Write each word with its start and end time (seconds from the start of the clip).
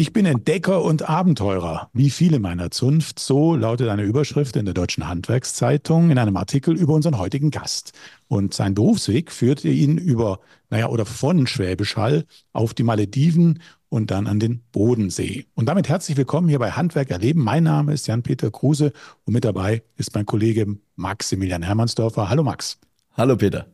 Ich 0.00 0.12
bin 0.12 0.26
Entdecker 0.26 0.84
und 0.84 1.08
Abenteurer, 1.08 1.90
wie 1.92 2.10
viele 2.10 2.38
meiner 2.38 2.70
Zunft. 2.70 3.18
So 3.18 3.56
lautet 3.56 3.88
eine 3.88 4.04
Überschrift 4.04 4.54
in 4.54 4.64
der 4.64 4.72
Deutschen 4.72 5.08
Handwerkszeitung 5.08 6.12
in 6.12 6.18
einem 6.18 6.36
Artikel 6.36 6.76
über 6.76 6.94
unseren 6.94 7.18
heutigen 7.18 7.50
Gast. 7.50 7.90
Und 8.28 8.54
sein 8.54 8.74
Berufsweg 8.74 9.32
führte 9.32 9.68
ihn 9.68 9.98
über, 9.98 10.38
naja, 10.70 10.88
oder 10.88 11.04
von 11.04 11.48
Schwäbisch 11.48 11.96
Hall 11.96 12.26
auf 12.52 12.74
die 12.74 12.84
Malediven 12.84 13.60
und 13.88 14.12
dann 14.12 14.28
an 14.28 14.38
den 14.38 14.62
Bodensee. 14.70 15.46
Und 15.56 15.66
damit 15.66 15.88
herzlich 15.88 16.16
willkommen 16.16 16.48
hier 16.48 16.60
bei 16.60 16.70
Handwerk 16.70 17.10
erleben. 17.10 17.42
Mein 17.42 17.64
Name 17.64 17.92
ist 17.92 18.06
Jan-Peter 18.06 18.52
Kruse 18.52 18.92
und 19.24 19.32
mit 19.32 19.44
dabei 19.44 19.82
ist 19.96 20.14
mein 20.14 20.26
Kollege 20.26 20.76
Maximilian 20.94 21.64
Hermannsdorfer. 21.64 22.28
Hallo 22.28 22.44
Max. 22.44 22.78
Hallo 23.16 23.34
Peter. 23.34 23.66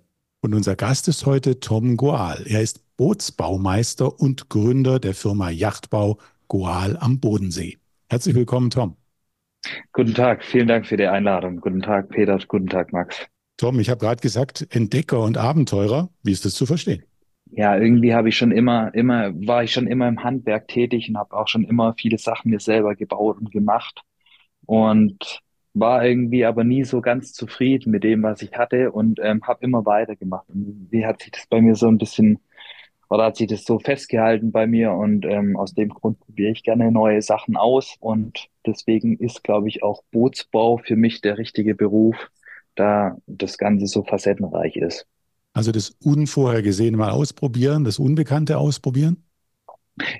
Und 0.44 0.52
unser 0.52 0.76
Gast 0.76 1.08
ist 1.08 1.24
heute 1.24 1.58
Tom 1.58 1.96
Goal. 1.96 2.44
Er 2.46 2.60
ist 2.60 2.98
Bootsbaumeister 2.98 4.20
und 4.20 4.50
Gründer 4.50 5.00
der 5.00 5.14
Firma 5.14 5.48
Yachtbau 5.48 6.18
Goal 6.48 6.98
am 7.00 7.18
Bodensee. 7.18 7.78
Herzlich 8.10 8.34
willkommen, 8.34 8.68
Tom. 8.68 8.94
Guten 9.94 10.12
Tag, 10.12 10.44
vielen 10.44 10.68
Dank 10.68 10.84
für 10.86 10.98
die 10.98 11.06
Einladung. 11.06 11.62
Guten 11.62 11.80
Tag, 11.80 12.10
Peter. 12.10 12.38
Guten 12.46 12.66
Tag, 12.66 12.92
Max. 12.92 13.26
Tom, 13.56 13.80
ich 13.80 13.88
habe 13.88 14.00
gerade 14.00 14.20
gesagt, 14.20 14.66
Entdecker 14.68 15.22
und 15.22 15.38
Abenteurer. 15.38 16.10
Wie 16.22 16.32
ist 16.32 16.44
das 16.44 16.52
zu 16.52 16.66
verstehen? 16.66 17.04
Ja, 17.52 17.78
irgendwie 17.78 18.12
habe 18.12 18.28
ich 18.28 18.36
schon 18.36 18.52
immer, 18.52 18.92
immer, 18.92 19.32
war 19.46 19.64
ich 19.64 19.72
schon 19.72 19.86
immer 19.86 20.08
im 20.08 20.22
Handwerk 20.22 20.68
tätig 20.68 21.08
und 21.08 21.16
habe 21.16 21.34
auch 21.34 21.48
schon 21.48 21.64
immer 21.64 21.94
viele 21.96 22.18
Sachen 22.18 22.50
mir 22.50 22.60
selber 22.60 22.94
gebaut 22.94 23.38
und 23.40 23.50
gemacht. 23.50 24.02
Und 24.66 25.40
war 25.74 26.04
irgendwie 26.04 26.44
aber 26.44 26.64
nie 26.64 26.84
so 26.84 27.00
ganz 27.00 27.32
zufrieden 27.32 27.90
mit 27.90 28.04
dem, 28.04 28.22
was 28.22 28.42
ich 28.42 28.52
hatte 28.52 28.92
und 28.92 29.20
ähm, 29.22 29.42
habe 29.42 29.64
immer 29.64 29.84
weitergemacht. 29.84 30.48
Und 30.48 30.88
wie 30.90 31.04
hat 31.04 31.20
sich 31.22 31.32
das 31.32 31.46
bei 31.48 31.60
mir 31.60 31.74
so 31.74 31.88
ein 31.88 31.98
bisschen 31.98 32.38
oder 33.10 33.24
hat 33.24 33.36
sich 33.36 33.48
das 33.48 33.64
so 33.64 33.78
festgehalten 33.78 34.50
bei 34.50 34.66
mir 34.66 34.92
und 34.92 35.24
ähm, 35.26 35.56
aus 35.56 35.74
dem 35.74 35.90
Grund 35.90 36.18
probiere 36.20 36.52
ich 36.52 36.62
gerne 36.62 36.90
neue 36.90 37.22
Sachen 37.22 37.56
aus 37.56 37.96
und 38.00 38.48
deswegen 38.66 39.18
ist, 39.18 39.44
glaube 39.44 39.68
ich, 39.68 39.82
auch 39.82 40.02
Bootsbau 40.10 40.78
für 40.78 40.96
mich 40.96 41.20
der 41.20 41.38
richtige 41.38 41.74
Beruf, 41.74 42.16
da 42.74 43.16
das 43.26 43.58
Ganze 43.58 43.86
so 43.86 44.02
facettenreich 44.02 44.76
ist. 44.76 45.06
Also 45.52 45.70
das 45.70 45.90
Unvorhergesehene 46.02 46.96
mal 46.96 47.10
ausprobieren, 47.10 47.84
das 47.84 47.98
Unbekannte 47.98 48.58
ausprobieren? 48.58 49.23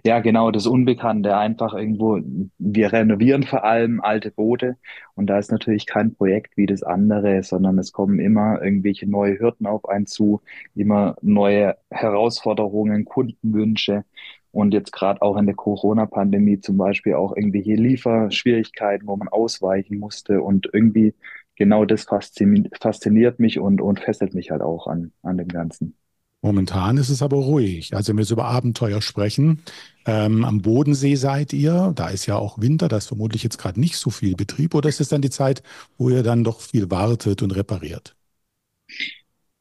Ja, 0.05 0.21
genau, 0.21 0.51
das 0.53 0.67
Unbekannte. 0.67 1.37
Einfach 1.37 1.75
irgendwo, 1.75 2.21
wir 2.59 2.93
renovieren 2.93 3.43
vor 3.43 3.65
allem 3.65 4.01
alte 4.01 4.31
Boote 4.31 4.77
und 5.15 5.27
da 5.27 5.39
ist 5.39 5.51
natürlich 5.51 5.87
kein 5.87 6.15
Projekt 6.15 6.57
wie 6.57 6.67
das 6.67 6.83
andere, 6.85 7.43
sondern 7.43 7.79
es 7.79 7.91
kommen 7.93 8.21
immer 8.21 8.63
irgendwelche 8.63 9.09
neue 9.11 9.39
Hürden 9.39 9.67
auf 9.67 9.89
einen 9.89 10.07
zu, 10.07 10.43
immer 10.77 11.17
neue 11.23 11.77
Herausforderungen, 11.91 13.05
Kundenwünsche 13.05 14.05
und 14.53 14.73
jetzt 14.75 14.93
gerade 14.93 15.21
auch 15.23 15.37
in 15.37 15.47
der 15.47 15.57
Corona-Pandemie 15.57 16.61
zum 16.61 16.77
Beispiel 16.77 17.15
auch 17.15 17.35
irgendwelche 17.37 17.75
Lieferschwierigkeiten, 17.75 19.09
wo 19.09 19.17
man 19.17 19.29
ausweichen 19.29 19.99
musste 19.99 20.41
und 20.41 20.69
irgendwie 20.73 21.15
genau 21.57 21.85
das 21.85 22.05
fasziniert 22.05 23.41
mich 23.41 23.59
und, 23.59 23.81
und 23.81 23.99
fesselt 24.01 24.35
mich 24.35 24.51
halt 24.53 24.63
auch 24.63 24.87
an, 24.87 25.13
an 25.23 25.37
dem 25.39 25.49
Ganzen. 25.49 25.97
Momentan 26.45 26.99
ist 26.99 27.09
es 27.09 27.23
aber 27.23 27.39
ruhig. 27.39 27.95
Also 27.97 28.11
wenn 28.11 28.19
wir 28.19 28.23
jetzt 28.23 28.31
über 28.31 28.45
Abenteuer 28.45 29.01
sprechen, 29.01 29.63
ähm, 30.05 30.45
am 30.45 30.61
Bodensee 30.61 31.15
seid 31.15 31.55
ihr, 31.55 31.93
da 31.97 32.09
ist 32.11 32.27
ja 32.27 32.37
auch 32.37 32.61
Winter, 32.61 32.89
da 32.89 32.99
ist 32.99 33.07
vermutlich 33.07 33.43
jetzt 33.43 33.57
gerade 33.57 33.81
nicht 33.81 33.97
so 33.97 34.11
viel 34.11 34.37
Betrieb 34.37 34.75
oder 34.75 34.91
ist 34.91 35.01
es 35.01 35.09
dann 35.09 35.23
die 35.23 35.31
Zeit, 35.31 35.63
wo 35.97 36.11
ihr 36.11 36.23
dann 36.23 36.45
doch 36.45 36.61
viel 36.61 36.91
wartet 36.91 37.41
und 37.41 37.53
repariert? 37.57 38.15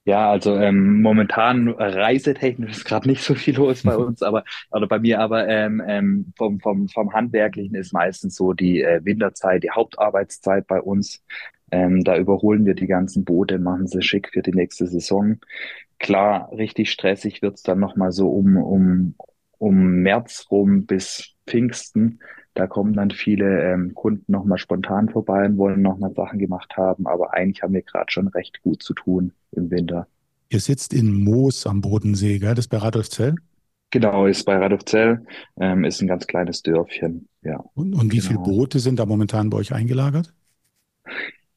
Ja, 0.03 0.29
also 0.29 0.57
ähm, 0.57 1.01
momentan 1.01 1.69
reisetechnisch 1.69 2.71
ist 2.71 2.83
gerade 2.83 3.07
nicht 3.07 3.23
so 3.23 3.33
viel 3.33 3.55
los 3.55 3.83
bei 3.83 3.95
uns, 3.97 4.21
aber 4.21 4.43
oder 4.69 4.85
bei 4.85 4.99
mir, 4.99 5.21
aber 5.21 5.47
ähm, 5.47 5.81
ähm, 5.87 6.33
vom, 6.35 6.59
vom, 6.59 6.89
vom 6.89 7.13
Handwerklichen 7.13 7.75
ist 7.75 7.93
meistens 7.93 8.35
so 8.35 8.51
die 8.51 8.81
äh, 8.81 8.99
Winterzeit, 9.05 9.63
die 9.63 9.71
Hauptarbeitszeit 9.71 10.67
bei 10.67 10.81
uns. 10.81 11.23
Ähm, 11.71 12.03
da 12.03 12.17
überholen 12.17 12.65
wir 12.65 12.75
die 12.75 12.87
ganzen 12.87 13.23
Boote, 13.23 13.57
machen 13.57 13.87
sie 13.87 14.01
schick 14.03 14.29
für 14.33 14.43
die 14.43 14.51
nächste 14.51 14.85
Saison. 14.85 15.39
Klar, 15.99 16.51
richtig 16.51 16.91
stressig 16.91 17.41
wird's 17.41 17.63
dann 17.63 17.79
nochmal 17.79 18.11
so 18.11 18.29
um, 18.29 18.57
um, 18.57 19.15
um 19.57 20.01
März 20.01 20.47
rum 20.51 20.85
bis 20.85 21.35
Pfingsten. 21.47 22.19
Da 22.53 22.67
kommen 22.67 22.93
dann 22.93 23.09
viele 23.11 23.73
ähm, 23.73 23.93
Kunden 23.93 24.31
nochmal 24.31 24.57
spontan 24.57 25.09
vorbei 25.09 25.45
und 25.45 25.57
wollen 25.57 25.81
nochmal 25.81 26.13
Sachen 26.13 26.39
gemacht 26.39 26.77
haben. 26.77 27.07
Aber 27.07 27.33
eigentlich 27.33 27.63
haben 27.63 27.73
wir 27.73 27.81
gerade 27.81 28.11
schon 28.11 28.27
recht 28.27 28.61
gut 28.61 28.83
zu 28.83 28.93
tun 28.93 29.33
im 29.51 29.71
Winter. 29.71 30.07
Ihr 30.49 30.59
sitzt 30.59 30.93
in 30.93 31.23
Moos 31.23 31.65
am 31.65 31.81
Bodensee, 31.81 32.37
gell? 32.37 32.53
Das 32.53 32.65
ist 32.65 32.69
bei 32.69 32.77
Radolfzell? 32.77 33.35
Genau, 33.89 34.25
ist 34.25 34.43
bei 34.45 34.55
Radolfzell, 34.55 35.23
ähm, 35.59 35.83
ist 35.83 36.01
ein 36.01 36.07
ganz 36.07 36.25
kleines 36.25 36.63
Dörfchen, 36.63 37.27
ja. 37.43 37.63
Und, 37.75 37.93
und 37.93 38.11
wie 38.11 38.17
genau. 38.17 38.27
viele 38.27 38.39
Boote 38.39 38.79
sind 38.79 38.97
da 38.97 39.05
momentan 39.05 39.51
bei 39.51 39.57
euch 39.57 39.71
eingelagert? 39.71 40.33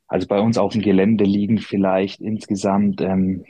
Also 0.06 0.26
bei 0.26 0.38
uns 0.38 0.58
auf 0.58 0.72
dem 0.72 0.82
Gelände 0.82 1.24
liegen 1.24 1.58
vielleicht 1.58 2.20
insgesamt 2.20 3.00
ähm, 3.00 3.44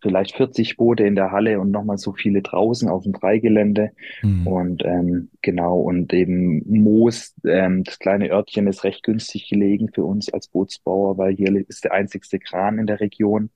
vielleicht 0.00 0.36
40 0.36 0.76
Boote 0.76 1.04
in 1.04 1.16
der 1.16 1.32
Halle 1.32 1.60
und 1.60 1.70
nochmal 1.70 1.98
so 1.98 2.12
viele 2.12 2.42
draußen 2.42 2.88
auf 2.88 3.02
dem 3.02 3.14
Freigelände. 3.14 3.90
Mhm. 4.22 4.46
Und 4.46 4.84
ähm, 4.84 5.30
genau, 5.42 5.80
und 5.80 6.12
eben 6.12 6.62
Moos, 6.66 7.34
ähm, 7.44 7.84
das 7.84 7.98
kleine 7.98 8.30
Örtchen 8.30 8.66
ist 8.66 8.84
recht 8.84 9.02
günstig 9.02 9.48
gelegen 9.48 9.90
für 9.92 10.04
uns 10.04 10.32
als 10.32 10.48
Bootsbauer, 10.48 11.18
weil 11.18 11.34
hier 11.34 11.54
ist 11.68 11.84
der 11.84 11.92
einzigste 11.92 12.38
Kran 12.38 12.78
in 12.78 12.86
der 12.86 13.00
Region 13.00 13.50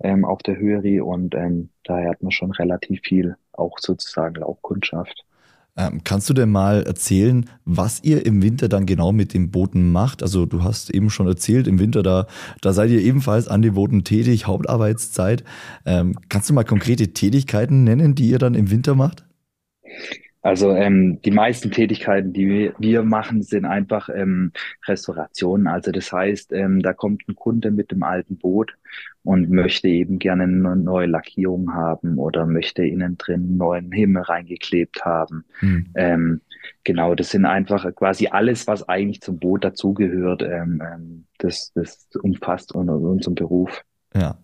ähm, 0.00 0.24
auf 0.24 0.42
der 0.42 0.58
Höri 0.58 1.00
und 1.00 1.34
ähm, 1.34 1.70
daher 1.84 2.10
hat 2.10 2.22
man 2.22 2.32
schon 2.32 2.52
relativ 2.52 3.00
viel 3.02 3.36
auch 3.52 3.78
sozusagen 3.78 4.36
Laufkundschaft. 4.36 5.24
Ähm, 5.76 6.00
kannst 6.04 6.30
du 6.30 6.34
denn 6.34 6.50
mal 6.50 6.82
erzählen, 6.84 7.48
was 7.64 8.02
ihr 8.02 8.24
im 8.24 8.42
Winter 8.42 8.68
dann 8.68 8.86
genau 8.86 9.12
mit 9.12 9.34
den 9.34 9.50
Booten 9.50 9.92
macht? 9.92 10.22
Also 10.22 10.46
du 10.46 10.62
hast 10.62 10.90
eben 10.90 11.10
schon 11.10 11.26
erzählt, 11.26 11.66
im 11.66 11.78
Winter 11.78 12.02
da, 12.02 12.26
da 12.62 12.72
seid 12.72 12.90
ihr 12.90 13.02
ebenfalls 13.02 13.46
an 13.48 13.62
den 13.62 13.74
Booten 13.74 14.02
tätig, 14.02 14.46
Hauptarbeitszeit. 14.46 15.44
Ähm, 15.84 16.16
kannst 16.28 16.48
du 16.48 16.54
mal 16.54 16.64
konkrete 16.64 17.12
Tätigkeiten 17.12 17.84
nennen, 17.84 18.14
die 18.14 18.28
ihr 18.28 18.38
dann 18.38 18.54
im 18.54 18.70
Winter 18.70 18.94
macht? 18.94 19.24
Also 20.46 20.70
ähm, 20.76 21.20
die 21.22 21.32
meisten 21.32 21.72
Tätigkeiten, 21.72 22.32
die 22.32 22.70
wir 22.78 23.02
machen, 23.02 23.42
sind 23.42 23.64
einfach 23.64 24.08
ähm, 24.08 24.52
Restaurationen. 24.86 25.66
Also 25.66 25.90
das 25.90 26.12
heißt, 26.12 26.52
ähm, 26.52 26.82
da 26.82 26.92
kommt 26.92 27.28
ein 27.28 27.34
Kunde 27.34 27.72
mit 27.72 27.90
dem 27.90 28.04
alten 28.04 28.36
Boot 28.36 28.76
und 29.24 29.50
möchte 29.50 29.88
eben 29.88 30.20
gerne 30.20 30.44
eine 30.44 30.76
neue 30.76 31.08
Lackierung 31.08 31.74
haben 31.74 32.18
oder 32.18 32.46
möchte 32.46 32.86
innen 32.86 33.18
drin 33.18 33.40
einen 33.40 33.56
neuen 33.56 33.90
Himmel 33.90 34.22
reingeklebt 34.22 35.04
haben. 35.04 35.44
Mhm. 35.62 35.86
Ähm, 35.96 36.40
genau, 36.84 37.16
das 37.16 37.30
sind 37.30 37.44
einfach 37.44 37.92
quasi 37.96 38.28
alles, 38.28 38.68
was 38.68 38.88
eigentlich 38.88 39.22
zum 39.22 39.40
Boot 39.40 39.64
dazugehört. 39.64 40.42
Ähm, 40.42 40.80
ähm, 40.80 41.24
das, 41.38 41.72
das 41.74 42.08
umfasst 42.22 42.72
unseren 42.72 43.34
Beruf. 43.34 43.82
Ja. 44.14 44.38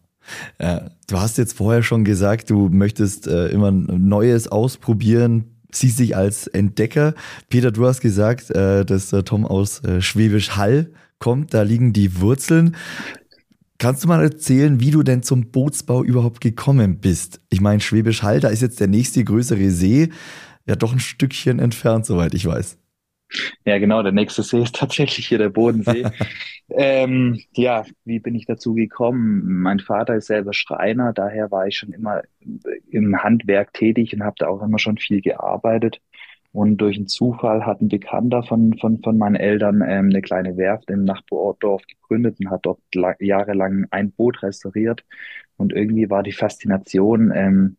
Äh, 0.58 0.80
du 1.08 1.20
hast 1.20 1.38
jetzt 1.38 1.56
vorher 1.56 1.84
schon 1.84 2.02
gesagt, 2.02 2.50
du 2.50 2.69
möchtest 2.70 3.28
äh, 3.28 3.48
immer 3.50 3.70
Neues 3.70 4.48
ausprobieren, 4.48 5.61
siehst 5.72 5.98
dich 5.98 6.16
als 6.16 6.46
Entdecker. 6.46 7.14
Peter, 7.48 7.70
du 7.70 7.86
hast 7.86 8.00
gesagt, 8.00 8.50
äh, 8.50 8.84
dass 8.84 9.10
der 9.10 9.24
Tom 9.24 9.46
aus 9.46 9.82
äh, 9.84 10.00
Schwäbisch 10.00 10.56
Hall 10.56 10.90
kommt, 11.18 11.54
da 11.54 11.62
liegen 11.62 11.92
die 11.92 12.20
Wurzeln. 12.20 12.76
Kannst 13.78 14.04
du 14.04 14.08
mal 14.08 14.22
erzählen, 14.22 14.80
wie 14.80 14.92
du 14.92 15.02
denn 15.02 15.22
zum 15.22 15.50
Bootsbau 15.50 16.04
überhaupt 16.04 16.40
gekommen 16.40 16.98
bist? 16.98 17.40
Ich 17.48 17.60
meine, 17.60 17.80
Schwäbisch 17.80 18.22
Hall, 18.22 18.40
da 18.40 18.48
ist 18.48 18.62
jetzt 18.62 18.78
der 18.78 18.88
nächste 18.88 19.24
größere 19.24 19.70
See, 19.70 20.10
ja 20.66 20.76
doch 20.76 20.92
ein 20.92 21.00
Stückchen 21.00 21.58
entfernt, 21.58 22.06
soweit 22.06 22.34
ich 22.34 22.46
weiß. 22.46 22.76
Ja, 23.65 23.78
genau, 23.78 24.03
der 24.03 24.12
nächste 24.12 24.43
See 24.43 24.62
ist 24.62 24.75
tatsächlich 24.76 25.28
hier 25.28 25.38
der 25.38 25.50
Bodensee. 25.50 26.06
ähm, 26.70 27.41
ja, 27.53 27.84
wie 28.04 28.19
bin 28.19 28.34
ich 28.34 28.47
dazu 28.47 28.75
gekommen? 28.75 29.62
Mein 29.62 29.81
Vater 29.81 30.16
ist 30.16 30.26
selber 30.26 30.53
Schreiner, 30.53 31.12
daher 31.12 31.50
war 31.50 31.67
ich 31.67 31.76
schon 31.76 31.93
immer 31.93 32.23
im 32.90 33.23
Handwerk 33.23 33.73
tätig 33.73 34.14
und 34.14 34.25
habe 34.25 34.37
da 34.38 34.49
auch 34.49 34.62
immer 34.62 34.79
schon 34.79 34.99
viel 34.99 35.20
gearbeitet. 35.20 36.00
Und 36.52 36.76
durch 36.79 36.96
einen 36.96 37.08
Zufall 37.08 37.64
hat 37.64 37.81
ein 37.81 37.88
Bekannter 37.88 38.43
von, 38.43 38.76
von, 38.79 39.02
von 39.02 39.17
meinen 39.17 39.37
Eltern 39.37 39.81
ähm, 39.81 40.11
eine 40.11 40.20
kleine 40.20 40.58
Werft 40.58 40.90
im 40.90 41.05
Nachbardorf 41.05 41.82
gegründet 41.87 42.37
und 42.40 42.50
hat 42.50 42.67
dort 42.67 42.81
jahrelang 43.20 43.87
ein 43.90 44.12
Boot 44.12 44.43
restauriert. 44.43 45.02
Und 45.56 45.73
irgendwie 45.73 46.11
war 46.11 46.23
die 46.23 46.32
Faszination 46.32 47.32
ähm, 47.35 47.76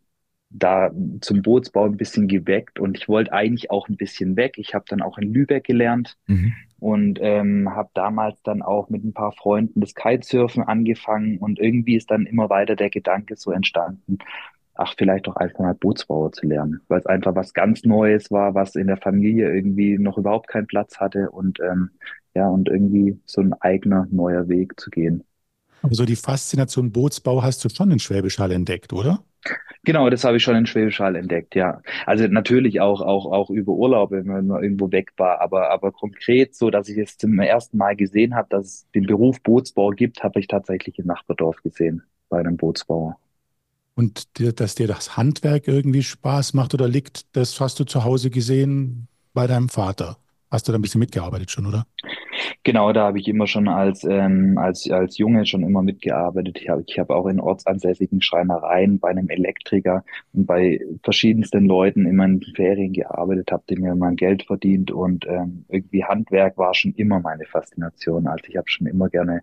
da 0.53 0.91
zum 1.21 1.41
Bootsbau 1.41 1.85
ein 1.85 1.97
bisschen 1.97 2.27
geweckt 2.27 2.79
und 2.79 2.97
ich 2.97 3.09
wollte 3.09 3.33
eigentlich 3.33 3.71
auch 3.71 3.89
ein 3.89 3.97
bisschen 3.97 4.35
weg. 4.35 4.53
Ich 4.57 4.75
habe 4.75 4.85
dann 4.87 5.01
auch 5.01 5.17
in 5.17 5.33
Lübeck 5.33 5.63
gelernt 5.63 6.17
mhm. 6.27 6.53
und 6.79 7.19
ähm, 7.21 7.75
habe 7.75 7.89
damals 7.93 8.41
dann 8.43 8.61
auch 8.61 8.89
mit 8.89 9.03
ein 9.03 9.13
paar 9.13 9.31
Freunden 9.31 9.81
das 9.81 9.95
Kitesurfen 9.95 10.63
angefangen 10.63 11.39
und 11.39 11.59
irgendwie 11.59 11.95
ist 11.95 12.11
dann 12.11 12.27
immer 12.27 12.49
weiter 12.49 12.75
der 12.75 12.91
Gedanke 12.91 13.35
so 13.35 13.51
entstanden, 13.51 14.19
ach, 14.75 14.93
vielleicht 14.97 15.27
doch 15.27 15.35
einfach 15.35 15.59
mal 15.59 15.73
Bootsbauer 15.73 16.31
zu 16.31 16.47
lernen, 16.47 16.81
weil 16.87 16.99
es 16.99 17.05
einfach 17.05 17.35
was 17.35 17.53
ganz 17.53 17.83
Neues 17.83 18.31
war, 18.31 18.53
was 18.53 18.75
in 18.75 18.87
der 18.87 18.97
Familie 18.97 19.53
irgendwie 19.53 19.97
noch 19.97 20.17
überhaupt 20.17 20.47
keinen 20.47 20.67
Platz 20.67 20.99
hatte 20.99 21.31
und 21.31 21.59
ähm, 21.59 21.91
ja, 22.35 22.47
und 22.47 22.69
irgendwie 22.69 23.19
so 23.25 23.41
ein 23.41 23.53
eigener 23.53 24.07
neuer 24.09 24.47
Weg 24.47 24.79
zu 24.79 24.89
gehen. 24.89 25.23
Aber 25.83 25.93
so 25.95 26.05
die 26.05 26.15
Faszination 26.15 26.91
Bootsbau 26.91 27.43
hast 27.43 27.63
du 27.63 27.69
schon 27.69 27.91
in 27.91 27.99
Schwäbisch 27.99 28.39
Hall 28.39 28.51
entdeckt, 28.51 28.93
oder? 28.93 29.23
Genau, 29.85 30.09
das 30.09 30.23
habe 30.23 30.37
ich 30.37 30.43
schon 30.43 30.55
in 30.55 30.65
Schwäbisch 30.65 30.99
Hall 30.99 31.17
entdeckt, 31.17 31.55
ja. 31.55 31.81
Also 32.05 32.25
natürlich 32.27 32.79
auch, 32.79 33.01
auch, 33.01 33.25
auch 33.25 33.49
über 33.49 33.73
Urlaube, 33.73 34.25
wenn 34.25 34.47
man 34.47 34.63
irgendwo 34.63 34.91
weg 34.91 35.11
war, 35.17 35.41
aber, 35.41 35.71
aber 35.71 35.91
konkret 35.91 36.55
so, 36.55 36.69
dass 36.69 36.87
ich 36.87 36.97
es 36.97 37.17
zum 37.17 37.37
ersten 37.39 37.77
Mal 37.77 37.97
gesehen 37.97 38.33
habe, 38.33 38.47
dass 38.49 38.65
es 38.65 38.91
den 38.95 39.05
Beruf 39.05 39.41
Bootsbauer 39.41 39.93
gibt, 39.95 40.23
habe 40.23 40.39
ich 40.39 40.47
tatsächlich 40.47 40.99
im 40.99 41.07
Nachbardorf 41.07 41.61
gesehen, 41.61 42.03
bei 42.29 42.39
einem 42.39 42.55
Bootsbauer. 42.55 43.17
Und 43.95 44.39
dir, 44.39 44.53
dass 44.53 44.75
dir 44.75 44.87
das 44.87 45.17
Handwerk 45.17 45.67
irgendwie 45.67 46.01
Spaß 46.03 46.53
macht 46.53 46.73
oder 46.73 46.87
liegt, 46.87 47.35
das 47.35 47.59
hast 47.59 47.79
du 47.79 47.83
zu 47.83 48.05
Hause 48.05 48.29
gesehen 48.29 49.07
bei 49.33 49.47
deinem 49.47 49.69
Vater. 49.69 50.17
Hast 50.49 50.67
du 50.67 50.71
da 50.71 50.79
ein 50.79 50.81
bisschen 50.81 50.99
mitgearbeitet 50.99 51.51
schon, 51.51 51.65
oder? 51.65 51.85
Genau, 52.63 52.93
da 52.93 53.07
habe 53.07 53.19
ich 53.19 53.27
immer 53.27 53.47
schon 53.47 53.67
als, 53.67 54.03
ähm, 54.03 54.57
als, 54.57 54.89
als 54.89 55.17
Junge 55.17 55.45
schon 55.45 55.63
immer 55.63 55.81
mitgearbeitet. 55.81 56.59
Ich 56.61 56.69
habe 56.69 56.83
ich 56.85 56.99
hab 56.99 57.09
auch 57.09 57.27
in 57.27 57.39
ortsansässigen 57.39 58.21
Schreinereien 58.21 58.99
bei 58.99 59.09
einem 59.09 59.29
Elektriker 59.29 60.03
und 60.33 60.45
bei 60.45 60.79
verschiedensten 61.03 61.65
Leuten 61.65 62.05
immer 62.05 62.25
in 62.25 62.41
Ferien 62.55 62.93
gearbeitet, 62.93 63.51
habe 63.51 63.63
mir 63.77 63.95
mein 63.95 64.15
Geld 64.15 64.43
verdient 64.43 64.91
und 64.91 65.25
ähm, 65.27 65.65
irgendwie 65.69 66.03
Handwerk 66.03 66.57
war 66.57 66.73
schon 66.73 66.93
immer 66.93 67.19
meine 67.19 67.45
Faszination. 67.45 68.27
Also 68.27 68.45
ich 68.47 68.57
habe 68.57 68.69
schon 68.69 68.87
immer 68.87 69.09
gerne 69.09 69.41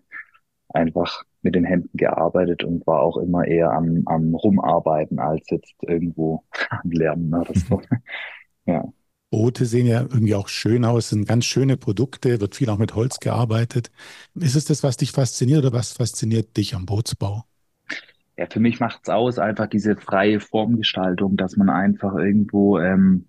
einfach 0.69 1.23
mit 1.41 1.55
den 1.55 1.65
Händen 1.65 1.97
gearbeitet 1.97 2.63
und 2.63 2.85
war 2.87 3.01
auch 3.01 3.17
immer 3.17 3.45
eher 3.45 3.71
am, 3.71 4.03
am 4.05 4.35
Rumarbeiten 4.35 5.19
als 5.19 5.49
jetzt 5.49 5.75
irgendwo 5.81 6.43
am 6.69 6.91
Lernen 6.91 7.33
oder 7.33 7.53
so. 7.53 7.81
ja. 8.65 8.85
Boote 9.31 9.65
sehen 9.65 9.87
ja 9.87 10.01
irgendwie 10.01 10.35
auch 10.35 10.49
schön 10.49 10.85
aus, 10.85 11.09
sind 11.09 11.27
ganz 11.27 11.45
schöne 11.45 11.77
Produkte, 11.77 12.41
wird 12.41 12.55
viel 12.55 12.69
auch 12.69 12.77
mit 12.77 12.95
Holz 12.95 13.19
gearbeitet. 13.19 13.89
Ist 14.35 14.55
es 14.55 14.65
das, 14.65 14.83
was 14.83 14.97
dich 14.97 15.11
fasziniert 15.11 15.65
oder 15.65 15.73
was 15.73 15.93
fasziniert 15.93 16.55
dich 16.57 16.75
am 16.75 16.85
Bootsbau? 16.85 17.45
Ja, 18.37 18.45
für 18.49 18.59
mich 18.59 18.79
macht 18.79 18.99
es 19.03 19.09
aus, 19.09 19.39
einfach 19.39 19.67
diese 19.67 19.95
freie 19.95 20.39
Formgestaltung, 20.39 21.37
dass 21.37 21.55
man 21.55 21.69
einfach 21.69 22.15
irgendwo, 22.15 22.77
ähm, 22.79 23.25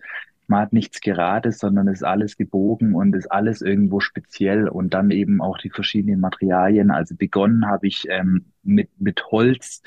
man 0.49 0.63
hat 0.63 0.73
nichts 0.73 1.01
Gerades, 1.01 1.61
sondern 1.61 1.87
ist 1.87 2.05
alles 2.05 2.37
gebogen 2.37 2.95
und 2.95 3.15
ist 3.15 3.31
alles 3.31 3.63
irgendwo 3.63 4.01
speziell 4.01 4.69
und 4.69 4.95
dann 4.95 5.11
eben 5.13 5.41
auch 5.41 5.59
die 5.59 5.71
verschiedenen 5.71 6.21
Materialien. 6.21 6.91
Also 6.91 7.15
begonnen 7.15 7.67
habe 7.67 7.87
ich 7.87 8.07
ähm, 8.09 8.47
mit, 8.65 8.91
mit 8.99 9.25
Holz 9.31 9.83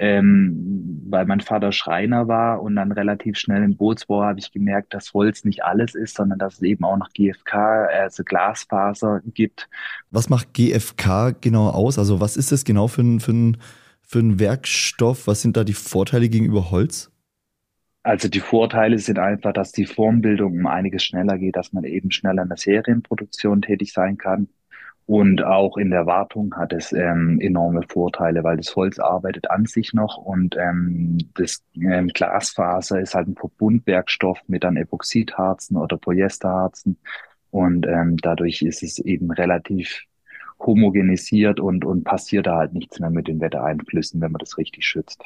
ähm, 0.00 1.06
weil 1.10 1.26
mein 1.26 1.40
Vater 1.40 1.72
Schreiner 1.72 2.26
war 2.26 2.62
und 2.62 2.76
dann 2.76 2.90
relativ 2.90 3.36
schnell 3.36 3.62
im 3.62 3.76
Bootsbau 3.76 4.22
habe 4.22 4.38
ich 4.38 4.50
gemerkt, 4.50 4.94
dass 4.94 5.12
Holz 5.12 5.44
nicht 5.44 5.62
alles 5.62 5.94
ist, 5.94 6.16
sondern 6.16 6.38
dass 6.38 6.54
es 6.54 6.62
eben 6.62 6.84
auch 6.84 6.96
noch 6.96 7.10
GFK, 7.10 7.54
also 7.54 8.24
Glasfaser 8.24 9.20
gibt. 9.34 9.68
Was 10.10 10.30
macht 10.30 10.54
GFK 10.54 11.36
genau 11.42 11.68
aus? 11.68 11.98
Also 11.98 12.18
was 12.18 12.38
ist 12.38 12.50
das 12.50 12.64
genau 12.64 12.88
für 12.88 13.02
ein, 13.02 13.20
für 13.20 13.32
ein, 13.32 13.56
für 14.00 14.20
ein 14.20 14.40
Werkstoff? 14.40 15.26
Was 15.26 15.42
sind 15.42 15.58
da 15.58 15.64
die 15.64 15.74
Vorteile 15.74 16.30
gegenüber 16.30 16.70
Holz? 16.70 17.10
Also 18.02 18.28
die 18.28 18.40
Vorteile 18.40 18.98
sind 18.98 19.18
einfach, 19.18 19.52
dass 19.52 19.72
die 19.72 19.84
Formbildung 19.84 20.60
um 20.60 20.66
einiges 20.66 21.04
schneller 21.04 21.36
geht, 21.36 21.56
dass 21.56 21.74
man 21.74 21.84
eben 21.84 22.10
schneller 22.10 22.42
in 22.42 22.48
der 22.48 22.56
Serienproduktion 22.56 23.60
tätig 23.60 23.92
sein 23.92 24.16
kann. 24.16 24.48
Und 25.10 25.42
auch 25.42 25.76
in 25.76 25.90
der 25.90 26.06
Wartung 26.06 26.54
hat 26.54 26.72
es 26.72 26.92
ähm, 26.92 27.40
enorme 27.40 27.82
Vorteile, 27.82 28.44
weil 28.44 28.58
das 28.58 28.76
Holz 28.76 29.00
arbeitet 29.00 29.50
an 29.50 29.66
sich 29.66 29.92
noch 29.92 30.18
und 30.18 30.54
ähm, 30.56 31.18
das 31.34 31.64
ähm, 31.74 32.06
Glasfaser 32.14 33.00
ist 33.00 33.16
halt 33.16 33.26
ein 33.26 33.34
Verbundwerkstoff 33.34 34.38
mit 34.46 34.62
dann 34.62 34.76
Epoxidharzen 34.76 35.76
oder 35.76 35.96
Polyesterharzen 35.96 36.96
und 37.50 37.88
ähm, 37.88 38.18
dadurch 38.18 38.62
ist 38.62 38.84
es 38.84 39.00
eben 39.00 39.32
relativ 39.32 40.04
homogenisiert 40.60 41.58
und, 41.58 41.84
und 41.84 42.04
passiert 42.04 42.46
da 42.46 42.58
halt 42.58 42.74
nichts 42.74 43.00
mehr 43.00 43.10
mit 43.10 43.26
den 43.26 43.40
Wettereinflüssen, 43.40 44.20
wenn 44.20 44.30
man 44.30 44.38
das 44.38 44.58
richtig 44.58 44.86
schützt. 44.86 45.24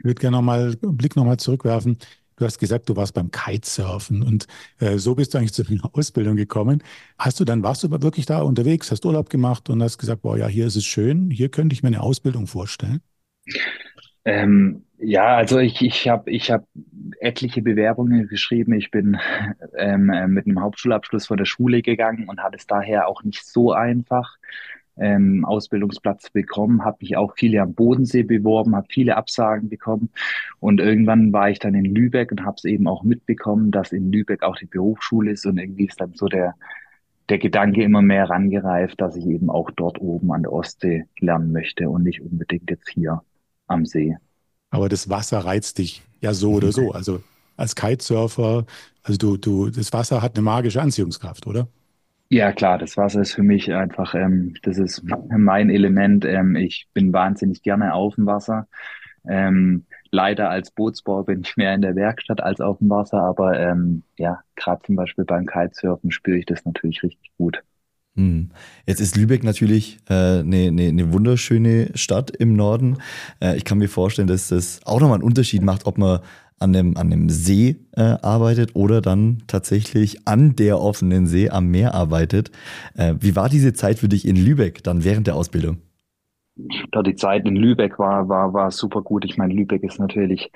Ich 0.00 0.04
würde 0.04 0.20
gerne 0.20 0.36
nochmal 0.36 0.76
Blick 0.82 1.16
nochmal 1.16 1.38
zurückwerfen. 1.38 1.96
Du 2.36 2.44
hast 2.44 2.58
gesagt, 2.58 2.88
du 2.88 2.96
warst 2.96 3.14
beim 3.14 3.30
Kitesurfen 3.30 4.22
und 4.22 4.46
äh, 4.80 4.98
so 4.98 5.14
bist 5.14 5.34
du 5.34 5.38
eigentlich 5.38 5.52
zu 5.52 5.64
einer 5.68 5.80
Ausbildung 5.94 6.36
gekommen. 6.36 6.82
Hast 7.18 7.38
du 7.40 7.44
dann, 7.44 7.62
warst 7.62 7.82
du 7.84 7.90
wirklich 8.02 8.26
da 8.26 8.42
unterwegs, 8.42 8.90
hast 8.90 9.04
Urlaub 9.06 9.30
gemacht 9.30 9.70
und 9.70 9.82
hast 9.82 9.98
gesagt, 9.98 10.22
boah, 10.22 10.36
ja, 10.36 10.46
hier 10.48 10.66
ist 10.66 10.76
es 10.76 10.84
schön, 10.84 11.30
hier 11.30 11.48
könnte 11.50 11.74
ich 11.74 11.82
mir 11.82 11.88
eine 11.88 12.02
Ausbildung 12.02 12.46
vorstellen? 12.46 13.00
Ähm, 14.24 14.84
ja, 14.98 15.36
also 15.36 15.58
ich, 15.58 15.82
ich 15.82 16.08
habe 16.08 16.30
ich 16.30 16.50
hab 16.50 16.66
etliche 17.20 17.60
Bewerbungen 17.62 18.26
geschrieben. 18.28 18.72
Ich 18.74 18.90
bin 18.90 19.18
ähm, 19.76 20.06
mit 20.28 20.46
einem 20.46 20.60
Hauptschulabschluss 20.62 21.26
von 21.26 21.36
der 21.36 21.44
Schule 21.44 21.82
gegangen 21.82 22.28
und 22.28 22.42
hatte 22.42 22.56
es 22.56 22.66
daher 22.66 23.06
auch 23.08 23.22
nicht 23.22 23.44
so 23.46 23.72
einfach 23.72 24.36
ähm, 24.96 25.44
Ausbildungsplatz 25.44 26.30
bekommen, 26.30 26.84
habe 26.84 26.98
mich 27.00 27.16
auch 27.16 27.34
viele 27.36 27.60
am 27.62 27.74
Bodensee 27.74 28.22
beworben, 28.22 28.76
habe 28.76 28.86
viele 28.90 29.16
Absagen 29.16 29.68
bekommen 29.68 30.10
und 30.60 30.80
irgendwann 30.80 31.32
war 31.32 31.50
ich 31.50 31.58
dann 31.58 31.74
in 31.74 31.84
Lübeck 31.84 32.30
und 32.30 32.44
habe 32.44 32.56
es 32.56 32.64
eben 32.64 32.86
auch 32.86 33.02
mitbekommen, 33.02 33.70
dass 33.70 33.92
in 33.92 34.12
Lübeck 34.12 34.42
auch 34.42 34.56
die 34.56 34.66
Berufsschule 34.66 35.32
ist 35.32 35.46
und 35.46 35.58
irgendwie 35.58 35.86
ist 35.86 36.00
dann 36.00 36.14
so 36.14 36.28
der 36.28 36.54
der 37.28 37.38
Gedanke 37.38 37.82
immer 37.82 38.02
mehr 38.02 38.28
rangereift, 38.28 39.00
dass 39.00 39.16
ich 39.16 39.26
eben 39.26 39.48
auch 39.48 39.70
dort 39.70 40.00
oben 40.00 40.30
an 40.32 40.42
der 40.42 40.52
Ostsee 40.52 41.06
lernen 41.20 41.52
möchte 41.52 41.88
und 41.88 42.02
nicht 42.02 42.20
unbedingt 42.20 42.68
jetzt 42.70 42.90
hier 42.90 43.22
am 43.66 43.86
See. 43.86 44.16
Aber 44.70 44.88
das 44.88 45.08
Wasser 45.08 45.38
reizt 45.38 45.78
dich 45.78 46.02
ja 46.20 46.34
so 46.34 46.52
oder 46.52 46.72
so. 46.72 46.92
Also 46.92 47.22
als 47.56 47.74
Kitesurfer, 47.74 48.66
also 49.02 49.18
du, 49.18 49.36
du, 49.36 49.70
das 49.70 49.92
Wasser 49.92 50.20
hat 50.20 50.36
eine 50.36 50.42
magische 50.42 50.82
Anziehungskraft, 50.82 51.46
oder? 51.46 51.68
Ja, 52.30 52.52
klar, 52.52 52.78
das 52.78 52.96
Wasser 52.96 53.20
ist 53.20 53.34
für 53.34 53.42
mich 53.42 53.72
einfach, 53.72 54.14
ähm, 54.14 54.54
das 54.62 54.78
ist 54.78 55.02
mein 55.28 55.70
Element. 55.70 56.24
Ähm, 56.24 56.56
ich 56.56 56.88
bin 56.94 57.12
wahnsinnig 57.12 57.62
gerne 57.62 57.94
auf 57.94 58.16
dem 58.16 58.26
Wasser. 58.26 58.66
Ähm, 59.28 59.86
leider 60.10 60.50
als 60.50 60.70
Bootsbauer 60.70 61.26
bin 61.26 61.42
ich 61.42 61.56
mehr 61.56 61.74
in 61.74 61.82
der 61.82 61.96
Werkstatt 61.96 62.42
als 62.42 62.60
auf 62.60 62.78
dem 62.78 62.90
Wasser, 62.90 63.20
aber 63.22 63.58
ähm, 63.58 64.02
ja, 64.18 64.40
gerade 64.54 64.82
zum 64.84 64.96
Beispiel 64.96 65.24
beim 65.24 65.46
Kitesurfen 65.46 66.10
spüre 66.10 66.38
ich 66.38 66.46
das 66.46 66.64
natürlich 66.64 67.02
richtig 67.02 67.30
gut. 67.36 67.62
Hm. 68.16 68.50
Jetzt 68.86 69.00
ist 69.00 69.16
Lübeck 69.16 69.42
natürlich 69.42 69.98
eine 70.06 70.40
äh, 70.40 70.42
ne, 70.44 70.70
ne, 70.70 70.92
ne 70.92 71.12
wunderschöne 71.12 71.90
Stadt 71.96 72.30
im 72.30 72.54
Norden. 72.54 72.98
Äh, 73.40 73.56
ich 73.56 73.64
kann 73.64 73.78
mir 73.78 73.88
vorstellen, 73.88 74.28
dass 74.28 74.48
das 74.48 74.80
auch 74.84 75.00
nochmal 75.00 75.16
einen 75.16 75.24
Unterschied 75.24 75.62
macht, 75.62 75.86
ob 75.86 75.98
man 75.98 76.20
an 76.58 76.74
einem, 76.74 76.96
an 76.96 77.12
einem 77.12 77.28
See 77.28 77.76
äh, 77.92 78.16
arbeitet 78.22 78.74
oder 78.74 79.00
dann 79.00 79.42
tatsächlich 79.46 80.26
an 80.26 80.56
der 80.56 80.80
offenen 80.80 81.26
See 81.26 81.50
am 81.50 81.70
Meer 81.70 81.94
arbeitet. 81.94 82.50
Äh, 82.96 83.14
wie 83.20 83.36
war 83.36 83.48
diese 83.48 83.72
Zeit 83.72 83.98
für 83.98 84.08
dich 84.08 84.26
in 84.26 84.36
Lübeck 84.36 84.82
dann 84.82 85.04
während 85.04 85.26
der 85.26 85.36
Ausbildung? 85.36 85.78
Da 86.92 87.02
die 87.02 87.16
Zeit 87.16 87.46
in 87.46 87.56
Lübeck 87.56 87.98
war, 87.98 88.28
war, 88.28 88.54
war 88.54 88.70
super 88.70 89.02
gut. 89.02 89.24
Ich 89.24 89.36
meine, 89.36 89.52
Lübeck 89.54 89.82
ist 89.82 89.98
natürlich 89.98 90.50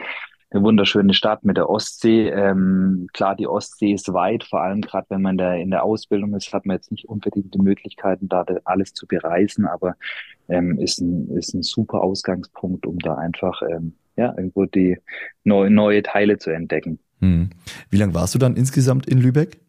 eine 0.50 0.62
wunderschöne 0.62 1.12
Stadt 1.12 1.44
mit 1.44 1.56
der 1.56 1.68
Ostsee. 1.68 2.28
Ähm, 2.28 3.08
klar, 3.12 3.34
die 3.36 3.46
Ostsee 3.46 3.92
ist 3.92 4.12
weit, 4.12 4.44
vor 4.44 4.62
allem 4.62 4.80
gerade 4.80 5.06
wenn 5.10 5.22
man 5.22 5.36
da 5.36 5.54
in 5.54 5.70
der 5.70 5.84
Ausbildung 5.84 6.34
ist, 6.34 6.52
hat 6.54 6.64
man 6.64 6.76
jetzt 6.76 6.90
nicht 6.90 7.06
unbedingt 7.06 7.54
die 7.54 7.58
Möglichkeiten, 7.58 8.28
da 8.28 8.46
alles 8.64 8.94
zu 8.94 9.06
bereisen, 9.06 9.66
aber 9.66 9.96
ähm, 10.48 10.78
ist, 10.78 11.00
ein, 11.00 11.36
ist 11.36 11.52
ein 11.52 11.62
super 11.62 12.02
Ausgangspunkt, 12.02 12.86
um 12.86 12.98
da 12.98 13.16
einfach 13.16 13.60
ähm, 13.62 13.94
ja, 14.18 14.34
irgendwo 14.36 14.66
die 14.66 14.98
neue, 15.44 15.70
neue 15.70 16.02
Teile 16.02 16.38
zu 16.38 16.50
entdecken. 16.50 16.98
Hm. 17.20 17.50
Wie 17.88 17.96
lange 17.96 18.14
warst 18.14 18.34
du 18.34 18.38
dann 18.38 18.56
insgesamt 18.56 19.06
in 19.06 19.18
Lübeck? 19.18 19.60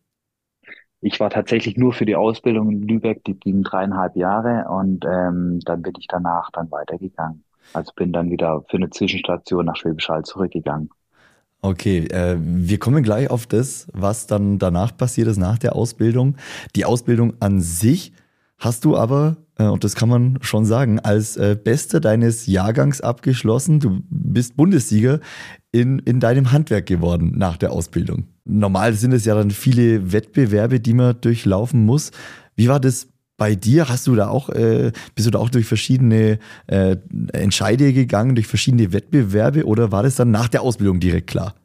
Ich 1.02 1.20
war 1.20 1.30
tatsächlich 1.30 1.78
nur 1.78 1.94
für 1.94 2.06
die 2.06 2.16
Ausbildung 2.16 2.72
in 2.72 2.82
Lübeck, 2.82 3.24
die 3.24 3.36
ging 3.36 3.64
dreieinhalb 3.64 4.18
Jahre 4.18 4.66
und 4.70 5.06
ähm, 5.06 5.60
dann 5.64 5.82
bin 5.82 5.94
ich 5.98 6.08
danach 6.08 6.50
dann 6.52 6.70
weitergegangen. 6.72 7.44
Also 7.72 7.94
bin 7.96 8.12
dann 8.12 8.32
wieder 8.32 8.64
für 8.70 8.78
eine 8.78 8.90
Zwischenstation 8.90 9.66
nach 9.66 9.78
Schwäbisch 9.78 10.10
Hall 10.10 10.24
zurückgegangen. 10.24 10.90
Okay, 11.62 12.06
äh, 12.08 12.38
wir 12.40 12.80
kommen 12.80 13.04
gleich 13.04 13.30
auf 13.30 13.46
das, 13.46 13.88
was 13.94 14.28
dann 14.28 14.60
danach 14.60 14.96
passiert 14.96 15.28
ist 15.28 15.38
nach 15.38 15.58
der 15.58 15.76
Ausbildung. 15.76 16.36
Die 16.76 16.86
Ausbildung 16.86 17.34
an 17.40 17.62
sich 17.62 18.14
hast 18.58 18.84
du 18.86 18.98
aber 18.98 19.38
und 19.68 19.84
das 19.84 19.96
kann 19.96 20.10
man 20.10 20.38
schon 20.42 20.66
sagen, 20.66 21.00
als 21.00 21.36
äh, 21.38 21.58
Bester 21.62 22.00
deines 22.00 22.48
Jahrgangs 22.48 23.02
abgeschlossen. 23.02 23.80
Du 23.80 24.02
bist 24.10 24.56
Bundessieger 24.56 25.20
in, 25.72 26.00
in 26.00 26.20
deinem 26.20 26.52
Handwerk 26.52 26.86
geworden 26.86 27.34
nach 27.36 27.58
der 27.58 27.72
Ausbildung. 27.72 28.28
Normal 28.46 28.94
sind 28.94 29.12
es 29.12 29.26
ja 29.26 29.36
dann 29.36 29.52
viele 29.52 30.12
Wettbewerbe, 30.12 30.80
die 30.80 30.94
man 30.94 31.20
durchlaufen 31.22 31.86
muss. 31.86 32.12
Wie 32.56 32.68
war 32.68 32.80
das 32.80 33.08
bei 33.38 33.56
dir? 33.56 33.90
Hast 33.90 34.08
du 34.08 34.16
da 34.16 34.30
auch, 34.30 34.50
äh, 34.50 34.92
bist 35.16 35.28
du 35.28 35.32
da 35.32 35.40
auch 35.40 35.50
durch 35.50 35.66
verschiedene 35.66 36.40
äh, 36.68 36.96
Entscheide 37.34 37.94
gegangen, 37.94 38.36
durch 38.36 38.48
verschiedene 38.48 38.94
Wettbewerbe 38.94 39.66
oder 39.66 39.92
war 39.92 40.04
das 40.04 40.16
dann 40.16 40.32
nach 40.32 40.48
der 40.48 40.62
Ausbildung 40.62 41.00
direkt 41.00 41.28
klar? 41.28 41.56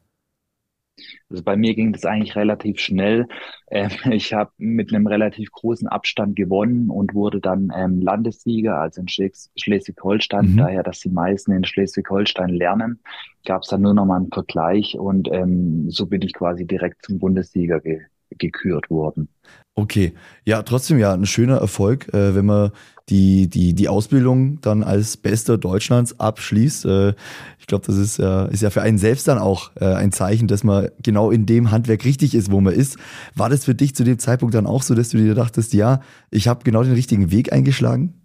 Also 1.30 1.42
bei 1.42 1.56
mir 1.56 1.74
ging 1.74 1.92
das 1.92 2.04
eigentlich 2.04 2.36
relativ 2.36 2.78
schnell. 2.78 3.26
Ähm, 3.70 3.90
ich 4.10 4.32
habe 4.32 4.52
mit 4.58 4.92
einem 4.92 5.06
relativ 5.06 5.50
großen 5.52 5.88
Abstand 5.88 6.36
gewonnen 6.36 6.90
und 6.90 7.14
wurde 7.14 7.40
dann 7.40 7.72
ähm, 7.74 8.00
Landessieger, 8.00 8.78
also 8.78 9.00
in 9.00 9.08
Schles 9.08 9.50
Schleswig-Holstein. 9.56 10.52
Mhm. 10.52 10.56
Daher, 10.56 10.82
dass 10.82 11.00
die 11.00 11.10
meisten 11.10 11.52
in 11.52 11.64
Schleswig-Holstein 11.64 12.50
lernen, 12.50 13.00
gab 13.44 13.62
es 13.62 13.68
dann 13.68 13.82
nur 13.82 13.94
noch 13.94 14.06
mal 14.06 14.16
einen 14.16 14.32
Vergleich 14.32 14.98
und 14.98 15.28
ähm, 15.32 15.90
so 15.90 16.06
bin 16.06 16.22
ich 16.22 16.32
quasi 16.32 16.66
direkt 16.66 17.04
zum 17.04 17.18
Bundessieger 17.18 17.80
ge 17.80 18.00
gekürt 18.38 18.90
worden. 18.90 19.28
Okay, 19.76 20.14
ja, 20.44 20.62
trotzdem 20.62 20.98
ja 20.98 21.12
ein 21.12 21.26
schöner 21.26 21.58
Erfolg, 21.58 22.12
äh, 22.14 22.34
wenn 22.34 22.46
man 22.46 22.70
die, 23.08 23.48
die, 23.48 23.74
die 23.74 23.88
Ausbildung 23.88 24.60
dann 24.60 24.82
als 24.82 25.16
Bester 25.16 25.58
Deutschlands 25.58 26.18
abschließt. 26.18 26.86
Äh, 26.86 27.14
ich 27.58 27.66
glaube, 27.66 27.84
das 27.86 27.96
ist, 27.96 28.18
ist 28.18 28.62
ja 28.62 28.70
für 28.70 28.82
einen 28.82 28.98
selbst 28.98 29.28
dann 29.28 29.38
auch 29.38 29.70
äh, 29.80 29.84
ein 29.84 30.12
Zeichen, 30.12 30.48
dass 30.48 30.64
man 30.64 30.88
genau 31.02 31.30
in 31.30 31.46
dem 31.46 31.70
Handwerk 31.70 32.04
richtig 32.04 32.34
ist, 32.34 32.50
wo 32.50 32.60
man 32.60 32.74
ist. 32.74 32.98
War 33.34 33.48
das 33.48 33.64
für 33.64 33.74
dich 33.74 33.94
zu 33.94 34.04
dem 34.04 34.18
Zeitpunkt 34.18 34.54
dann 34.54 34.66
auch 34.66 34.82
so, 34.82 34.94
dass 34.94 35.10
du 35.10 35.18
dir 35.18 35.34
dachtest, 35.34 35.74
ja, 35.74 36.00
ich 36.30 36.48
habe 36.48 36.64
genau 36.64 36.82
den 36.82 36.92
richtigen 36.92 37.30
Weg 37.30 37.52
eingeschlagen? 37.52 38.24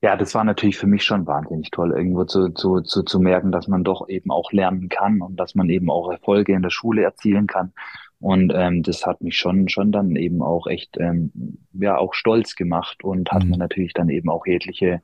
Ja, 0.00 0.16
das 0.16 0.32
war 0.34 0.44
natürlich 0.44 0.78
für 0.78 0.86
mich 0.86 1.02
schon 1.02 1.26
wahnsinnig 1.26 1.72
toll, 1.72 1.92
irgendwo 1.92 2.24
zu, 2.24 2.50
zu, 2.50 2.82
zu, 2.82 3.02
zu 3.02 3.18
merken, 3.18 3.50
dass 3.50 3.66
man 3.66 3.82
doch 3.82 4.08
eben 4.08 4.30
auch 4.30 4.52
lernen 4.52 4.88
kann 4.88 5.20
und 5.20 5.36
dass 5.36 5.56
man 5.56 5.68
eben 5.68 5.90
auch 5.90 6.08
Erfolge 6.08 6.52
in 6.52 6.62
der 6.62 6.70
Schule 6.70 7.02
erzielen 7.02 7.48
kann. 7.48 7.72
Und 8.20 8.52
ähm, 8.54 8.82
das 8.82 9.06
hat 9.06 9.20
mich 9.20 9.36
schon, 9.36 9.68
schon 9.68 9.92
dann 9.92 10.16
eben 10.16 10.42
auch 10.42 10.66
echt, 10.66 10.96
ähm, 10.98 11.30
ja, 11.72 11.96
auch 11.96 12.14
stolz 12.14 12.56
gemacht 12.56 13.04
und 13.04 13.30
hat 13.30 13.44
mhm. 13.44 13.50
mir 13.50 13.58
natürlich 13.58 13.92
dann 13.92 14.08
eben 14.08 14.28
auch 14.28 14.46
jegliche 14.46 15.00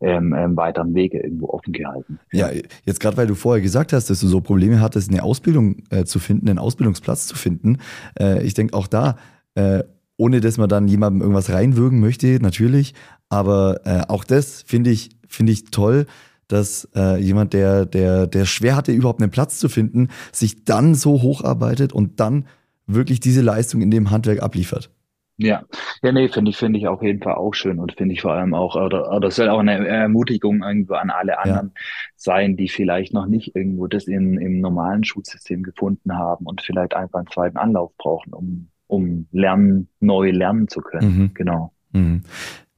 ähm, 0.00 0.34
ähm, 0.36 0.56
weiteren 0.56 0.94
Wege 0.94 1.20
irgendwo 1.20 1.48
offen 1.48 1.72
gehalten. 1.72 2.18
Ja, 2.32 2.50
jetzt 2.84 3.00
gerade 3.00 3.16
weil 3.16 3.26
du 3.26 3.34
vorher 3.34 3.62
gesagt 3.62 3.92
hast, 3.92 4.10
dass 4.10 4.20
du 4.20 4.26
so 4.26 4.40
Probleme 4.40 4.80
hattest, 4.80 5.10
eine 5.10 5.22
Ausbildung 5.22 5.84
äh, 5.90 6.04
zu 6.04 6.18
finden, 6.18 6.48
einen 6.48 6.58
Ausbildungsplatz 6.58 7.26
zu 7.26 7.36
finden. 7.36 7.78
Äh, 8.18 8.44
ich 8.44 8.54
denke 8.54 8.76
auch 8.76 8.88
da, 8.88 9.16
äh, 9.54 9.84
ohne 10.16 10.40
dass 10.40 10.58
man 10.58 10.68
dann 10.68 10.88
jemandem 10.88 11.20
irgendwas 11.20 11.52
reinwürgen 11.52 12.00
möchte, 12.00 12.40
natürlich. 12.40 12.94
Aber 13.28 13.80
äh, 13.84 14.02
auch 14.08 14.24
das 14.24 14.62
finde 14.62 14.90
ich, 14.90 15.10
finde 15.26 15.52
ich 15.52 15.66
toll, 15.66 16.06
dass 16.52 16.88
äh, 16.94 17.18
jemand, 17.18 17.52
der, 17.52 17.86
der, 17.86 18.26
der 18.26 18.44
schwer 18.44 18.76
hatte, 18.76 18.92
überhaupt 18.92 19.22
einen 19.22 19.30
Platz 19.30 19.58
zu 19.58 19.68
finden, 19.68 20.08
sich 20.32 20.64
dann 20.64 20.94
so 20.94 21.22
hocharbeitet 21.22 21.92
und 21.92 22.20
dann 22.20 22.46
wirklich 22.86 23.20
diese 23.20 23.40
Leistung 23.40 23.80
in 23.80 23.90
dem 23.90 24.10
Handwerk 24.10 24.42
abliefert. 24.42 24.90
Ja, 25.38 25.64
ja, 26.02 26.12
nee, 26.12 26.28
finde 26.28 26.50
ich, 26.50 26.56
finde 26.56 26.78
ich 26.78 26.86
auf 26.86 27.02
jeden 27.02 27.22
Fall 27.22 27.34
auch 27.34 27.54
schön 27.54 27.78
und 27.78 27.92
finde 27.96 28.14
ich 28.14 28.20
vor 28.20 28.32
allem 28.32 28.54
auch, 28.54 28.76
oder, 28.76 29.10
oder 29.10 29.30
soll 29.30 29.48
auch 29.48 29.60
eine 29.60 29.86
Ermutigung 29.88 30.62
irgendwo 30.62 30.94
an 30.94 31.10
alle 31.10 31.38
anderen 31.38 31.72
ja. 31.74 31.82
sein, 32.16 32.56
die 32.56 32.68
vielleicht 32.68 33.14
noch 33.14 33.26
nicht 33.26 33.56
irgendwo 33.56 33.86
das 33.86 34.04
in, 34.04 34.38
im 34.38 34.60
normalen 34.60 35.04
Schulsystem 35.04 35.62
gefunden 35.62 36.16
haben 36.16 36.44
und 36.46 36.60
vielleicht 36.60 36.94
einfach 36.94 37.20
einen 37.20 37.28
zweiten 37.28 37.56
Anlauf 37.56 37.96
brauchen, 37.96 38.34
um, 38.34 38.68
um 38.86 39.26
lernen, 39.32 39.88
neu 40.00 40.30
lernen 40.30 40.68
zu 40.68 40.80
können. 40.80 41.18
Mhm. 41.18 41.30
Genau. 41.34 41.72
Mhm. 41.92 42.22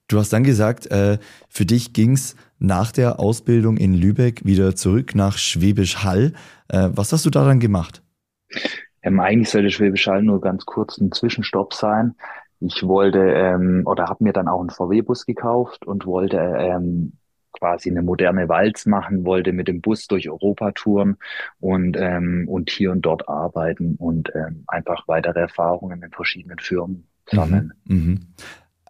Du 0.06 0.18
hast 0.18 0.32
dann 0.32 0.44
gesagt, 0.44 0.86
äh, 0.90 1.18
für 1.48 1.66
dich 1.66 1.92
ging 1.92 2.12
es 2.12 2.36
nach 2.66 2.92
der 2.92 3.20
Ausbildung 3.20 3.76
in 3.76 3.94
Lübeck 3.94 4.44
wieder 4.44 4.74
zurück 4.74 5.14
nach 5.14 5.38
Schwäbisch 5.38 6.04
Hall. 6.04 6.32
Äh, 6.68 6.90
was 6.92 7.12
hast 7.12 7.26
du 7.26 7.30
da 7.30 7.44
dann 7.44 7.60
gemacht? 7.60 8.02
Ähm, 9.02 9.20
eigentlich 9.20 9.50
sollte 9.50 9.70
Schwäbisch 9.70 10.06
Hall 10.06 10.22
nur 10.22 10.40
ganz 10.40 10.64
kurz 10.64 10.98
ein 10.98 11.12
Zwischenstopp 11.12 11.74
sein. 11.74 12.14
Ich 12.60 12.82
wollte 12.82 13.18
ähm, 13.18 13.82
oder 13.84 14.06
habe 14.06 14.24
mir 14.24 14.32
dann 14.32 14.48
auch 14.48 14.60
einen 14.60 14.70
VW-Bus 14.70 15.26
gekauft 15.26 15.86
und 15.86 16.06
wollte 16.06 16.38
ähm, 16.38 17.12
quasi 17.52 17.90
eine 17.90 18.02
moderne 18.02 18.48
Walz 18.48 18.86
machen, 18.86 19.24
wollte 19.24 19.52
mit 19.52 19.68
dem 19.68 19.80
Bus 19.80 20.06
durch 20.06 20.28
Europa 20.28 20.72
touren 20.72 21.16
und, 21.60 21.96
ähm, 21.98 22.46
und 22.48 22.70
hier 22.70 22.90
und 22.90 23.02
dort 23.02 23.28
arbeiten 23.28 23.96
und 23.96 24.32
ähm, 24.34 24.64
einfach 24.66 25.06
weitere 25.08 25.40
Erfahrungen 25.40 26.02
in 26.02 26.10
verschiedenen 26.10 26.58
Firmen 26.58 27.06
sammeln. 27.30 27.72
Mhm, 27.84 27.96
mh 27.96 28.20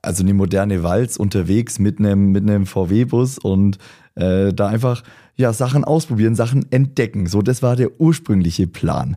also 0.04 0.23
eine 0.23 0.34
moderne 0.34 0.82
Walz 0.82 1.16
unterwegs 1.16 1.78
mit 1.78 1.99
einem, 1.99 2.32
mit 2.32 2.42
einem 2.42 2.66
VW-Bus 2.66 3.38
und 3.38 3.78
äh, 4.14 4.52
da 4.52 4.68
einfach 4.68 5.02
ja, 5.37 5.52
Sachen 5.52 5.84
ausprobieren, 5.84 6.34
Sachen 6.34 6.70
entdecken. 6.70 7.26
So, 7.26 7.42
das 7.42 7.62
war 7.62 7.76
der 7.76 8.00
ursprüngliche 8.00 8.66
Plan. 8.66 9.16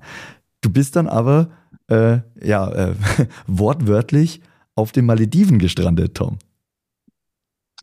Du 0.61 0.71
bist 0.71 0.95
dann 0.95 1.07
aber 1.07 1.49
äh, 1.87 2.19
ja, 2.41 2.71
äh, 2.71 2.95
wortwörtlich 3.47 4.41
auf 4.75 4.91
den 4.91 5.05
Malediven 5.05 5.59
gestrandet, 5.59 6.15
Tom. 6.15 6.37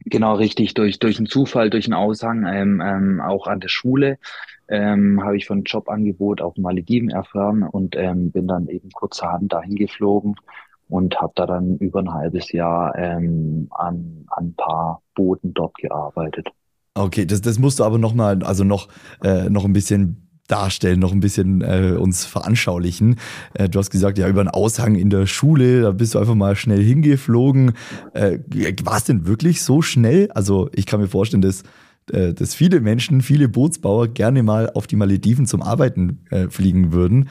Genau, 0.06 0.34
richtig. 0.34 0.75
Durch, 0.75 0.99
durch 0.99 1.18
einen 1.18 1.26
Zufall, 1.26 1.70
durch 1.70 1.87
einen 1.87 1.94
Aushang, 1.94 2.46
ähm, 2.46 2.82
ähm, 2.84 3.20
auch 3.20 3.46
an 3.46 3.61
der 3.61 3.68
Schule, 3.68 4.18
ähm, 4.68 5.23
habe 5.23 5.37
ich 5.37 5.46
von 5.46 5.62
Jobangebot 5.64 6.40
auf 6.40 6.56
Malediven 6.56 7.11
erfahren 7.11 7.62
und 7.62 7.96
ähm, 7.96 8.30
bin 8.30 8.46
dann 8.46 8.68
eben 8.68 8.90
kurzerhand 8.90 9.52
dahin 9.52 9.76
geflogen 9.76 10.37
und 10.88 11.20
habe 11.20 11.32
da 11.36 11.46
dann 11.46 11.76
über 11.78 12.00
ein 12.00 12.12
halbes 12.12 12.52
Jahr 12.52 12.96
ähm, 12.96 13.68
an, 13.70 14.26
an 14.28 14.46
ein 14.46 14.54
paar 14.54 15.02
Booten 15.14 15.54
dort 15.54 15.74
gearbeitet. 15.76 16.48
Okay, 16.94 17.26
das, 17.26 17.40
das 17.40 17.58
musst 17.58 17.80
du 17.80 17.84
aber 17.84 17.98
noch 17.98 18.14
mal, 18.14 18.42
also 18.44 18.62
noch, 18.62 18.88
äh, 19.22 19.50
noch 19.50 19.64
ein 19.64 19.72
bisschen 19.72 20.24
darstellen, 20.46 21.00
noch 21.00 21.12
ein 21.12 21.20
bisschen 21.20 21.62
äh, 21.62 21.96
uns 21.98 22.24
veranschaulichen. 22.24 23.16
Äh, 23.54 23.68
du 23.68 23.78
hast 23.78 23.90
gesagt, 23.90 24.18
ja, 24.18 24.28
über 24.28 24.40
einen 24.40 24.50
Aushang 24.50 24.94
in 24.94 25.10
der 25.10 25.26
Schule, 25.26 25.82
da 25.82 25.90
bist 25.92 26.14
du 26.14 26.18
einfach 26.18 26.34
mal 26.34 26.54
schnell 26.54 26.82
hingeflogen. 26.82 27.72
Äh, 28.12 28.38
War 28.84 28.98
es 28.98 29.04
denn 29.04 29.26
wirklich 29.26 29.62
so 29.62 29.82
schnell? 29.82 30.30
Also 30.32 30.68
ich 30.74 30.86
kann 30.86 31.00
mir 31.00 31.08
vorstellen, 31.08 31.42
dass, 31.42 31.62
äh, 32.12 32.34
dass 32.34 32.54
viele 32.54 32.80
Menschen, 32.80 33.22
viele 33.22 33.48
Bootsbauer 33.48 34.08
gerne 34.08 34.42
mal 34.42 34.70
auf 34.70 34.86
die 34.86 34.96
Malediven 34.96 35.46
zum 35.46 35.62
Arbeiten 35.62 36.20
äh, 36.30 36.48
fliegen 36.48 36.92
würden. 36.92 37.28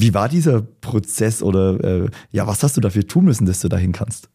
Wie 0.00 0.14
war 0.14 0.28
dieser 0.28 0.62
Prozess 0.62 1.42
oder 1.42 1.82
äh, 1.82 2.08
ja, 2.30 2.46
was 2.46 2.62
hast 2.62 2.76
du 2.76 2.80
dafür 2.80 3.06
tun 3.06 3.24
müssen, 3.24 3.46
dass 3.46 3.60
du 3.60 3.68
dahin 3.68 3.92
kannst? 3.92 4.30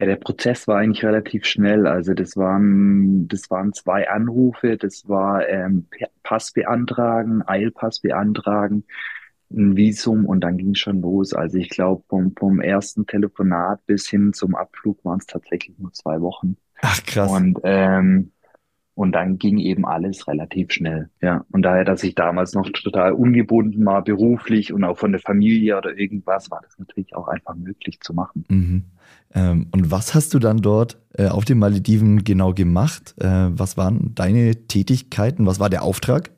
Ja, 0.00 0.06
der 0.06 0.16
Prozess 0.16 0.68
war 0.68 0.78
eigentlich 0.78 1.04
relativ 1.04 1.44
schnell. 1.44 1.86
Also 1.86 2.14
das 2.14 2.36
waren, 2.36 3.26
das 3.26 3.50
waren 3.50 3.72
zwei 3.72 4.08
Anrufe, 4.08 4.76
das 4.76 5.08
war 5.08 5.48
ähm, 5.48 5.86
Pass 6.22 6.52
beantragen, 6.52 7.42
Eilpass 7.46 8.00
beantragen, 8.00 8.84
ein 9.50 9.76
Visum 9.76 10.24
und 10.24 10.40
dann 10.40 10.56
ging 10.56 10.70
es 10.70 10.78
schon 10.78 11.00
los. 11.00 11.32
Also 11.32 11.58
ich 11.58 11.70
glaube, 11.70 12.04
vom, 12.08 12.32
vom 12.36 12.60
ersten 12.60 13.06
Telefonat 13.06 13.84
bis 13.86 14.08
hin 14.08 14.32
zum 14.32 14.54
Abflug 14.54 15.04
waren 15.04 15.18
es 15.18 15.26
tatsächlich 15.26 15.76
nur 15.78 15.92
zwei 15.92 16.20
Wochen. 16.20 16.56
Ach 16.80 17.02
krass. 17.04 17.30
Und 17.30 17.58
ähm, 17.64 18.30
und 18.98 19.12
dann 19.12 19.38
ging 19.38 19.58
eben 19.58 19.86
alles 19.86 20.26
relativ 20.26 20.72
schnell. 20.72 21.08
Ja. 21.20 21.44
Und 21.52 21.62
daher, 21.62 21.84
dass 21.84 22.02
ich 22.02 22.16
damals 22.16 22.54
noch 22.54 22.68
total 22.68 23.12
ungebunden 23.12 23.86
war, 23.86 24.02
beruflich 24.02 24.72
und 24.72 24.82
auch 24.82 24.98
von 24.98 25.12
der 25.12 25.20
Familie 25.20 25.78
oder 25.78 25.96
irgendwas, 25.96 26.50
war 26.50 26.62
das 26.64 26.76
natürlich 26.80 27.14
auch 27.14 27.28
einfach 27.28 27.54
möglich 27.54 28.00
zu 28.00 28.12
machen. 28.12 28.44
Mhm. 28.48 28.84
Ähm, 29.32 29.68
und 29.70 29.92
was 29.92 30.16
hast 30.16 30.34
du 30.34 30.40
dann 30.40 30.56
dort 30.56 30.98
äh, 31.16 31.28
auf 31.28 31.44
den 31.44 31.60
Malediven 31.60 32.24
genau 32.24 32.52
gemacht? 32.52 33.14
Äh, 33.18 33.50
was 33.50 33.76
waren 33.76 34.16
deine 34.16 34.66
Tätigkeiten? 34.66 35.46
Was 35.46 35.60
war 35.60 35.70
der 35.70 35.84
Auftrag? 35.84 36.32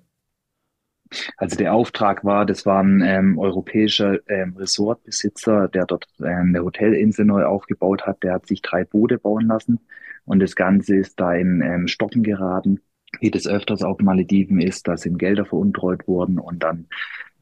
Also 1.38 1.56
der 1.56 1.72
Auftrag 1.72 2.26
war, 2.26 2.44
das 2.44 2.66
war 2.66 2.82
ein 2.82 3.00
ähm, 3.00 3.38
europäischer 3.38 4.18
ähm, 4.28 4.54
Resortbesitzer, 4.58 5.68
der 5.68 5.86
dort 5.86 6.04
ähm, 6.20 6.50
eine 6.50 6.62
Hotelinsel 6.62 7.24
neu 7.24 7.44
aufgebaut 7.44 8.02
hat. 8.06 8.22
Der 8.22 8.34
hat 8.34 8.46
sich 8.46 8.60
drei 8.60 8.84
Boote 8.84 9.16
bauen 9.16 9.46
lassen 9.46 9.80
und 10.24 10.40
das 10.40 10.56
Ganze 10.56 10.96
ist 10.96 11.18
da 11.18 11.34
in 11.34 11.62
ähm, 11.62 11.88
Stocken 11.88 12.22
geraten, 12.22 12.80
wie 13.20 13.30
das 13.30 13.46
öfters 13.46 13.82
auf 13.82 13.98
Malediven 14.00 14.60
ist. 14.60 14.86
Da 14.88 14.96
sind 14.96 15.18
Gelder 15.18 15.44
veruntreut 15.44 16.06
worden 16.06 16.38
und 16.38 16.62
dann 16.62 16.86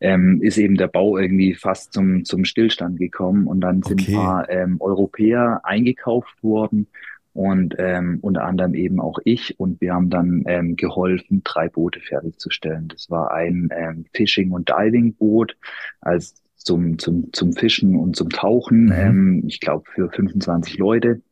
ähm, 0.00 0.40
ist 0.42 0.58
eben 0.58 0.76
der 0.76 0.88
Bau 0.88 1.18
irgendwie 1.18 1.54
fast 1.54 1.92
zum, 1.92 2.24
zum 2.24 2.44
Stillstand 2.44 2.98
gekommen 2.98 3.46
und 3.46 3.60
dann 3.60 3.82
sind 3.82 4.02
okay. 4.02 4.14
ein 4.14 4.16
paar 4.16 4.50
ähm, 4.50 4.76
Europäer 4.80 5.60
eingekauft 5.64 6.42
worden 6.42 6.86
und 7.32 7.74
ähm, 7.78 8.18
unter 8.20 8.44
anderem 8.44 8.74
eben 8.74 9.00
auch 9.00 9.18
ich 9.24 9.58
und 9.58 9.80
wir 9.80 9.94
haben 9.94 10.10
dann 10.10 10.44
ähm, 10.46 10.76
geholfen, 10.76 11.42
drei 11.44 11.68
Boote 11.68 12.00
fertigzustellen. 12.00 12.88
Das 12.88 13.10
war 13.10 13.32
ein 13.32 13.68
ähm, 13.72 14.06
Fishing- 14.12 14.52
und 14.52 14.68
Diving-Boot, 14.68 15.56
also 16.00 16.34
zum, 16.56 16.98
zum, 16.98 17.32
zum 17.32 17.52
Fischen 17.52 17.96
und 17.96 18.16
zum 18.16 18.30
Tauchen, 18.30 18.86
mhm. 18.86 18.92
ähm, 18.92 19.44
ich 19.46 19.60
glaube 19.60 19.84
für 19.94 20.10
25 20.10 20.78
Leute. 20.78 21.22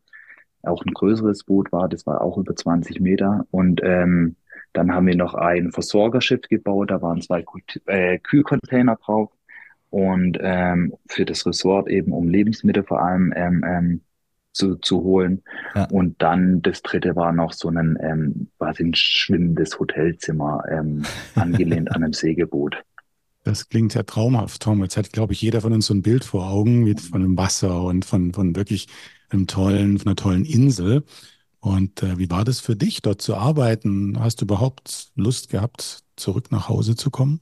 Auch 0.67 0.85
ein 0.85 0.93
größeres 0.93 1.45
Boot 1.45 1.73
war, 1.73 1.89
das 1.89 2.07
war 2.07 2.21
auch 2.21 2.39
über 2.39 2.55
20 2.55 3.01
Meter. 3.01 3.47
Und 3.51 3.81
ähm, 3.83 4.37
dann 4.73 4.93
haben 4.93 5.07
wir 5.07 5.17
noch 5.17 5.35
ein 5.35 5.73
Versorgerschiff 5.73 6.43
gebaut, 6.43 6.91
da 6.91 7.01
waren 7.01 7.23
zwei 7.23 7.45
äh, 7.87 8.19
Kühlcontainer 8.19 8.97
drauf. 8.97 9.31
Und 9.91 10.39
ähm, 10.41 10.95
für 11.09 11.25
das 11.25 11.47
Resort 11.47 11.89
eben, 11.89 12.13
um 12.13 12.29
Lebensmittel 12.29 12.83
vor 12.83 13.03
allem 13.03 13.33
ähm, 13.37 13.65
ähm, 13.67 14.01
zu, 14.53 14.77
zu 14.77 15.03
holen. 15.03 15.43
Ja. 15.75 15.85
Und 15.91 16.21
dann 16.21 16.63
das 16.63 16.83
dritte 16.83 17.15
war 17.15 17.33
noch 17.33 17.53
so 17.53 17.69
ein 17.69 17.97
ähm, 18.03 18.49
quasi 18.59 18.85
ein 18.85 18.95
schwimmendes 18.95 19.79
Hotelzimmer, 19.79 20.65
ähm, 20.71 21.05
angelehnt 21.35 21.91
an 21.93 22.03
einem 22.03 22.13
Segelboot. 22.13 22.83
Das 23.45 23.69
klingt 23.69 23.95
ja 23.95 24.03
traumhaft, 24.03 24.61
Tom. 24.61 24.83
Jetzt 24.83 24.97
hat, 24.97 25.13
glaube 25.13 25.33
ich, 25.33 25.41
jeder 25.41 25.61
von 25.61 25.73
uns 25.73 25.87
so 25.87 25.95
ein 25.95 26.03
Bild 26.03 26.25
vor 26.25 26.51
Augen 26.51 26.83
mit 26.83 27.01
von 27.01 27.23
einem 27.23 27.39
Wasser 27.39 27.85
und 27.85 28.05
von, 28.05 28.33
von 28.33 28.57
wirklich 28.57 28.89
einem 29.31 29.47
tollen, 29.47 29.99
von 29.99 30.09
einer 30.09 30.17
tollen 30.17 30.45
Insel. 30.45 31.05
Und 31.61 32.03
äh, 32.03 32.19
wie 32.19 32.31
war 32.31 32.45
das 32.45 32.61
für 32.61 32.77
dich, 32.77 33.03
dort 33.03 33.23
zu 33.23 33.37
arbeiten? 33.37 34.19
Hast 34.21 34.41
du 34.41 34.45
überhaupt 34.45 35.11
Lust 35.17 35.51
gehabt, 35.51 36.05
zurück 36.17 36.53
nach 36.53 36.69
Hause 36.69 36.97
zu 36.97 37.11
kommen? 37.11 37.41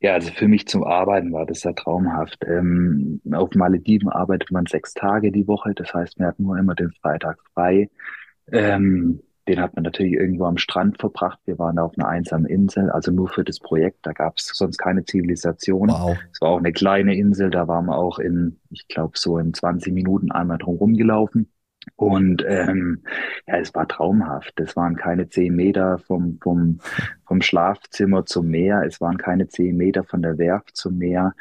Ja, 0.00 0.14
also 0.14 0.30
für 0.32 0.48
mich 0.48 0.66
zum 0.66 0.84
Arbeiten 0.84 1.32
war 1.32 1.46
das 1.46 1.62
ja 1.62 1.72
traumhaft. 1.72 2.38
Ähm, 2.46 3.20
auf 3.32 3.50
Malediven 3.54 4.08
arbeitet 4.08 4.50
man 4.50 4.66
sechs 4.66 4.94
Tage 4.94 5.32
die 5.32 5.46
Woche, 5.46 5.72
das 5.74 5.92
heißt, 5.94 6.18
man 6.18 6.28
hat 6.28 6.40
nur 6.40 6.58
immer 6.58 6.74
den 6.74 6.92
Freitag 6.92 7.38
frei. 7.52 7.88
Ähm, 8.52 9.20
den 9.48 9.60
hat 9.60 9.74
man 9.74 9.84
natürlich 9.84 10.14
irgendwo 10.14 10.44
am 10.46 10.56
Strand 10.56 10.98
verbracht. 10.98 11.38
Wir 11.44 11.58
waren 11.58 11.78
auf 11.78 11.92
einer 11.96 12.08
einsamen 12.08 12.46
Insel, 12.46 12.90
also 12.90 13.10
nur 13.10 13.28
für 13.28 13.44
das 13.44 13.60
Projekt. 13.60 13.98
Da 14.02 14.12
gab 14.12 14.38
es 14.38 14.46
sonst 14.46 14.78
keine 14.78 15.04
Zivilisation. 15.04 15.88
Wow. 15.88 16.16
Es 16.32 16.40
war 16.40 16.50
auch 16.50 16.58
eine 16.58 16.72
kleine 16.72 17.16
Insel, 17.16 17.50
da 17.50 17.68
waren 17.68 17.86
wir 17.86 17.96
auch 17.96 18.18
in, 18.18 18.60
ich 18.70 18.88
glaube, 18.88 19.12
so 19.16 19.38
in 19.38 19.52
20 19.52 19.92
Minuten 19.92 20.32
einmal 20.32 20.58
drum 20.58 20.76
rumgelaufen. 20.76 21.50
Und 21.96 22.44
ähm, 22.46 23.02
ja, 23.46 23.58
es 23.58 23.74
war 23.74 23.86
traumhaft. 23.86 24.58
Es 24.58 24.74
waren 24.76 24.96
keine 24.96 25.28
zehn 25.28 25.54
Meter 25.54 25.98
vom, 25.98 26.38
vom, 26.40 26.78
vom 27.26 27.42
Schlafzimmer 27.42 28.24
zum 28.24 28.48
Meer. 28.48 28.82
Es 28.86 29.00
waren 29.00 29.18
keine 29.18 29.48
zehn 29.48 29.76
Meter 29.76 30.04
von 30.04 30.22
der 30.22 30.38
Werft 30.38 30.76
zum 30.76 30.96
Meer. 30.98 31.34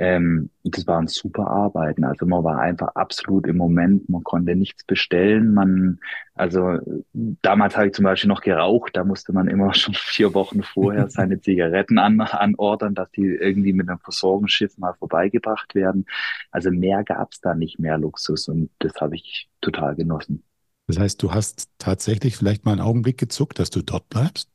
Ähm, 0.00 0.48
das 0.64 0.86
waren 0.86 1.08
super 1.08 1.46
Arbeiten. 1.46 2.04
Also 2.04 2.24
man 2.24 2.42
war 2.42 2.58
einfach 2.58 2.88
absolut 2.94 3.46
im 3.46 3.58
Moment. 3.58 4.08
Man 4.08 4.24
konnte 4.24 4.56
nichts 4.56 4.82
bestellen. 4.84 5.52
Man, 5.52 6.00
also 6.32 6.78
damals 7.12 7.76
habe 7.76 7.88
ich 7.88 7.92
zum 7.92 8.06
Beispiel 8.06 8.28
noch 8.28 8.40
geraucht. 8.40 8.96
Da 8.96 9.04
musste 9.04 9.34
man 9.34 9.46
immer 9.46 9.74
schon 9.74 9.92
vier 9.92 10.32
Wochen 10.32 10.62
vorher 10.62 11.10
seine 11.10 11.38
Zigaretten 11.42 11.98
an, 11.98 12.18
anordern, 12.22 12.94
dass 12.94 13.10
die 13.10 13.26
irgendwie 13.26 13.74
mit 13.74 13.90
einem 13.90 13.98
Versorgungsschiff 13.98 14.78
mal 14.78 14.94
vorbeigebracht 14.94 15.74
werden. 15.74 16.06
Also 16.50 16.70
mehr 16.70 17.04
gab 17.04 17.32
es 17.32 17.42
da 17.42 17.54
nicht 17.54 17.78
mehr 17.78 17.98
Luxus 17.98 18.48
und 18.48 18.70
das 18.78 18.94
habe 19.02 19.16
ich 19.16 19.50
total 19.60 19.96
genossen. 19.96 20.44
Das 20.86 20.98
heißt, 20.98 21.22
du 21.22 21.34
hast 21.34 21.68
tatsächlich 21.76 22.38
vielleicht 22.38 22.64
mal 22.64 22.72
einen 22.72 22.80
Augenblick 22.80 23.18
gezuckt, 23.18 23.58
dass 23.58 23.68
du 23.68 23.82
dort 23.82 24.08
bleibst? 24.08 24.48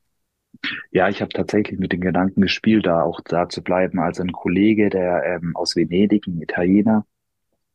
Ja, 0.91 1.09
ich 1.09 1.21
habe 1.21 1.29
tatsächlich 1.29 1.79
mit 1.79 1.91
den 1.91 2.01
Gedanken 2.01 2.41
gespielt, 2.41 2.85
da 2.85 3.01
auch 3.01 3.21
da 3.21 3.49
zu 3.49 3.63
bleiben. 3.63 3.99
Also 3.99 4.23
ein 4.23 4.31
Kollege, 4.31 4.89
der 4.89 5.23
ähm, 5.23 5.55
aus 5.55 5.75
Venedig, 5.75 6.27
ein 6.27 6.41
Italiener, 6.41 7.05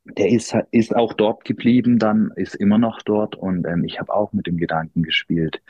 der 0.05 0.31
ist, 0.31 0.57
ist 0.71 0.97
auch 0.97 1.13
dort 1.13 1.45
geblieben, 1.45 1.99
dann 1.99 2.33
ist 2.37 2.55
immer 2.55 2.79
noch 2.79 3.03
dort 3.03 3.37
und 3.37 3.67
ähm, 3.67 3.85
ich 3.85 4.01
habe 4.01 4.13
auch 4.13 4.33
mit 4.33 4.47
dem 4.47 4.57
Gedanken 4.57 5.03
gespielt. 5.03 5.63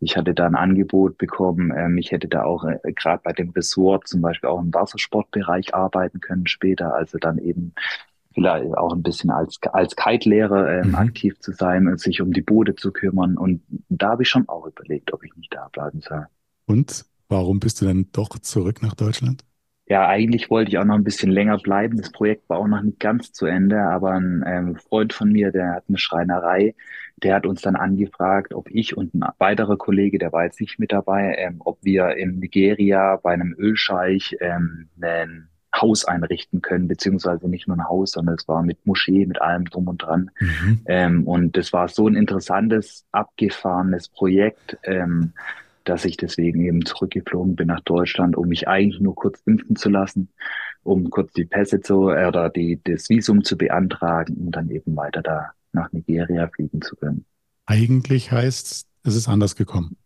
Ich 0.00 0.16
hatte 0.16 0.34
da 0.34 0.46
ein 0.46 0.54
Angebot 0.54 1.18
bekommen, 1.18 1.72
ähm, 1.76 1.98
ich 1.98 2.12
hätte 2.12 2.28
da 2.28 2.44
auch 2.44 2.64
äh, 2.64 2.92
gerade 2.92 3.22
bei 3.24 3.32
dem 3.32 3.50
Resort 3.50 4.06
zum 4.06 4.20
Beispiel 4.20 4.48
auch 4.50 4.60
im 4.60 4.72
Wassersportbereich 4.72 5.74
arbeiten 5.74 6.20
können 6.20 6.46
später, 6.46 6.94
also 6.94 7.18
dann 7.18 7.38
eben 7.38 7.74
vielleicht 8.34 8.76
auch 8.76 8.92
ein 8.92 9.02
bisschen 9.02 9.30
als, 9.30 9.58
als 9.72 9.96
Kite-Lehrer 9.96 10.80
ähm, 10.80 10.88
mhm. 10.88 10.94
aktiv 10.94 11.40
zu 11.40 11.52
sein 11.52 11.88
und 11.88 11.98
sich 11.98 12.20
um 12.20 12.32
die 12.32 12.42
Boote 12.42 12.76
zu 12.76 12.92
kümmern. 12.92 13.36
Und 13.36 13.62
da 13.88 14.10
habe 14.10 14.22
ich 14.22 14.28
schon 14.28 14.48
auch 14.48 14.66
überlegt, 14.66 15.12
ob 15.12 15.24
ich 15.24 15.34
nicht 15.34 15.52
da 15.52 15.68
bleiben 15.72 16.00
soll. 16.00 16.26
Und 16.68 17.06
warum 17.28 17.60
bist 17.60 17.80
du 17.80 17.86
dann 17.86 18.08
doch 18.12 18.38
zurück 18.38 18.82
nach 18.82 18.94
Deutschland? 18.94 19.42
Ja, 19.86 20.06
eigentlich 20.06 20.50
wollte 20.50 20.70
ich 20.70 20.78
auch 20.78 20.84
noch 20.84 20.96
ein 20.96 21.04
bisschen 21.04 21.30
länger 21.30 21.56
bleiben. 21.56 21.96
Das 21.96 22.12
Projekt 22.12 22.48
war 22.50 22.58
auch 22.58 22.66
noch 22.66 22.82
nicht 22.82 23.00
ganz 23.00 23.32
zu 23.32 23.46
Ende, 23.46 23.80
aber 23.80 24.12
ein 24.12 24.44
ähm, 24.46 24.76
Freund 24.76 25.14
von 25.14 25.32
mir, 25.32 25.50
der 25.50 25.76
hat 25.76 25.84
eine 25.88 25.96
Schreinerei, 25.96 26.74
der 27.16 27.34
hat 27.34 27.46
uns 27.46 27.62
dann 27.62 27.74
angefragt, 27.74 28.52
ob 28.52 28.70
ich 28.70 28.98
und 28.98 29.14
ein 29.14 29.24
weiterer 29.38 29.78
Kollege, 29.78 30.18
der 30.18 30.30
war 30.30 30.44
jetzt 30.44 30.60
nicht 30.60 30.78
mit 30.78 30.92
dabei, 30.92 31.36
ähm, 31.38 31.56
ob 31.60 31.78
wir 31.82 32.16
in 32.16 32.38
Nigeria 32.38 33.16
bei 33.16 33.32
einem 33.32 33.54
Ölscheich 33.58 34.36
ähm, 34.40 34.88
ein 35.00 35.48
Haus 35.74 36.04
einrichten 36.04 36.60
können, 36.60 36.86
beziehungsweise 36.86 37.48
nicht 37.48 37.66
nur 37.66 37.78
ein 37.78 37.88
Haus, 37.88 38.12
sondern 38.12 38.34
es 38.34 38.46
war 38.46 38.62
mit 38.62 38.84
Moschee, 38.84 39.24
mit 39.24 39.40
allem 39.40 39.64
drum 39.64 39.88
und 39.88 40.02
dran. 40.02 40.30
Mhm. 40.38 40.80
Ähm, 40.86 41.26
und 41.26 41.56
das 41.56 41.72
war 41.72 41.88
so 41.88 42.08
ein 42.08 42.14
interessantes, 42.14 43.06
abgefahrenes 43.12 44.08
Projekt. 44.08 44.76
Ähm, 44.84 45.32
dass 45.88 46.04
ich 46.04 46.16
deswegen 46.16 46.60
eben 46.60 46.84
zurückgeflogen 46.84 47.56
bin 47.56 47.68
nach 47.68 47.80
Deutschland, 47.80 48.36
um 48.36 48.48
mich 48.48 48.68
eigentlich 48.68 49.00
nur 49.00 49.14
kurz 49.14 49.40
impfen 49.46 49.76
zu 49.76 49.88
lassen, 49.88 50.28
um 50.82 51.10
kurz 51.10 51.32
die 51.32 51.44
Pässe 51.44 51.80
zu, 51.80 52.10
äh, 52.10 52.26
oder 52.26 52.50
die, 52.50 52.80
das 52.82 53.08
Visum 53.08 53.42
zu 53.44 53.56
beantragen 53.56 54.34
und 54.36 54.52
dann 54.52 54.70
eben 54.70 54.96
weiter 54.96 55.22
da 55.22 55.52
nach 55.72 55.92
Nigeria 55.92 56.48
fliegen 56.48 56.82
zu 56.82 56.96
können. 56.96 57.24
Eigentlich 57.66 58.32
heißt 58.32 58.86
es 59.04 59.16
ist 59.16 59.28
anders 59.28 59.56
gekommen. 59.56 59.96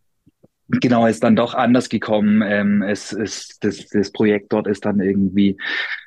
Genau, 0.69 1.07
ist 1.07 1.23
dann 1.23 1.37
doch 1.37 1.55
anders 1.55 1.89
gekommen. 1.89 2.43
Ähm, 2.43 2.83
es 2.83 3.13
ist 3.13 3.63
das, 3.65 3.89
das 3.89 4.11
Projekt 4.11 4.53
dort 4.53 4.67
ist 4.67 4.85
dann 4.85 5.01
irgendwie 5.01 5.57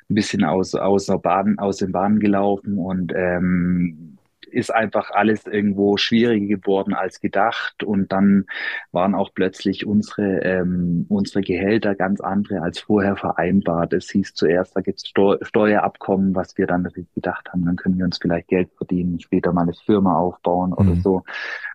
ein 0.08 0.14
bisschen 0.14 0.44
aus 0.44 0.74
aus 0.74 1.06
der 1.06 1.18
Bahn 1.18 1.58
aus 1.58 1.76
den 1.76 1.92
Bahnen 1.92 2.18
gelaufen 2.18 2.78
und 2.78 3.12
ähm, 3.14 4.15
ist 4.46 4.72
einfach 4.72 5.10
alles 5.10 5.46
irgendwo 5.46 5.96
schwieriger 5.96 6.56
geworden 6.56 6.94
als 6.94 7.20
gedacht 7.20 7.82
und 7.82 8.12
dann 8.12 8.46
waren 8.92 9.14
auch 9.14 9.32
plötzlich 9.34 9.86
unsere 9.86 10.40
ähm, 10.42 11.06
unsere 11.08 11.40
Gehälter 11.42 11.94
ganz 11.94 12.20
andere 12.20 12.62
als 12.62 12.78
vorher 12.78 13.16
vereinbart. 13.16 13.92
Es 13.92 14.10
hieß 14.10 14.34
zuerst, 14.34 14.76
da 14.76 14.80
gibt 14.80 14.98
es 14.98 15.08
Steu 15.08 15.36
Steuerabkommen, 15.42 16.34
was 16.34 16.56
wir 16.56 16.66
dann 16.66 16.88
gedacht 17.14 17.48
haben, 17.52 17.64
dann 17.64 17.76
können 17.76 17.98
wir 17.98 18.04
uns 18.04 18.18
vielleicht 18.18 18.48
Geld 18.48 18.70
verdienen, 18.76 19.20
später 19.20 19.52
mal 19.52 19.62
eine 19.62 19.74
Firma 19.74 20.18
aufbauen 20.18 20.72
oder 20.72 20.94
mhm. 20.94 21.00
so. 21.00 21.22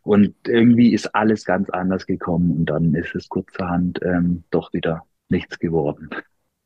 Und 0.03 0.35
irgendwie 0.47 0.93
ist 0.93 1.13
alles 1.13 1.45
ganz 1.45 1.69
anders 1.69 2.05
gekommen 2.05 2.51
und 2.51 2.65
dann 2.65 2.95
ist 2.95 3.13
es 3.15 3.29
kurzerhand 3.29 3.99
ähm, 4.03 4.43
doch 4.49 4.73
wieder 4.73 5.05
nichts 5.29 5.59
geworden. 5.59 6.09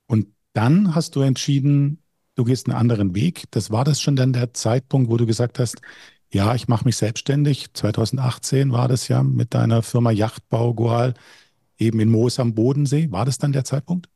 Und 0.08 0.28
dann 0.54 0.96
hast 0.96 1.16
du 1.16 1.22
entschieden, 1.22 2.02
du 2.36 2.44
gehst 2.44 2.68
einen 2.68 2.78
anderen 2.78 3.16
Weg. 3.16 3.46
Das 3.52 3.72
war 3.72 3.84
das 3.84 4.02
schon 4.02 4.16
dann 4.16 4.34
der 4.34 4.54
Zeitpunkt, 4.54 5.10
wo 5.10 5.18
du 5.18 5.26
gesagt 5.26 5.60
hast, 5.60 5.82
ja, 6.30 6.54
ich 6.56 6.68
mache 6.68 6.86
mich 6.86 6.98
selbstständig. 6.98 7.74
2018 7.74 8.72
war 8.72 8.88
das 8.88 9.08
ja 9.08 9.24
mit 9.24 9.54
deiner 9.54 9.82
Firma 9.82 10.12
Yachtbau 10.12 10.74
Goal 10.74 11.14
eben 11.78 12.00
in 12.00 12.10
Moos 12.10 12.40
am 12.40 12.56
Bodensee. 12.56 13.12
War 13.12 13.26
das 13.26 13.38
dann 13.38 13.54
der 13.54 13.64
Zeitpunkt? 13.64 14.10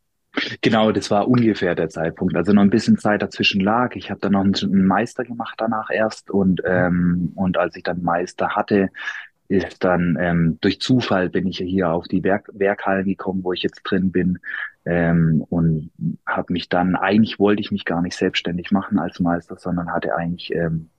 Genau, 0.62 0.92
das 0.92 1.10
war 1.10 1.28
ungefähr 1.28 1.76
der 1.76 1.90
Zeitpunkt. 1.90 2.36
Also 2.36 2.54
noch 2.54 2.62
ein 2.62 2.70
bisschen 2.70 2.98
Zeit 2.98 3.22
dazwischen 3.22 3.62
lag. 3.62 3.96
Ich 3.96 4.12
habe 4.12 4.20
dann 4.20 4.34
noch 4.34 4.42
einen 4.42 4.86
Meister 4.86 5.24
gemacht 5.24 5.56
danach 5.58 5.90
erst 5.90 6.30
und 6.30 6.62
ähm, 6.66 7.32
und 7.36 7.58
als 7.58 7.76
ich 7.76 7.84
dann 7.84 8.04
Meister 8.04 8.50
hatte, 8.50 8.90
ist 9.50 9.84
dann 9.84 10.16
ähm, 10.20 10.58
durch 10.62 10.80
Zufall 10.80 11.30
bin 11.30 11.48
ich 11.48 11.58
hier 11.58 11.92
auf 11.92 12.08
die 12.08 12.24
Werk 12.24 12.50
Werkhallen 12.54 13.06
gekommen, 13.06 13.44
wo 13.44 13.52
ich 13.52 13.64
jetzt 13.64 13.82
drin 13.84 14.12
bin 14.12 14.38
ähm, 14.86 15.44
und 15.50 15.92
habe 16.26 16.54
mich 16.54 16.70
dann 16.70 16.96
eigentlich 16.96 17.40
wollte 17.40 17.62
ich 17.62 17.72
mich 17.72 17.84
gar 17.84 18.02
nicht 18.04 18.16
selbstständig 18.16 18.72
machen 18.72 19.00
als 19.00 19.20
Meister, 19.20 19.58
sondern 19.58 19.92
hatte 19.92 20.16
eigentlich 20.16 20.54
ähm, 20.54 20.92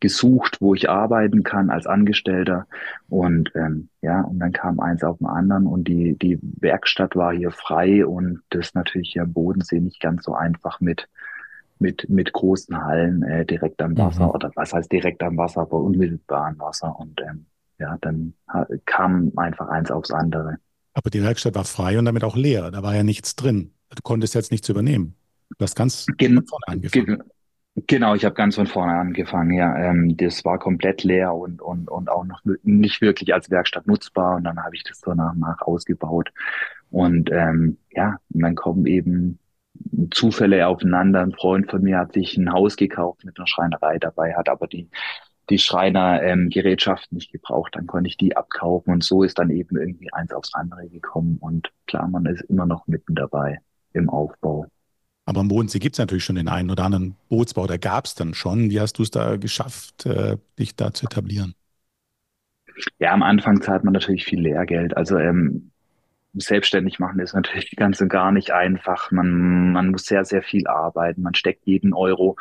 gesucht, 0.00 0.56
wo 0.60 0.74
ich 0.74 0.88
arbeiten 0.88 1.42
kann 1.42 1.68
als 1.68 1.86
Angestellter 1.86 2.66
und 3.10 3.52
ähm, 3.54 3.90
ja 4.00 4.22
und 4.22 4.38
dann 4.38 4.52
kam 4.52 4.80
eins 4.80 5.04
auf 5.04 5.18
den 5.18 5.26
anderen 5.26 5.66
und 5.66 5.86
die 5.86 6.16
die 6.16 6.38
Werkstatt 6.42 7.14
war 7.14 7.34
hier 7.34 7.50
frei 7.50 8.06
und 8.06 8.40
das 8.48 8.68
ist 8.68 8.74
natürlich 8.74 9.10
hier 9.12 9.24
am 9.24 9.34
Bodensee 9.34 9.80
nicht 9.80 10.00
ganz 10.00 10.24
so 10.24 10.34
einfach 10.34 10.80
mit 10.80 11.08
mit, 11.78 12.08
mit 12.08 12.32
großen 12.32 12.82
Hallen 12.84 13.22
äh, 13.22 13.44
direkt 13.44 13.82
am 13.82 13.96
Wasser 13.98 14.24
mhm. 14.24 14.30
oder 14.30 14.50
was 14.54 14.72
heißt 14.72 14.90
direkt 14.90 15.22
am 15.22 15.36
Wasser, 15.36 15.60
aber 15.60 15.80
unmittelbar 15.80 16.46
am 16.46 16.58
Wasser. 16.58 16.98
Und 16.98 17.20
ähm, 17.20 17.46
ja, 17.78 17.96
dann 18.00 18.34
kam 18.86 19.32
einfach 19.36 19.68
eins 19.68 19.90
aufs 19.90 20.10
andere. 20.10 20.58
Aber 20.94 21.10
die 21.10 21.22
Werkstatt 21.22 21.54
war 21.54 21.64
frei 21.64 21.98
und 21.98 22.04
damit 22.04 22.24
auch 22.24 22.36
leer. 22.36 22.70
Da 22.70 22.82
war 22.82 22.94
ja 22.94 23.02
nichts 23.02 23.36
drin. 23.36 23.72
Du 23.90 24.02
konntest 24.02 24.34
jetzt 24.34 24.50
nichts 24.50 24.68
übernehmen. 24.68 25.14
Du 25.56 25.62
hast 25.62 25.76
ganz 25.76 26.06
Gen 26.18 26.34
von 26.36 26.46
vorne 26.46 26.64
angefangen. 26.66 27.06
Gen 27.06 27.22
genau, 27.86 28.14
ich 28.14 28.24
habe 28.24 28.34
ganz 28.34 28.56
von 28.56 28.66
vorne 28.66 28.94
angefangen. 28.94 29.52
Ja, 29.52 29.76
ähm, 29.76 30.16
das 30.16 30.44
war 30.44 30.58
komplett 30.58 31.04
leer 31.04 31.34
und 31.34 31.62
und 31.62 31.88
und 31.88 32.10
auch 32.10 32.24
noch 32.24 32.40
nicht 32.62 33.00
wirklich 33.00 33.32
als 33.32 33.50
Werkstatt 33.50 33.86
nutzbar. 33.86 34.36
Und 34.36 34.44
dann 34.44 34.62
habe 34.62 34.74
ich 34.74 34.82
das 34.82 35.00
so 35.00 35.14
nach 35.14 35.32
und 35.32 35.40
nach 35.40 35.62
ausgebaut. 35.62 36.30
Und 36.90 37.30
ähm, 37.32 37.78
ja, 37.92 38.16
und 38.32 38.42
dann 38.42 38.56
kommen 38.56 38.84
eben 38.86 39.38
Zufälle 40.10 40.66
aufeinander. 40.66 41.22
Ein 41.22 41.32
Freund 41.32 41.70
von 41.70 41.82
mir 41.82 41.98
hat 41.98 42.12
sich 42.12 42.36
ein 42.36 42.52
Haus 42.52 42.76
gekauft 42.76 43.24
mit 43.24 43.38
einer 43.38 43.46
Schreinerei 43.46 43.98
dabei, 43.98 44.34
hat 44.34 44.48
aber 44.48 44.66
die 44.66 44.88
die 45.50 45.58
Schreiner 45.58 46.22
ähm, 46.22 46.48
Gerätschaften 46.50 47.16
nicht 47.16 47.32
gebraucht, 47.32 47.74
dann 47.74 47.86
konnte 47.86 48.08
ich 48.08 48.16
die 48.16 48.36
abkaufen 48.36 48.92
und 48.92 49.04
so 49.04 49.22
ist 49.22 49.38
dann 49.38 49.50
eben 49.50 49.76
irgendwie 49.76 50.12
eins 50.12 50.32
aufs 50.32 50.54
andere 50.54 50.88
gekommen 50.88 51.38
und 51.40 51.70
klar, 51.86 52.08
man 52.08 52.26
ist 52.26 52.42
immer 52.42 52.66
noch 52.66 52.86
mitten 52.86 53.14
dabei 53.14 53.58
im 53.92 54.10
Aufbau. 54.10 54.66
Aber 55.24 55.40
am 55.40 55.48
Bodensee 55.48 55.78
gibt 55.78 55.94
es 55.94 55.98
natürlich 55.98 56.24
schon 56.24 56.36
den 56.36 56.48
einen 56.48 56.70
oder 56.70 56.84
anderen 56.84 57.16
Bootsbau, 57.28 57.66
da 57.66 57.76
gab 57.76 58.06
es 58.06 58.14
dann 58.14 58.32
schon. 58.34 58.70
Wie 58.70 58.80
hast 58.80 58.94
du 58.98 59.02
es 59.02 59.10
da 59.10 59.36
geschafft, 59.36 60.06
äh, 60.06 60.38
dich 60.58 60.74
da 60.74 60.92
zu 60.94 61.06
etablieren? 61.06 61.54
Ja, 62.98 63.12
am 63.12 63.22
Anfang 63.22 63.60
zahlt 63.60 63.84
man 63.84 63.92
natürlich 63.92 64.24
viel 64.24 64.40
Lehrgeld. 64.40 64.96
Also 64.96 65.18
ähm, 65.18 65.70
selbstständig 66.34 66.98
machen 66.98 67.20
ist 67.20 67.34
natürlich 67.34 67.70
ganz 67.76 68.00
und 68.00 68.08
gar 68.08 68.32
nicht 68.32 68.52
einfach. 68.52 69.10
Man, 69.10 69.72
man 69.72 69.90
muss 69.90 70.04
sehr, 70.04 70.24
sehr 70.24 70.42
viel 70.42 70.66
arbeiten. 70.66 71.22
Man 71.22 71.34
steckt 71.34 71.66
jeden 71.66 71.92
Euro 71.92 72.36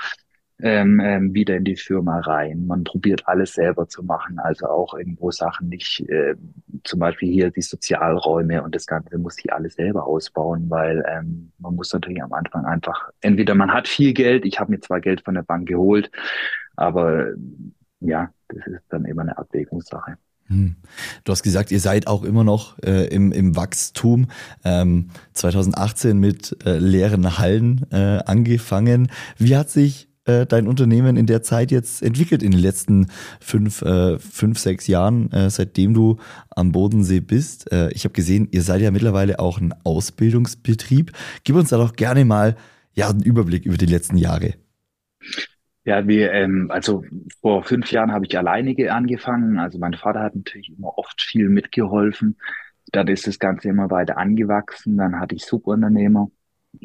ähm, 0.60 1.00
ähm, 1.00 1.34
wieder 1.34 1.56
in 1.56 1.66
die 1.66 1.76
Firma 1.76 2.20
rein. 2.20 2.66
Man 2.66 2.84
probiert 2.84 3.28
alles 3.28 3.54
selber 3.54 3.88
zu 3.88 4.04
machen, 4.04 4.40
also 4.40 4.68
auch 4.68 4.96
irgendwo 4.96 5.30
Sachen 5.32 5.70
nicht, 5.70 6.02
äh, 6.10 6.36
zum 6.84 7.00
Beispiel 7.00 7.32
hier 7.32 7.52
die 7.52 7.62
Sozialräume 7.62 8.64
und 8.64 8.74
das 8.74 8.88
Ganze 8.88 9.18
muss 9.18 9.38
hier 9.38 9.56
alles 9.56 9.76
selber 9.76 10.08
ausbauen, 10.08 10.70
weil 10.70 11.04
ähm, 11.08 11.52
man 11.60 11.76
muss 11.76 11.94
natürlich 11.94 12.24
am 12.24 12.34
Anfang 12.34 12.66
einfach, 12.66 13.12
entweder 13.22 13.54
man 13.54 13.72
hat 13.72 13.88
viel 13.88 14.14
Geld, 14.14 14.46
ich 14.46 14.60
habe 14.60 14.72
mir 14.72 14.80
zwar 14.80 15.00
Geld 15.00 15.22
von 15.22 15.36
der 15.36 15.44
Bank 15.44 15.68
geholt, 15.68 16.10
aber 16.76 17.34
ja, 18.00 18.30
das 18.48 18.66
ist 18.68 18.84
dann 18.90 19.06
immer 19.06 19.24
eine 19.24 19.38
Abwägungssache. 19.38 20.18
Hm. 20.48 20.76
Du 21.24 21.32
hast 21.32 21.44
gesagt, 21.44 21.72
ihr 21.72 21.80
seid 21.80 22.08
auch 22.08 22.24
immer 22.24 22.44
noch 22.44 22.80
äh, 22.80 23.08
im, 23.08 23.32
im 23.34 23.56
Wachstum. 23.56 24.28
Ähm, 24.64 25.10
2018 25.34 26.18
mit 26.18 26.58
äh, 26.66 26.78
leeren 26.78 27.38
Hallen 27.38 27.86
äh, 27.92 28.20
angefangen. 28.26 29.12
Wie 29.38 29.58
hat 29.58 29.70
sich 29.70 30.08
äh, 30.28 30.46
dein 30.46 30.68
Unternehmen 30.68 31.18
in 31.18 31.26
der 31.26 31.42
Zeit 31.42 31.72
jetzt 31.72 32.04
entwickelt 32.04 32.44
in 32.44 32.52
den 32.52 32.60
letzten 32.60 33.08
fünf, 33.40 33.82
äh, 33.82 34.20
fünf 34.20 34.60
sechs 34.60 34.88
Jahren, 34.88 35.32
äh, 35.32 35.50
seitdem 35.50 35.94
du 35.94 36.18
am 36.50 36.72
Bodensee 36.72 37.20
bist? 37.20 37.72
Äh, 37.72 37.92
ich 37.94 38.04
habe 38.04 38.14
gesehen, 38.14 38.48
ihr 38.52 38.62
seid 38.62 38.82
ja 38.82 38.92
mittlerweile 38.92 39.40
auch 39.40 39.60
ein 39.60 39.74
Ausbildungsbetrieb. 39.84 41.12
Gib 41.44 41.56
uns 41.56 41.70
da 41.70 41.78
doch 41.78 41.94
gerne 41.94 42.26
mal 42.26 42.56
ja, 42.94 43.10
einen 43.10 43.22
Überblick 43.22 43.66
über 43.66 43.78
die 43.78 43.86
letzten 43.86 44.18
Jahre. 44.18 44.56
Ja, 45.86 46.06
wir, 46.06 46.34
ähm, 46.34 46.70
also 46.70 47.06
vor 47.42 47.64
fünf 47.64 47.92
Jahren 47.92 48.12
habe 48.12 48.26
ich 48.26 48.38
alleinige 48.38 48.94
angefangen. 48.94 49.58
Also 49.58 49.80
mein 49.80 49.94
Vater 49.94 50.22
hat 50.22 50.36
natürlich 50.36 50.70
immer 50.78 50.98
oft 50.98 51.22
viel 51.22 51.48
mitgeholfen. 51.48 52.38
Dann 52.92 53.08
ist 53.08 53.26
das 53.26 53.40
Ganze 53.40 53.70
immer 53.70 53.90
weiter 53.90 54.18
angewachsen. 54.18 54.98
Dann 54.98 55.20
hatte 55.20 55.36
ich 55.36 55.46
Subunternehmer. 55.46 56.30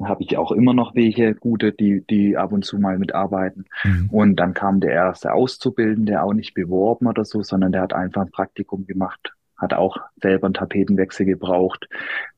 Habe 0.02 0.22
ich 0.22 0.38
auch 0.38 0.52
immer 0.52 0.72
noch 0.74 0.94
welche 0.94 1.34
gute, 1.34 1.72
die, 1.72 2.04
die 2.08 2.36
ab 2.36 2.52
und 2.52 2.64
zu 2.64 2.78
mal 2.78 2.98
mitarbeiten. 2.98 3.66
Mhm. 3.84 4.08
Und 4.10 4.36
dann 4.36 4.54
kam 4.54 4.80
der 4.80 4.92
erste 4.92 5.32
Auszubildende, 5.32 6.22
auch 6.22 6.32
nicht 6.32 6.54
beworben 6.54 7.06
oder 7.06 7.24
so, 7.24 7.42
sondern 7.42 7.72
der 7.72 7.82
hat 7.82 7.92
einfach 7.92 8.22
ein 8.22 8.30
Praktikum 8.30 8.86
gemacht, 8.86 9.34
hat 9.56 9.74
auch 9.74 9.98
selber 10.16 10.46
einen 10.46 10.54
Tapetenwechsel 10.54 11.26
gebraucht, 11.26 11.88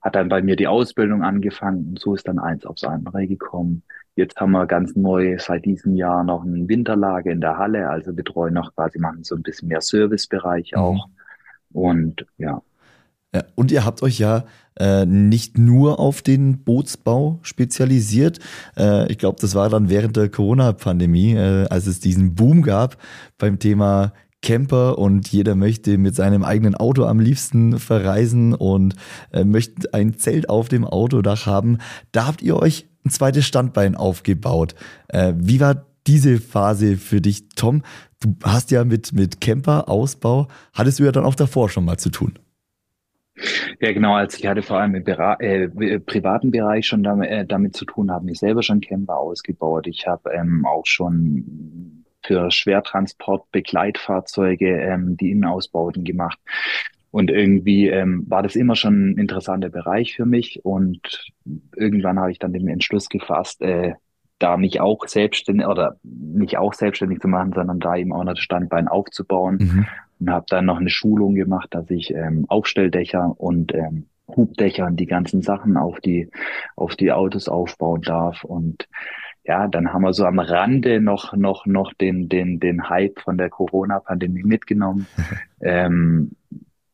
hat 0.01 0.17
dann 0.17 0.29
bei 0.29 0.43
mir 0.43 0.57
die 0.57 0.67
Ausbildung 0.67 1.23
angefangen 1.23 1.91
und 1.91 1.99
so 1.99 2.15
ist 2.15 2.27
dann 2.27 2.39
eins 2.39 2.67
aufs 2.67 2.85
andere 2.85 3.27
gekommen. 3.27 3.83
Jetzt 4.17 4.41
haben 4.41 4.53
wir 4.53 4.67
ganz 4.67 4.95
neu 4.95 5.39
seit 5.39 5.65
diesem 5.65 5.97
Jahr 5.97 6.23
noch 6.25 6.45
ein 6.45 6.69
Winterlager 6.69 7.31
in 7.31 7.41
der 7.41 7.59
Halle, 7.59 7.89
also 7.89 8.13
betreuen 8.13 8.55
noch 8.55 8.75
quasi, 8.75 8.99
machen 8.99 9.25
so 9.25 9.35
ein 9.35 9.43
bisschen 9.43 9.69
mehr 9.69 9.81
Servicebereich 9.81 10.73
Mhm. 10.73 10.79
auch. 10.79 11.09
Und 11.73 12.25
ja, 12.39 12.63
Ja, 13.35 13.43
und 13.57 13.73
ihr 13.73 13.85
habt 13.85 14.03
euch 14.03 14.19
ja 14.19 14.45
äh, 14.79 15.05
nicht 15.07 15.59
nur 15.59 15.99
auf 15.99 16.23
den 16.23 16.63
Bootsbau 16.63 17.41
spezialisiert. 17.43 18.39
Äh, 18.77 19.11
ich 19.11 19.19
glaube, 19.19 19.39
das 19.41 19.55
war 19.55 19.69
dann 19.69 19.89
während 19.89 20.17
der 20.17 20.29
Corona-Pandemie, 20.29 21.35
äh, 21.35 21.67
als 21.69 21.87
es 21.87 21.99
diesen 22.01 22.35
Boom 22.35 22.63
gab 22.63 22.97
beim 23.39 23.59
Thema 23.59 24.13
Camper 24.41 24.99
und 24.99 25.27
jeder 25.29 25.55
möchte 25.55 25.99
mit 25.99 26.15
seinem 26.15 26.45
eigenen 26.45 26.75
Auto 26.75 27.07
am 27.07 27.19
liebsten 27.19 27.79
verreisen 27.79 28.55
und 28.55 28.95
äh, 29.33 29.43
möchte 29.43 29.93
ein 29.95 30.19
Zelt 30.19 30.49
auf 30.49 30.69
dem 30.69 30.85
Autodach 30.85 31.47
haben. 31.47 31.79
Da 32.13 32.27
habt 32.27 32.43
ihr 32.43 32.57
euch 32.57 32.87
ein 33.05 33.11
zweites 33.11 33.47
Standbein 33.47 33.97
aufgebaut. 33.97 34.75
Äh, 35.09 35.33
wie 35.37 35.61
war 35.61 35.87
diese 36.07 36.39
Phase 36.39 36.99
für 36.99 37.21
dich, 37.21 37.49
Tom? 37.57 37.83
Du 38.21 38.35
hast 38.45 38.71
ja 38.71 38.85
mit, 38.85 39.13
mit 39.13 39.41
Camper-Ausbau, 39.41 40.49
hattest 40.73 40.99
du 40.99 41.05
ja 41.05 41.13
dann 41.13 41.25
auch 41.25 41.35
davor 41.35 41.71
schon 41.71 41.85
mal 41.85 41.99
zu 41.99 42.11
tun. 42.11 42.39
Ja, 43.81 43.93
genau. 43.93 44.15
Also 44.15 44.39
ich 44.39 44.47
hatte 44.47 44.63
vor 44.63 44.79
allem 44.79 44.95
im 44.95 45.05
Bera 45.05 45.35
äh, 45.41 45.65
äh, 45.65 46.01
privaten 46.01 46.51
Bereich 46.51 46.87
schon 46.87 47.03
damit, 47.03 47.31
äh, 47.31 47.47
damit 47.47 47.77
zu 47.77 47.85
tun, 47.85 48.11
habe 48.11 48.27
mich 48.27 48.39
selber 48.39 48.63
schon 48.63 48.81
Camper 48.81 49.17
ausgebaut. 49.17 49.87
Ich 49.87 50.07
habe 50.07 50.31
ähm, 50.33 50.65
auch 50.67 50.87
schon 50.87 52.05
für 52.23 52.51
Schwertransport 52.51 53.51
Begleitfahrzeuge 53.53 54.81
ähm, 54.81 55.17
die 55.17 55.31
Innenausbauten 55.31 56.05
gemacht. 56.05 56.39
Und 57.11 57.31
irgendwie 57.31 57.89
ähm, 57.89 58.25
war 58.27 58.43
das 58.43 58.57
immer 58.57 58.75
schon 58.75 59.11
ein 59.11 59.19
interessanter 59.19 59.69
Bereich 59.69 60.17
für 60.17 60.27
mich. 60.27 60.65
Und 60.65 61.31
irgendwann 61.77 62.19
habe 62.19 62.33
ich 62.33 62.39
dann 62.39 62.53
den 62.53 62.67
Entschluss 62.67 63.09
gefasst, 63.09 63.63
äh, 63.63 63.95
da 64.41 64.57
mich 64.57 64.81
auch 64.81 65.07
selbstständig 65.07 65.67
oder 65.67 65.97
nicht 66.03 66.59
auch 66.59 66.75
selbstständig 66.75 67.21
zu 67.21 67.29
machen, 67.29 67.53
sondern 67.55 67.79
da 67.79 67.97
eben 67.97 68.13
auch 68.13 68.25
noch 68.25 68.35
das 68.35 68.41
Standbein 68.41 68.89
aufzubauen 68.89 69.59
Mhm. 69.61 69.87
Und 70.21 70.31
habe 70.31 70.47
dann 70.49 70.67
noch 70.67 70.79
eine 70.79 70.91
Schulung 70.91 71.35
gemacht, 71.35 71.69
dass 71.73 71.91
ich 71.91 72.13
ähm, 72.15 72.47
Aufstelldächer 72.49 73.35
und 73.37 73.75
ähm, 73.75 74.07
Hubdächer 74.29 74.87
und 74.87 74.97
die 74.97 75.07
ganzen 75.07 75.43
Sachen 75.43 75.77
auf 75.77 76.01
die 76.01 76.31
auf 76.77 76.97
die 76.97 77.13
Autos 77.13 77.49
aufbauen 77.49 78.03
darf 78.03 78.45
und 78.45 78.89
ja, 79.47 79.69
dann 79.69 79.93
haben 79.93 80.03
wir 80.03 80.15
so 80.15 80.25
am 80.25 80.39
Rande 80.39 81.01
noch 81.01 81.35
noch 81.35 81.67
noch 81.67 81.93
den 81.93 82.29
den 82.29 82.61
den 82.61 82.89
Hype 82.89 83.21
von 83.21 83.37
der 83.37 83.51
Corona-Pandemie 83.51 84.45
mitgenommen. 84.45 85.07
ähm, 85.61 86.33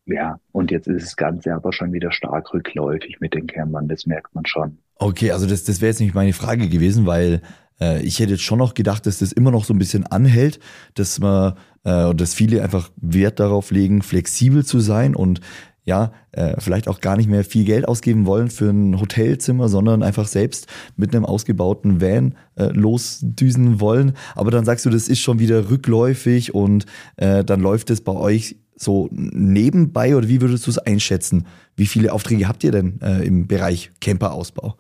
ja, 0.06 0.40
und 0.50 0.70
jetzt 0.72 0.88
ist 0.88 1.06
das 1.06 1.16
Ganze 1.16 1.54
aber 1.54 1.72
schon 1.72 1.92
wieder 1.92 2.10
stark 2.10 2.52
rückläufig 2.52 3.20
mit 3.20 3.34
den 3.34 3.46
Campern, 3.46 3.86
das 3.86 4.06
merkt 4.06 4.34
man 4.34 4.44
schon. 4.44 4.78
Okay, 4.96 5.30
also 5.30 5.46
das, 5.46 5.64
das 5.64 5.80
wäre 5.80 5.90
jetzt 5.90 6.00
nicht 6.00 6.14
meine 6.14 6.32
Frage 6.32 6.68
gewesen, 6.68 7.06
weil 7.06 7.40
äh, 7.80 8.02
ich 8.02 8.18
hätte 8.18 8.32
jetzt 8.32 8.42
schon 8.42 8.58
noch 8.58 8.74
gedacht, 8.74 9.06
dass 9.06 9.18
das 9.18 9.32
immer 9.32 9.50
noch 9.50 9.64
so 9.64 9.74
ein 9.74 9.78
bisschen 9.78 10.06
anhält, 10.06 10.60
dass 10.94 11.18
man 11.18 11.54
äh, 11.84 12.14
dass 12.14 12.34
viele 12.34 12.62
einfach 12.62 12.90
Wert 12.96 13.40
darauf 13.40 13.70
legen, 13.70 14.02
flexibel 14.02 14.64
zu 14.64 14.80
sein 14.80 15.14
und 15.14 15.40
ja, 15.84 16.12
äh, 16.32 16.54
vielleicht 16.58 16.88
auch 16.88 17.00
gar 17.00 17.16
nicht 17.16 17.28
mehr 17.28 17.42
viel 17.42 17.64
Geld 17.64 17.88
ausgeben 17.88 18.26
wollen 18.26 18.50
für 18.50 18.68
ein 18.68 19.00
Hotelzimmer, 19.00 19.68
sondern 19.68 20.02
einfach 20.02 20.28
selbst 20.28 20.66
mit 20.96 21.14
einem 21.14 21.24
ausgebauten 21.24 22.00
Van 22.00 22.34
äh, 22.56 22.66
losdüsen 22.66 23.80
wollen. 23.80 24.12
Aber 24.34 24.50
dann 24.50 24.64
sagst 24.64 24.84
du, 24.84 24.90
das 24.90 25.08
ist 25.08 25.20
schon 25.20 25.38
wieder 25.38 25.70
rückläufig 25.70 26.54
und 26.54 26.86
äh, 27.16 27.44
dann 27.44 27.60
läuft 27.60 27.90
es 27.90 28.02
bei 28.02 28.12
euch 28.12 28.56
so 28.76 29.08
nebenbei 29.10 30.16
oder 30.16 30.28
wie 30.28 30.40
würdest 30.40 30.66
du 30.66 30.70
es 30.70 30.78
einschätzen? 30.78 31.46
Wie 31.76 31.86
viele 31.86 32.12
Aufträge 32.12 32.46
habt 32.46 32.62
ihr 32.62 32.72
denn 32.72 33.00
äh, 33.02 33.24
im 33.24 33.46
Bereich 33.46 33.90
Camperausbau? 34.00 34.76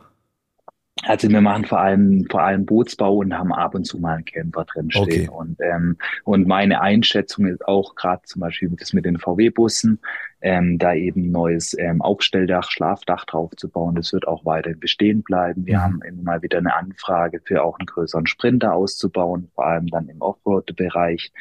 Also 1.06 1.30
wir 1.30 1.40
machen 1.40 1.64
vor 1.64 1.80
allem 1.80 2.26
vor 2.30 2.42
allem 2.42 2.66
Bootsbau 2.66 3.16
und 3.16 3.32
haben 3.36 3.52
ab 3.54 3.74
und 3.74 3.84
zu 3.84 3.98
mal 3.98 4.16
einen 4.16 4.24
Camper 4.26 4.66
drin 4.66 4.90
stehen. 4.90 5.28
Okay. 5.28 5.28
Und 5.30 5.58
ähm, 5.60 5.96
und 6.24 6.46
meine 6.46 6.82
Einschätzung 6.82 7.46
ist 7.46 7.66
auch 7.66 7.94
gerade 7.94 8.22
zum 8.24 8.40
Beispiel 8.40 8.70
das 8.78 8.92
mit 8.92 9.06
den 9.06 9.18
VW-Bussen, 9.18 9.98
ähm, 10.42 10.78
da 10.78 10.92
eben 10.92 11.30
neues 11.30 11.74
ähm, 11.78 12.02
Aufstelldach, 12.02 12.70
Schlafdach 12.70 13.24
drauf 13.24 13.50
zu 13.56 13.70
bauen. 13.70 13.94
Das 13.94 14.12
wird 14.12 14.28
auch 14.28 14.44
weiter 14.44 14.74
bestehen 14.74 15.22
bleiben. 15.22 15.64
Wir 15.66 15.78
Mhm. 15.78 15.82
haben 15.82 16.02
immer 16.02 16.22
mal 16.22 16.42
wieder 16.42 16.58
eine 16.58 16.74
Anfrage 16.74 17.40
für 17.44 17.64
auch 17.64 17.78
einen 17.78 17.86
größeren 17.86 18.26
Sprinter 18.26 18.74
auszubauen, 18.74 19.50
vor 19.54 19.66
allem 19.66 19.86
dann 19.86 20.08
im 20.08 20.20
Offroad-Bereich. 20.20 21.32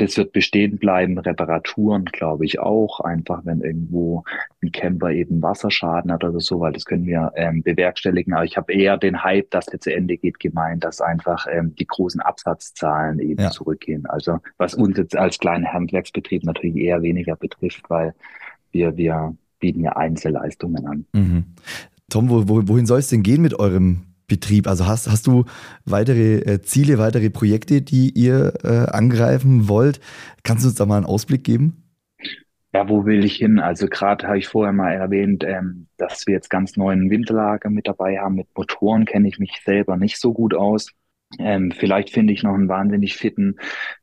Das 0.00 0.16
wird 0.16 0.32
bestehen 0.32 0.78
bleiben. 0.78 1.18
Reparaturen, 1.18 2.06
glaube 2.06 2.46
ich, 2.46 2.58
auch. 2.58 3.00
Einfach, 3.00 3.44
wenn 3.44 3.60
irgendwo 3.60 4.24
ein 4.62 4.72
Camper 4.72 5.10
eben 5.10 5.42
Wasserschaden 5.42 6.10
hat 6.10 6.24
oder 6.24 6.40
so, 6.40 6.58
weil 6.60 6.72
das 6.72 6.86
können 6.86 7.04
wir 7.04 7.32
ähm, 7.36 7.62
bewerkstelligen. 7.62 8.32
Aber 8.32 8.44
ich 8.44 8.56
habe 8.56 8.72
eher 8.72 8.96
den 8.96 9.22
Hype, 9.22 9.50
dass 9.50 9.66
der 9.66 9.80
zu 9.80 9.94
Ende 9.94 10.16
geht, 10.16 10.40
gemeint, 10.40 10.84
dass 10.84 11.02
einfach 11.02 11.46
ähm, 11.50 11.74
die 11.76 11.86
großen 11.86 12.22
Absatzzahlen 12.22 13.18
eben 13.18 13.42
Ja. 13.42 13.50
zurückgehen. 13.50 14.06
Also 14.06 14.38
was 14.56 14.74
uns 14.74 14.96
jetzt 14.96 15.16
als 15.16 15.38
kleiner 15.38 15.70
Handwerksbetrieb 15.72 16.44
natürlich 16.44 16.76
eher 16.76 17.02
weniger 17.02 17.36
betrifft, 17.36 17.84
weil 17.90 18.14
wir, 18.72 18.96
wir 18.96 19.36
bieten 19.58 19.80
ja 19.80 19.96
Einzelleistungen 19.96 20.86
an. 20.86 21.04
Mhm. 21.12 21.44
Tom, 22.08 22.30
wo, 22.30 22.42
wohin 22.46 22.86
soll 22.86 23.00
es 23.00 23.08
denn 23.08 23.22
gehen 23.22 23.42
mit 23.42 23.58
eurem 23.58 24.06
Betrieb? 24.30 24.66
Also 24.66 24.86
hast, 24.86 25.10
hast 25.10 25.26
du 25.26 25.44
weitere 25.84 26.36
äh, 26.38 26.62
Ziele, 26.62 26.96
weitere 26.96 27.28
Projekte, 27.28 27.82
die 27.82 28.10
ihr 28.10 28.54
äh, 28.64 28.90
angreifen 28.90 29.68
wollt? 29.68 30.00
Kannst 30.42 30.64
du 30.64 30.68
uns 30.68 30.76
da 30.76 30.86
mal 30.86 30.96
einen 30.96 31.04
Ausblick 31.04 31.44
geben? 31.44 31.84
Ja, 32.72 32.88
wo 32.88 33.04
will 33.04 33.24
ich 33.24 33.36
hin? 33.36 33.58
Also 33.58 33.88
gerade 33.88 34.28
habe 34.28 34.38
ich 34.38 34.46
vorher 34.46 34.72
mal 34.72 34.92
erwähnt, 34.92 35.42
ähm, 35.44 35.88
dass 35.96 36.26
wir 36.26 36.34
jetzt 36.34 36.48
ganz 36.50 36.76
neuen 36.76 37.10
Winterlager 37.10 37.68
mit 37.68 37.88
dabei 37.88 38.18
haben. 38.18 38.36
Mit 38.36 38.46
Motoren 38.56 39.04
kenne 39.06 39.28
ich 39.28 39.40
mich 39.40 39.60
selber 39.64 39.96
nicht 39.96 40.20
so 40.20 40.32
gut 40.32 40.54
aus. 40.54 40.92
Ähm, 41.38 41.72
vielleicht 41.72 42.10
finde 42.10 42.32
ich 42.32 42.42
noch 42.42 42.54
einen 42.54 42.68
wahnsinnig 42.68 43.16
fitten 43.16 43.56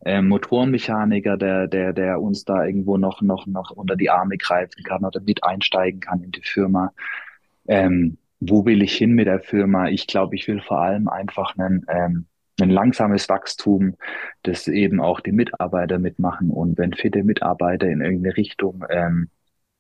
ähm, 0.06 0.28
Motorenmechaniker, 0.28 1.38
der, 1.38 1.68
der, 1.68 1.94
der 1.94 2.22
uns 2.22 2.46
da 2.46 2.66
irgendwo 2.66 2.98
noch, 2.98 3.22
noch, 3.22 3.48
noch 3.48 3.72
unter 3.72 3.96
die 3.96 4.10
Arme 4.10 4.38
greifen 4.38 4.84
kann 4.84 5.04
oder 5.04 5.20
mit 5.22 5.44
einsteigen 5.44 6.00
kann 6.00 6.22
in 6.22 6.32
die 6.32 6.44
Firma. 6.44 6.94
Ähm, 7.68 8.18
wo 8.39 8.65
will 8.65 8.84
ich 8.84 8.95
hin 8.95 9.12
mit 9.13 9.28
der 9.28 9.39
Firma? 9.39 9.89
Ich 9.89 10.08
glaube, 10.08 10.36
ich 10.36 10.47
will 10.47 10.62
vor 10.62 10.82
allem 10.82 11.08
einfach 11.08 11.58
einen, 11.58 11.86
ähm, 11.88 12.28
ein 12.60 12.69
langsames 12.69 13.30
Wachstum, 13.30 13.95
das 14.43 14.67
eben 14.67 15.00
auch 15.00 15.19
die 15.19 15.32
Mitarbeiter 15.32 16.00
mitmachen. 16.00 16.50
Und 16.50 16.78
wenn 16.78 16.93
fitte 16.93 17.23
Mitarbeiter 17.23 17.88
in 17.88 18.02
irgendeine 18.02 18.38
Richtung 18.38 18.84
ähm, 18.89 19.30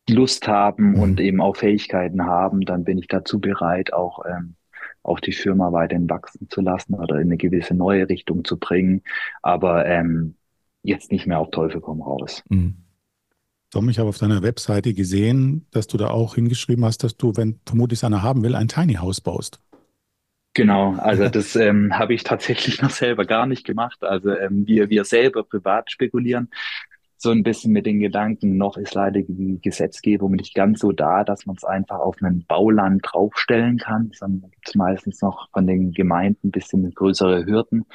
Lust 0.09 0.47
haben 0.47 0.91
Mhm. 0.91 0.99
und 0.99 1.19
eben 1.19 1.41
auch 1.41 1.55
Fähigkeiten 1.55 2.25
haben, 2.25 2.61
dann 2.61 2.83
bin 2.83 2.97
ich 2.97 3.07
dazu 3.07 3.39
bereit, 3.39 3.93
auch, 3.93 4.23
ähm, 4.25 4.55
auch 5.03 5.19
die 5.19 5.33
Firma 5.33 5.71
weiterhin 5.71 6.09
wachsen 6.09 6.49
zu 6.49 6.61
lassen 6.61 6.93
oder 6.93 7.15
in 7.15 7.27
eine 7.27 7.37
gewisse 7.37 7.73
neue 7.73 8.07
Richtung 8.09 8.43
zu 8.45 8.57
bringen. 8.57 9.01
Aber 9.41 9.85
ähm, 9.85 10.35
jetzt 10.83 11.11
nicht 11.11 11.27
mehr 11.27 11.39
auf 11.39 11.51
Teufel 11.51 11.81
komm 11.81 12.01
raus. 12.01 12.43
Mhm. 12.49 12.75
Tom, 13.71 13.89
ich 13.89 13.99
habe 13.99 14.09
auf 14.09 14.17
deiner 14.17 14.43
Webseite 14.43 14.93
gesehen, 14.93 15.67
dass 15.71 15.87
du 15.87 15.97
da 15.97 16.09
auch 16.09 16.35
hingeschrieben 16.35 16.85
hast, 16.85 17.03
dass 17.03 17.17
du, 17.17 17.35
wenn 17.35 17.59
vermutlich 17.65 18.03
einer 18.03 18.21
haben 18.21 18.43
will, 18.43 18.55
ein 18.55 18.67
Tiny 18.67 18.95
House 18.95 19.19
baust. 19.19 19.59
Genau, 20.53 20.93
also 20.93 21.27
das 21.29 21.55
ähm, 21.55 21.97
habe 21.97 22.13
ich 22.13 22.23
tatsächlich 22.23 22.81
noch 22.81 22.91
selber 22.91 23.25
gar 23.25 23.45
nicht 23.45 23.65
gemacht. 23.65 24.03
Also 24.03 24.31
ähm, 24.31 24.65
wir, 24.65 24.89
wir 24.89 25.03
selber 25.03 25.43
privat 25.43 25.91
spekulieren 25.91 26.49
so 27.17 27.31
ein 27.31 27.43
bisschen 27.43 27.73
mit 27.73 27.85
den 27.85 27.99
Gedanken, 27.99 28.57
noch 28.57 28.77
ist 28.77 28.93
leider 28.93 29.21
die 29.21 29.59
Gesetzgebung 29.61 30.33
nicht 30.33 30.53
ganz 30.53 30.79
so 30.79 30.91
da, 30.91 31.23
dass 31.23 31.45
man 31.47 31.55
es 31.55 31.63
einfach 31.63 31.97
auf 31.97 32.15
ein 32.21 32.45
Bauland 32.47 33.01
draufstellen 33.03 33.77
kann, 33.77 34.11
sondern 34.13 34.51
gibt 34.51 34.67
es 34.67 34.75
meistens 34.75 35.21
noch 35.21 35.49
von 35.51 35.65
den 35.65 35.91
Gemeinden 35.93 36.49
ein 36.49 36.51
bisschen 36.51 36.89
größere 36.93 37.45
Hürden. 37.45 37.85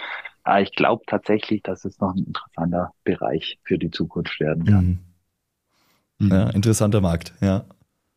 Aber 0.42 0.60
ich 0.60 0.72
glaube 0.72 1.04
tatsächlich, 1.06 1.62
dass 1.62 1.84
es 1.84 2.00
noch 2.00 2.14
ein 2.14 2.24
interessanter 2.24 2.92
Bereich 3.04 3.58
für 3.62 3.78
die 3.78 3.90
Zukunft 3.90 4.40
werden 4.40 4.64
kann. 4.64 4.84
Mhm. 4.84 4.98
Ja, 6.30 6.50
interessanter 6.50 7.00
Markt, 7.00 7.34
ja. 7.40 7.64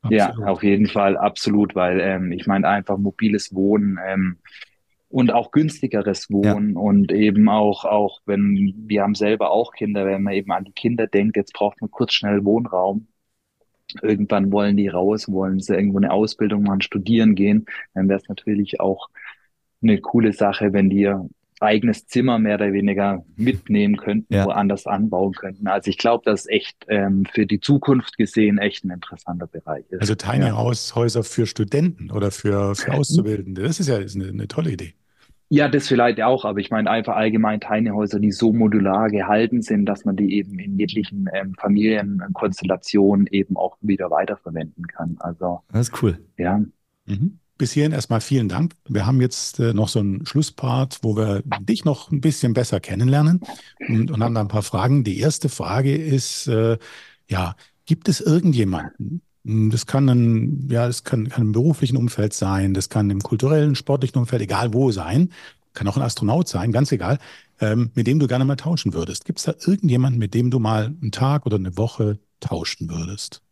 Ja, 0.10 0.28
Absolut. 0.28 0.50
auf 0.50 0.64
jeden 0.64 0.88
Fall, 0.88 1.18
absolut, 1.18 1.74
weil 1.76 2.00
ähm, 2.00 2.32
ich 2.32 2.46
meine 2.46 2.68
einfach 2.68 2.98
mobiles 2.98 3.56
Wohnen 3.56 3.98
ähm, 4.06 4.38
und 5.10 5.34
auch 5.34 5.52
günstigeres 5.52 6.30
Wohnen 6.30 6.78
und 6.78 7.12
eben 7.12 7.50
auch, 7.50 7.86
auch 7.86 8.20
wenn 8.26 8.74
wir 8.86 9.02
haben 9.02 9.16
selber 9.16 9.50
auch 9.52 9.74
Kinder, 9.74 10.06
wenn 10.06 10.24
man 10.24 10.34
eben 10.34 10.52
an 10.52 10.66
die 10.66 10.74
Kinder 10.74 11.08
denkt, 11.08 11.38
jetzt 11.38 11.54
braucht 11.54 11.82
man 11.82 11.90
kurz 11.90 12.14
schnell 12.14 12.44
Wohnraum. 12.46 13.08
Irgendwann 14.02 14.52
wollen 14.52 14.78
die 14.78 14.90
raus, 14.90 15.32
wollen 15.32 15.60
sie 15.60 15.74
irgendwo 15.74 15.98
eine 15.98 16.12
Ausbildung 16.12 16.64
machen, 16.64 16.82
studieren 16.82 17.34
gehen, 17.34 17.66
dann 17.94 18.10
wäre 18.10 18.20
es 18.20 18.28
natürlich 18.28 18.80
auch 18.80 19.10
eine 19.82 20.00
coole 20.02 20.34
Sache, 20.34 20.74
wenn 20.74 20.90
die 20.90 21.12
eigenes 21.66 22.08
Zimmer 22.08 22.40
mehr 22.40 22.56
oder 22.56 22.72
weniger 22.72 23.26
mitnehmen 23.36 23.98
könnten, 23.98 24.34
ja. 24.34 24.46
woanders 24.46 24.88
anbauen 24.88 25.34
könnten. 25.34 25.68
Also 25.68 25.90
ich 25.90 25.98
glaube, 25.98 26.24
das 26.26 26.42
ist 26.42 26.52
echt 26.52 26.86
ähm, 26.88 27.26
für 27.32 27.46
die 27.46 27.60
Zukunft 27.60 28.18
gesehen 28.18 28.58
echt 28.58 28.86
ein 28.86 28.92
interessanter 28.92 29.48
Bereich 29.48 29.86
ist. 29.90 30.02
Also 30.02 30.16
Tiny 30.16 30.46
ja. 30.46 30.58
Häuser 30.58 31.24
für 31.24 31.46
Studenten 31.46 32.12
oder 32.12 32.32
für, 32.32 32.76
für 32.76 32.94
Auszubildende, 32.94 33.64
das 33.64 33.80
ist 33.80 33.90
ja 33.90 33.98
ist 33.98 34.16
eine, 34.16 34.30
eine 34.30 34.48
tolle 34.48 34.72
Idee. 34.72 34.94
Ja, 35.50 35.70
das 35.70 35.88
vielleicht 35.88 36.22
auch, 36.22 36.44
aber 36.44 36.60
ich 36.60 36.72
meine 36.72 36.90
einfach 36.90 37.16
allgemein 37.16 37.60
Tiny 37.60 37.90
Häuser, 37.90 38.20
die 38.20 38.32
so 38.32 38.52
modular 38.52 39.10
gehalten 39.10 39.62
sind, 39.62 39.86
dass 39.86 40.04
man 40.04 40.16
die 40.16 40.36
eben 40.36 40.58
in 40.58 40.80
jeglichen 40.80 41.30
ähm, 41.34 41.54
Familienkonstellationen 41.54 43.28
eben 43.28 43.56
auch 43.56 43.78
wieder 43.82 44.10
weiterverwenden 44.10 44.88
kann. 44.88 45.18
Also 45.20 45.62
das 45.72 45.90
ist 45.90 46.02
cool. 46.02 46.18
Ja. 46.38 46.64
Mhm. 47.06 47.40
Bis 47.58 47.72
hierhin 47.72 47.94
erstmal 47.94 48.20
vielen 48.20 48.50
Dank. 48.50 48.74
Wir 48.88 49.06
haben 49.06 49.22
jetzt 49.22 49.60
äh, 49.60 49.74
noch 49.74 49.88
so 49.88 50.00
einen 50.00 50.26
Schlusspart, 50.26 51.00
wo 51.04 51.16
wir 51.16 51.42
dich 51.62 51.86
noch 51.86 52.12
ein 52.12 52.20
bisschen 52.20 52.54
besser 52.54 52.82
kennenlernen 52.82 53.40
und, 53.88 54.12
und 54.12 54.22
haben 54.22 54.36
da 54.36 54.42
ein 54.42 54.50
paar 54.50 54.62
Fragen. 54.62 55.06
Die 55.06 55.20
erste 55.20 55.48
Frage 55.48 55.96
ist, 55.96 56.48
äh, 56.48 56.78
ja, 57.30 57.56
gibt 57.86 58.10
es 58.10 58.20
irgendjemanden, 58.20 59.22
das 59.46 59.86
kann 59.86 60.10
ein, 60.10 60.68
ja, 60.70 60.88
das 60.88 61.04
kann, 61.04 61.30
kann 61.30 61.44
im 61.44 61.52
beruflichen 61.52 61.98
Umfeld 61.98 62.34
sein, 62.34 62.74
das 62.74 62.90
kann 62.90 63.10
im 63.12 63.22
kulturellen, 63.22 63.76
sportlichen 63.76 64.18
Umfeld, 64.18 64.42
egal 64.42 64.74
wo 64.74 64.92
sein, 64.92 65.30
kann 65.74 65.88
auch 65.88 65.98
ein 65.98 66.04
Astronaut 66.04 66.48
sein, 66.48 66.72
ganz 66.72 66.92
egal, 66.92 67.20
ähm, 67.62 67.92
mit 67.94 68.08
dem 68.08 68.18
du 68.18 68.28
gerne 68.28 68.46
mal 68.46 68.56
tauschen 68.56 68.94
würdest. 68.94 69.26
Gibt 69.26 69.40
es 69.40 69.46
da 69.46 69.54
irgendjemanden, 69.66 70.20
mit 70.20 70.34
dem 70.34 70.50
du 70.50 70.60
mal 70.60 70.86
einen 70.86 71.12
Tag 71.12 71.46
oder 71.46 71.58
eine 71.58 71.78
Woche 71.78 72.18
tauschen 72.40 72.90
würdest? 72.90 73.44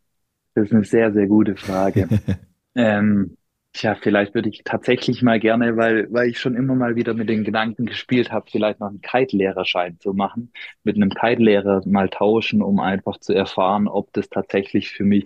Das 0.55 0.65
ist 0.65 0.73
eine 0.73 0.83
sehr, 0.83 1.13
sehr 1.13 1.27
gute 1.27 1.55
Frage. 1.55 2.07
ähm, 2.75 3.37
Tja, 3.73 3.95
vielleicht 3.99 4.35
würde 4.35 4.49
ich 4.49 4.61
tatsächlich 4.63 5.23
mal 5.23 5.39
gerne, 5.39 5.75
weil, 5.75 6.07
weil 6.13 6.29
ich 6.29 6.39
schon 6.39 6.55
immer 6.55 6.75
mal 6.75 6.95
wieder 6.95 7.15
mit 7.15 7.27
den 7.27 7.43
Gedanken 7.43 7.87
gespielt 7.87 8.31
habe, 8.31 8.45
vielleicht 8.51 8.79
noch 8.79 8.89
einen 8.89 9.01
Kite-Lehrerschein 9.01 9.99
zu 9.99 10.13
machen, 10.13 10.51
mit 10.83 10.95
einem 10.95 11.09
Kite-Lehrer 11.09 11.81
mal 11.87 12.07
tauschen, 12.07 12.61
um 12.61 12.79
einfach 12.79 13.17
zu 13.17 13.33
erfahren, 13.33 13.87
ob 13.87 14.13
das 14.13 14.29
tatsächlich 14.29 14.91
für 14.91 15.03
mich 15.03 15.25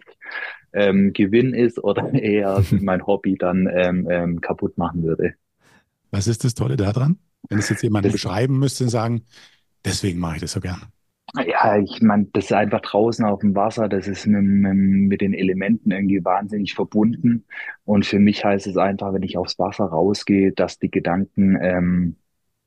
ähm, 0.71 1.11
Gewinn 1.11 1.53
ist 1.53 1.83
oder 1.83 2.13
eher 2.13 2.63
mein 2.71 3.05
Hobby 3.05 3.35
dann 3.37 3.67
ähm, 3.69 4.07
ähm, 4.09 4.39
kaputt 4.39 4.77
machen 4.77 5.03
würde. 5.03 5.33
Was 6.11 6.27
ist 6.27 6.45
das 6.45 6.53
Tolle 6.53 6.77
daran? 6.77 7.19
Wenn 7.49 7.59
es 7.59 7.67
jetzt 7.69 7.83
jemand 7.83 8.09
beschreiben 8.09 8.59
müsste, 8.59 8.87
sagen, 8.87 9.23
deswegen 9.83 10.19
mache 10.19 10.35
ich 10.35 10.41
das 10.41 10.53
so 10.53 10.61
gern. 10.61 10.81
Ja, 11.35 11.77
ich 11.77 12.01
meine, 12.01 12.25
das 12.33 12.45
ist 12.45 12.53
einfach 12.53 12.81
draußen 12.81 13.25
auf 13.25 13.41
dem 13.41 13.53
Wasser, 13.53 13.89
das 13.89 14.07
ist 14.07 14.25
mit, 14.27 14.41
mit, 14.43 14.73
mit, 14.75 15.21
den 15.21 15.33
Elementen 15.33 15.91
irgendwie 15.91 16.23
wahnsinnig 16.23 16.73
verbunden. 16.73 17.45
Und 17.83 18.05
für 18.05 18.17
mich 18.17 18.45
heißt 18.45 18.65
es 18.65 18.77
einfach, 18.77 19.13
wenn 19.13 19.23
ich 19.23 19.37
aufs 19.37 19.59
Wasser 19.59 19.85
rausgehe, 19.85 20.53
dass 20.53 20.79
die 20.79 20.89
Gedanken, 20.89 21.57
ähm, 21.61 22.15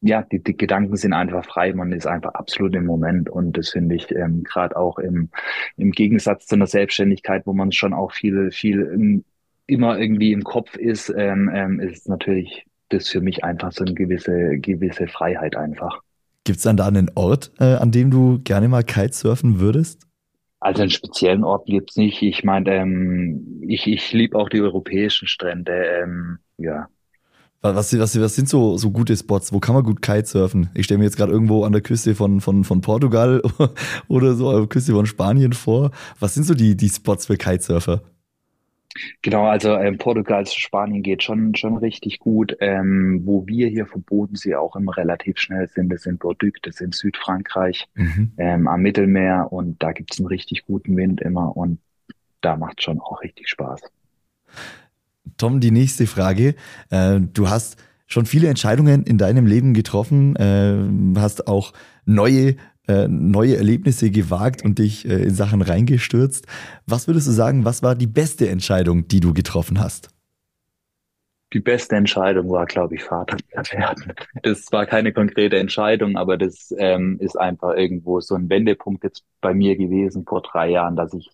ja, 0.03 0.23
die, 0.23 0.43
die 0.43 0.57
Gedanken 0.57 0.97
sind 0.97 1.15
einfach 1.15 1.45
frei, 1.47 1.73
man 1.73 1.93
ist 1.93 2.07
einfach 2.07 2.35
absolut 2.35 2.75
im 2.75 2.85
Moment. 2.85 3.31
Und 3.31 3.57
das 3.57 3.71
finde 3.71 3.95
ich 3.97 4.11
ähm, 4.13 4.45
gerade 4.45 4.77
auch 4.77 4.99
im, 4.99 5.31
im 5.77 5.91
Gegensatz 5.93 6.47
zu 6.47 6.55
einer 6.55 6.67
Selbstständigkeit, 6.67 7.47
wo 7.47 7.55
man 7.55 7.73
schon 7.73 7.95
auch 7.95 8.13
viel, 8.13 8.51
viel 8.51 8.83
im, 8.83 9.25
immer 9.67 9.99
irgendwie 9.99 10.33
im 10.33 10.45
Kopf 10.45 10.77
ist, 10.77 11.13
ähm, 11.17 11.51
ähm, 11.53 11.81
ist 11.81 12.09
natürlich 12.09 12.67
das 12.91 13.09
für 13.09 13.21
mich 13.23 13.43
einfach 13.45 13.73
so 13.73 13.85
eine 13.85 13.95
gewisse, 13.95 14.59
gewisse 14.59 15.07
Freiheit 15.09 15.57
einfach. 15.57 16.03
Gibt 16.51 16.57
es 16.57 16.65
dann 16.65 16.77
da 16.77 16.89
einen 16.89 17.13
Ort, 17.15 17.53
äh, 17.61 17.77
an 17.77 17.93
dem 17.93 18.11
du 18.11 18.41
gerne 18.43 18.67
mal 18.67 18.83
Kitesurfen 18.83 19.61
würdest? 19.61 20.09
Also 20.59 20.83
einen 20.83 20.91
speziellen 20.91 21.45
Ort 21.45 21.67
gibt's 21.67 21.95
nicht. 21.95 22.23
Ich 22.23 22.43
meine, 22.43 22.75
ähm, 22.75 23.63
ich, 23.69 23.87
ich 23.87 24.13
liebe 24.13 24.37
auch 24.37 24.49
die 24.49 24.61
europäischen 24.61 25.29
Strände. 25.29 25.71
Ähm, 25.73 26.39
ja. 26.59 26.89
Was, 27.61 27.97
was, 27.97 28.21
was 28.21 28.35
sind 28.35 28.49
so, 28.49 28.77
so 28.77 28.91
gute 28.91 29.17
Spots? 29.17 29.53
Wo 29.53 29.61
kann 29.61 29.77
man 29.77 29.85
gut 29.85 30.03
Kitesurfen? 30.03 30.71
Ich 30.75 30.87
stelle 30.87 30.99
mir 30.99 31.05
jetzt 31.05 31.17
gerade 31.17 31.31
irgendwo 31.31 31.63
an 31.63 31.71
der 31.71 31.83
Küste 31.83 32.17
von, 32.17 32.41
von, 32.41 32.65
von 32.65 32.81
Portugal 32.81 33.41
oder 34.09 34.35
so, 34.35 34.49
an 34.49 34.57
der 34.57 34.67
Küste 34.67 34.91
von 34.91 35.07
Spanien 35.07 35.53
vor. 35.53 35.93
Was 36.19 36.35
sind 36.35 36.47
so 36.47 36.55
die, 36.55 36.77
die 36.77 36.89
Spots 36.89 37.27
für 37.27 37.37
Kitesurfer? 37.37 38.03
Genau, 39.23 39.47
also 39.47 39.77
ähm, 39.77 39.99
Portugal 39.99 40.47
zu 40.47 40.59
Spanien 40.59 41.03
geht 41.03 41.23
schon, 41.23 41.55
schon 41.55 41.77
richtig 41.77 42.19
gut. 42.19 42.57
Ähm, 42.61 43.23
wo 43.25 43.47
wir 43.47 43.69
hier 43.69 43.87
verboten 43.87 44.35
sie 44.35 44.57
auch 44.57 44.75
immer 44.75 44.97
relativ 44.97 45.39
schnell 45.39 45.69
sind, 45.69 45.91
das 45.91 46.03
sind 46.03 46.19
Bordeaux, 46.19 46.51
das 46.63 46.77
ist 46.77 46.81
in 46.81 46.93
Südfrankreich, 46.93 47.89
mhm. 47.95 48.33
ähm, 48.37 48.69
am 48.69 48.83
Mittelmeer 48.83 49.49
und 49.51 49.83
da 49.83 49.93
gibt 49.93 50.13
es 50.13 50.19
einen 50.19 50.27
richtig 50.27 50.67
guten 50.67 50.97
Wind 50.97 51.21
immer 51.21 51.57
und 51.57 51.79
da 52.41 52.57
macht 52.57 52.83
schon 52.83 53.01
auch 53.01 53.23
richtig 53.23 53.49
Spaß. 53.49 53.81
Tom, 55.37 55.61
die 55.61 55.71
nächste 55.71 56.07
Frage. 56.07 56.55
Äh, 56.91 57.21
du 57.21 57.49
hast 57.49 57.77
schon 58.07 58.27
viele 58.27 58.49
Entscheidungen 58.49 59.05
in 59.05 59.19
deinem 59.19 59.47
Leben 59.47 59.73
getroffen, 59.73 60.35
äh, 60.37 61.21
hast 61.21 61.47
auch 61.47 61.73
neue 62.05 62.57
äh, 62.91 63.09
neue 63.09 63.57
Erlebnisse 63.57 64.11
gewagt 64.11 64.65
und 64.65 64.79
dich 64.79 65.09
äh, 65.09 65.23
in 65.23 65.35
Sachen 65.35 65.63
reingestürzt. 65.63 66.47
Was 66.87 67.07
würdest 67.07 67.29
du 67.29 67.33
sagen, 67.33 67.65
was 67.65 67.83
war 67.83 67.95
die 67.95 68.07
beste 68.07 68.49
Entscheidung, 68.49 69.07
die 69.07 69.21
du 69.21 69.33
getroffen 69.33 69.81
hast? 69.81 70.09
Die 71.53 71.61
beste 71.61 71.97
Entscheidung 71.97 72.49
war, 72.51 72.67
glaube 72.67 72.95
ich, 72.95 73.03
Vater 73.03 73.37
werden. 73.73 74.13
Das 74.43 74.71
war 74.71 74.87
keine 74.87 75.13
konkrete 75.13 75.59
Entscheidung, 75.59 76.17
aber 76.17 76.37
das 76.37 76.75
ähm, 76.79 77.17
ist 77.21 77.39
einfach 77.39 77.77
irgendwo 77.77 78.21
so 78.21 78.35
ein 78.35 78.49
Wendepunkt 78.49 79.05
jetzt 79.05 79.25
bei 79.41 79.53
mir 79.53 79.77
gewesen 79.77 80.25
vor 80.25 80.43
drei 80.43 80.71
Jahren, 80.71 80.97
dass 80.97 81.13
ich 81.13 81.31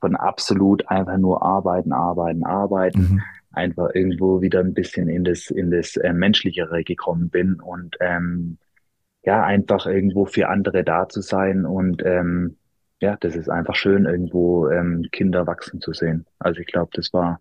von 0.00 0.16
absolut 0.16 0.88
einfach 0.88 1.16
nur 1.16 1.42
arbeiten, 1.42 1.92
arbeiten, 1.92 2.44
arbeiten, 2.44 3.00
mhm. 3.00 3.22
einfach 3.52 3.88
irgendwo 3.94 4.42
wieder 4.42 4.60
ein 4.60 4.74
bisschen 4.74 5.08
in 5.08 5.24
das 5.24 5.50
in 5.50 5.70
das 5.70 5.96
äh, 5.96 6.12
menschlichere 6.12 6.84
gekommen 6.84 7.30
bin 7.30 7.54
und 7.54 7.96
ähm, 8.00 8.58
ja, 9.24 9.42
einfach 9.42 9.86
irgendwo 9.86 10.26
für 10.26 10.48
andere 10.48 10.84
da 10.84 11.08
zu 11.08 11.20
sein 11.20 11.64
und 11.64 12.02
ähm, 12.04 12.56
ja, 13.00 13.16
das 13.20 13.36
ist 13.36 13.50
einfach 13.50 13.74
schön, 13.74 14.06
irgendwo 14.06 14.68
ähm, 14.68 15.06
Kinder 15.12 15.46
wachsen 15.46 15.80
zu 15.80 15.92
sehen. 15.92 16.26
Also 16.38 16.60
ich 16.60 16.66
glaube, 16.66 16.90
das 16.94 17.12
war 17.12 17.40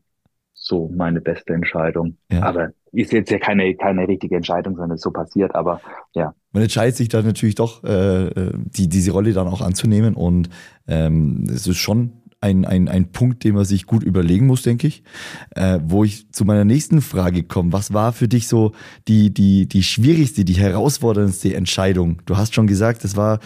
so 0.54 0.90
meine 0.94 1.22
beste 1.22 1.54
Entscheidung. 1.54 2.18
Ja. 2.32 2.44
Aber 2.44 2.70
ist 2.92 3.12
jetzt 3.12 3.32
ja 3.32 3.40
keine, 3.40 3.74
keine 3.76 4.08
richtige 4.08 4.36
Entscheidung, 4.36 4.76
sondern 4.76 4.98
so 4.98 5.12
passiert, 5.12 5.56
aber 5.56 5.82
ja. 6.14 6.34
Man 6.52 6.64
entscheidet 6.64 6.96
sich 6.96 7.10
dann 7.10 7.26
natürlich 7.26 7.56
doch, 7.56 7.84
äh, 7.84 8.28
äh 8.28 8.52
die, 8.56 8.88
diese 8.88 9.12
Rolle 9.12 9.34
dann 9.34 9.48
auch 9.48 9.62
anzunehmen 9.62 10.14
und 10.16 10.50
ähm, 10.88 11.46
es 11.50 11.68
ist 11.68 11.78
schon 11.78 12.23
ein, 12.44 12.66
ein, 12.66 12.90
ein 12.90 13.12
Punkt, 13.12 13.46
den 13.46 13.56
man 13.56 13.64
sich 13.64 13.86
gut 13.86 14.04
überlegen 14.04 14.48
muss, 14.48 14.64
denke 14.64 14.88
ich. 14.88 15.02
Äh, 15.56 15.80
wo 15.86 16.04
ich 16.04 16.30
zu 16.32 16.44
meiner 16.44 16.66
nächsten 16.66 17.02
Frage 17.02 17.44
komme. 17.44 17.72
Was 17.72 17.94
war 17.94 18.12
für 18.12 18.28
dich 18.28 18.50
so 18.50 18.74
die, 19.08 19.34
die, 19.34 19.68
die 19.68 19.82
schwierigste, 19.82 20.44
die 20.44 20.54
herausforderndste 20.54 21.56
Entscheidung? 21.56 22.22
Du 22.26 22.36
hast 22.36 22.54
schon 22.54 22.68
gesagt, 22.68 23.06
das 23.06 23.16
war 23.16 23.40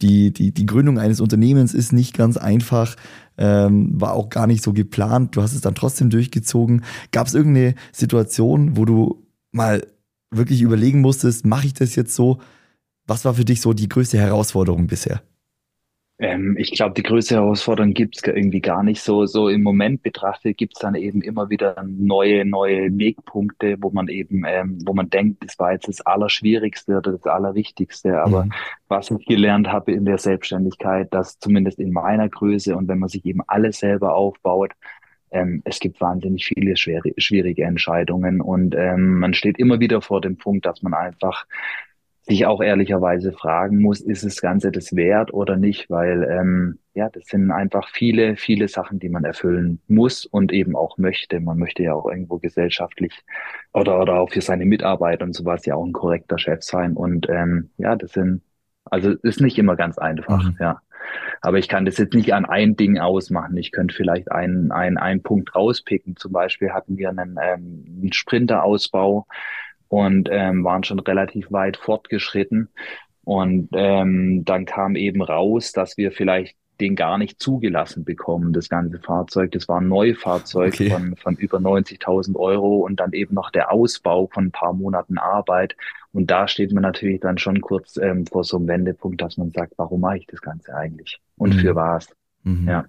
die, 0.00 0.32
die, 0.32 0.54
die 0.54 0.66
Gründung 0.66 1.00
eines 1.00 1.20
Unternehmens 1.20 1.74
ist 1.74 1.92
nicht 1.92 2.16
ganz 2.16 2.36
einfach. 2.36 2.94
Ähm, 3.36 4.00
war 4.00 4.12
auch 4.12 4.30
gar 4.30 4.46
nicht 4.46 4.62
so 4.62 4.72
geplant. 4.72 5.34
Du 5.34 5.42
hast 5.42 5.54
es 5.54 5.60
dann 5.60 5.74
trotzdem 5.74 6.08
durchgezogen. 6.08 6.84
Gab 7.10 7.26
es 7.26 7.34
irgendeine 7.34 7.74
Situation, 7.90 8.76
wo 8.76 8.84
du 8.84 9.26
mal 9.50 9.84
wirklich 10.30 10.62
überlegen 10.62 11.00
musstest, 11.00 11.44
mache 11.44 11.66
ich 11.66 11.74
das 11.74 11.96
jetzt 11.96 12.14
so? 12.14 12.38
Was 13.06 13.24
war 13.24 13.34
für 13.34 13.44
dich 13.44 13.60
so 13.60 13.72
die 13.72 13.88
größte 13.88 14.16
Herausforderung 14.16 14.86
bisher? 14.86 15.22
Ähm, 16.18 16.56
ich 16.58 16.70
glaube, 16.72 16.94
die 16.94 17.02
größte 17.02 17.34
Herausforderung 17.34 17.92
gibt 17.92 18.16
es 18.16 18.22
irgendwie 18.22 18.60
gar 18.60 18.84
nicht 18.84 19.02
so. 19.02 19.26
So 19.26 19.48
im 19.48 19.62
Moment 19.62 20.02
betrachtet 20.02 20.56
gibt 20.56 20.74
es 20.76 20.80
dann 20.80 20.94
eben 20.94 21.22
immer 21.22 21.50
wieder 21.50 21.84
neue, 21.84 22.44
neue 22.44 22.96
Wegpunkte, 22.96 23.76
wo 23.80 23.90
man 23.90 24.06
eben, 24.08 24.44
ähm, 24.46 24.78
wo 24.86 24.94
man 24.94 25.10
denkt, 25.10 25.44
das 25.44 25.58
war 25.58 25.72
jetzt 25.72 25.88
das 25.88 26.00
Allerschwierigste 26.02 26.98
oder 26.98 27.12
das 27.12 27.26
Allerwichtigste. 27.26 28.20
Aber 28.22 28.44
mhm. 28.44 28.52
was 28.86 29.10
ich 29.10 29.26
gelernt 29.26 29.68
habe 29.68 29.92
in 29.92 30.04
der 30.04 30.18
Selbstständigkeit, 30.18 31.12
dass 31.12 31.38
zumindest 31.40 31.80
in 31.80 31.92
meiner 31.92 32.28
Größe 32.28 32.76
und 32.76 32.86
wenn 32.86 33.00
man 33.00 33.08
sich 33.08 33.24
eben 33.24 33.40
alles 33.48 33.78
selber 33.78 34.14
aufbaut, 34.14 34.72
ähm, 35.32 35.62
es 35.64 35.80
gibt 35.80 36.00
wahnsinnig 36.00 36.46
viele 36.46 36.76
schwere, 36.76 37.10
schwierige 37.16 37.64
Entscheidungen 37.64 38.40
und 38.40 38.76
ähm, 38.76 39.18
man 39.18 39.34
steht 39.34 39.58
immer 39.58 39.80
wieder 39.80 40.00
vor 40.00 40.20
dem 40.20 40.36
Punkt, 40.36 40.64
dass 40.64 40.80
man 40.82 40.94
einfach 40.94 41.44
sich 42.26 42.46
auch 42.46 42.62
ehrlicherweise 42.62 43.32
fragen 43.32 43.80
muss, 43.80 44.00
ist 44.00 44.24
das 44.24 44.40
Ganze 44.40 44.72
das 44.72 44.96
wert 44.96 45.34
oder 45.34 45.56
nicht, 45.56 45.90
weil 45.90 46.22
ähm, 46.24 46.78
ja, 46.94 47.10
das 47.10 47.26
sind 47.26 47.50
einfach 47.50 47.90
viele, 47.90 48.36
viele 48.36 48.68
Sachen, 48.68 48.98
die 48.98 49.10
man 49.10 49.24
erfüllen 49.24 49.80
muss 49.88 50.24
und 50.24 50.50
eben 50.50 50.74
auch 50.74 50.96
möchte. 50.96 51.40
Man 51.40 51.58
möchte 51.58 51.82
ja 51.82 51.92
auch 51.92 52.06
irgendwo 52.06 52.38
gesellschaftlich 52.38 53.12
oder, 53.74 54.00
oder 54.00 54.20
auch 54.20 54.30
für 54.30 54.40
seine 54.40 54.64
Mitarbeiter 54.64 55.24
und 55.24 55.34
sowas 55.34 55.66
ja 55.66 55.74
auch 55.74 55.84
ein 55.84 55.92
korrekter 55.92 56.38
Chef 56.38 56.62
sein. 56.62 56.94
Und 56.94 57.28
ähm, 57.28 57.70
ja, 57.76 57.94
das 57.94 58.12
sind, 58.12 58.40
also 58.86 59.10
ist 59.10 59.42
nicht 59.42 59.58
immer 59.58 59.76
ganz 59.76 59.98
einfach, 59.98 60.44
mhm. 60.44 60.56
ja. 60.60 60.80
Aber 61.42 61.58
ich 61.58 61.68
kann 61.68 61.84
das 61.84 61.98
jetzt 61.98 62.14
nicht 62.14 62.32
an 62.32 62.46
ein 62.46 62.76
Ding 62.76 62.98
ausmachen. 62.98 63.54
Ich 63.58 63.70
könnte 63.70 63.94
vielleicht 63.94 64.32
einen, 64.32 64.72
einen, 64.72 64.96
einen 64.96 65.22
Punkt 65.22 65.54
rauspicken. 65.54 66.16
Zum 66.16 66.32
Beispiel 66.32 66.70
hatten 66.70 66.96
wir 66.96 67.10
einen, 67.10 67.36
ähm, 67.42 67.84
einen 68.00 68.12
Sprinterausbau 68.14 69.26
und 69.94 70.28
ähm, 70.32 70.64
waren 70.64 70.82
schon 70.82 70.98
relativ 70.98 71.52
weit 71.52 71.76
fortgeschritten. 71.76 72.68
Und 73.22 73.68
ähm, 73.74 74.44
dann 74.44 74.64
kam 74.64 74.96
eben 74.96 75.22
raus, 75.22 75.70
dass 75.70 75.96
wir 75.96 76.10
vielleicht 76.10 76.56
den 76.80 76.96
gar 76.96 77.16
nicht 77.16 77.40
zugelassen 77.40 78.04
bekommen, 78.04 78.52
das 78.52 78.68
ganze 78.68 78.98
Fahrzeug. 78.98 79.52
Das 79.52 79.68
war 79.68 79.80
ein 79.80 79.86
Neufahrzeug 79.86 80.74
okay. 80.74 80.90
von, 80.90 81.14
von 81.14 81.36
über 81.36 81.58
90.000 81.58 82.34
Euro 82.34 82.78
und 82.78 82.98
dann 82.98 83.12
eben 83.12 83.36
noch 83.36 83.52
der 83.52 83.70
Ausbau 83.70 84.26
von 84.26 84.46
ein 84.46 84.50
paar 84.50 84.72
Monaten 84.72 85.16
Arbeit. 85.16 85.76
Und 86.12 86.28
da 86.28 86.48
steht 86.48 86.72
man 86.72 86.82
natürlich 86.82 87.20
dann 87.20 87.38
schon 87.38 87.60
kurz 87.60 87.96
ähm, 87.96 88.26
vor 88.26 88.42
so 88.42 88.56
einem 88.56 88.66
Wendepunkt, 88.66 89.22
dass 89.22 89.36
man 89.36 89.52
sagt, 89.52 89.74
warum 89.76 90.00
mache 90.00 90.18
ich 90.18 90.26
das 90.26 90.42
Ganze 90.42 90.74
eigentlich? 90.74 91.20
Und 91.36 91.54
mhm. 91.54 91.60
für 91.60 91.76
was? 91.76 92.08
Mhm. 92.42 92.66
Ja. 92.66 92.84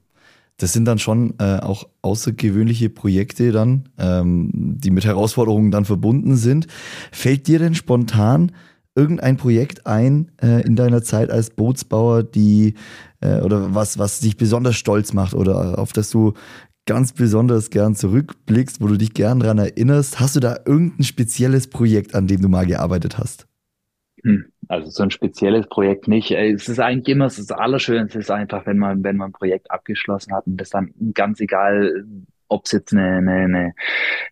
Das 0.57 0.71
sind 0.71 0.85
dann 0.85 0.99
schon 0.99 1.33
äh, 1.39 1.59
auch 1.59 1.87
außergewöhnliche 2.01 2.89
Projekte 2.89 3.51
dann, 3.51 3.89
ähm, 3.97 4.51
die 4.53 4.91
mit 4.91 5.05
Herausforderungen 5.05 5.71
dann 5.71 5.85
verbunden 5.85 6.37
sind. 6.37 6.67
Fällt 7.11 7.47
dir 7.47 7.59
denn 7.59 7.75
spontan 7.75 8.53
irgendein 8.95 9.35
Projekt 9.35 9.85
ein 9.85 10.31
äh, 10.41 10.61
in 10.65 10.77
deiner 10.77 11.03
Zeit 11.03 11.29
als 11.29 11.49
Bootsbauer, 11.49 12.23
die 12.23 12.75
äh, 13.19 13.41
oder 13.41 13.75
was, 13.75 13.97
was 13.99 14.21
dich 14.21 14.37
besonders 14.37 14.77
stolz 14.77 15.11
macht 15.11 15.33
oder 15.33 15.77
auf 15.77 15.91
das 15.91 16.09
du 16.09 16.33
ganz 16.85 17.11
besonders 17.11 17.69
gern 17.69 17.95
zurückblickst, 17.95 18.79
wo 18.79 18.87
du 18.87 18.97
dich 18.97 19.13
gern 19.13 19.39
dran 19.39 19.57
erinnerst? 19.57 20.19
Hast 20.19 20.35
du 20.35 20.39
da 20.39 20.57
irgendein 20.65 21.03
spezielles 21.03 21.67
Projekt, 21.67 22.15
an 22.15 22.27
dem 22.27 22.41
du 22.41 22.47
mal 22.47 22.65
gearbeitet 22.65 23.17
hast? 23.17 23.47
Hm, 24.25 24.45
also 24.69 24.89
so 24.89 25.03
ein 25.03 25.11
spezielles 25.11 25.67
Projekt 25.67 26.07
nicht. 26.07 26.31
Es 26.31 26.67
ist 26.67 26.79
eigentlich 26.79 27.09
immer 27.09 27.25
das 27.25 27.51
Allerschönste 27.51 28.17
ist 28.17 28.31
einfach, 28.31 28.65
wenn 28.65 28.79
man, 28.79 29.03
wenn 29.03 29.17
man 29.17 29.29
ein 29.29 29.33
Projekt 29.33 29.69
abgeschlossen 29.69 30.33
hat 30.33 30.47
und 30.47 30.57
das 30.57 30.71
dann 30.71 30.95
ganz 31.13 31.39
egal, 31.39 32.03
ob 32.47 32.65
es 32.65 32.71
jetzt 32.71 32.91
eine, 32.91 33.17
eine, 33.17 33.75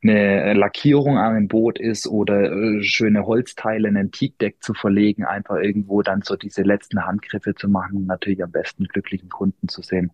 eine, 0.02 0.54
Lackierung 0.56 1.20
an 1.20 1.36
einem 1.36 1.48
Boot 1.48 1.80
ist 1.80 2.08
oder 2.08 2.52
äh, 2.52 2.84
schöne 2.84 3.28
Holzteile 3.28 3.88
in 3.88 3.96
ein 3.96 4.10
Teakdeck 4.10 4.64
zu 4.64 4.74
verlegen, 4.74 5.26
einfach 5.26 5.58
irgendwo 5.58 6.02
dann 6.02 6.24
so 6.24 6.36
diese 6.36 6.64
letzten 6.64 7.06
Handgriffe 7.06 7.54
zu 7.54 7.70
machen 7.70 7.98
und 7.98 8.06
natürlich 8.08 8.44
am 8.44 8.52
besten 8.52 8.86
glücklichen 8.86 9.30
Kunden 9.30 9.68
zu 9.68 9.84
sehen. 9.84 10.12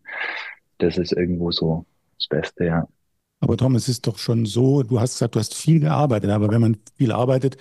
Das 0.79 0.97
ist 0.97 1.13
irgendwo 1.13 1.51
so 1.51 1.85
das 2.17 2.27
Beste, 2.27 2.65
ja. 2.65 2.87
Aber 3.41 3.55
Tom, 3.55 3.75
es 3.75 3.87
ist 3.87 4.05
doch 4.05 4.17
schon 4.17 4.45
so, 4.45 4.83
du 4.83 4.99
hast 4.99 5.13
gesagt, 5.13 5.35
du 5.35 5.39
hast 5.39 5.55
viel 5.55 5.79
gearbeitet, 5.79 6.29
aber 6.31 6.51
wenn 6.51 6.59
man 6.59 6.77
viel 6.97 7.13
arbeitet, 7.13 7.55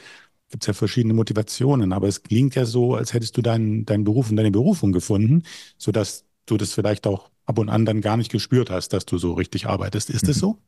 gibt 0.50 0.62
es 0.62 0.66
ja 0.66 0.72
verschiedene 0.72 1.14
Motivationen. 1.14 1.92
Aber 1.92 2.08
es 2.08 2.22
klingt 2.22 2.54
ja 2.54 2.64
so, 2.64 2.94
als 2.94 3.12
hättest 3.12 3.36
du 3.36 3.42
deinen, 3.42 3.84
deinen 3.84 4.04
Beruf 4.04 4.30
und 4.30 4.36
deine 4.36 4.50
Berufung 4.50 4.92
gefunden, 4.92 5.42
sodass 5.76 6.24
du 6.46 6.56
das 6.56 6.72
vielleicht 6.72 7.06
auch 7.06 7.30
ab 7.46 7.58
und 7.58 7.68
an 7.68 7.84
dann 7.84 8.00
gar 8.00 8.16
nicht 8.16 8.30
gespürt 8.30 8.70
hast, 8.70 8.92
dass 8.92 9.06
du 9.06 9.18
so 9.18 9.32
richtig 9.32 9.66
arbeitest. 9.66 10.10
Ist 10.10 10.24
mhm. 10.24 10.26
das 10.28 10.38
so? 10.38 10.58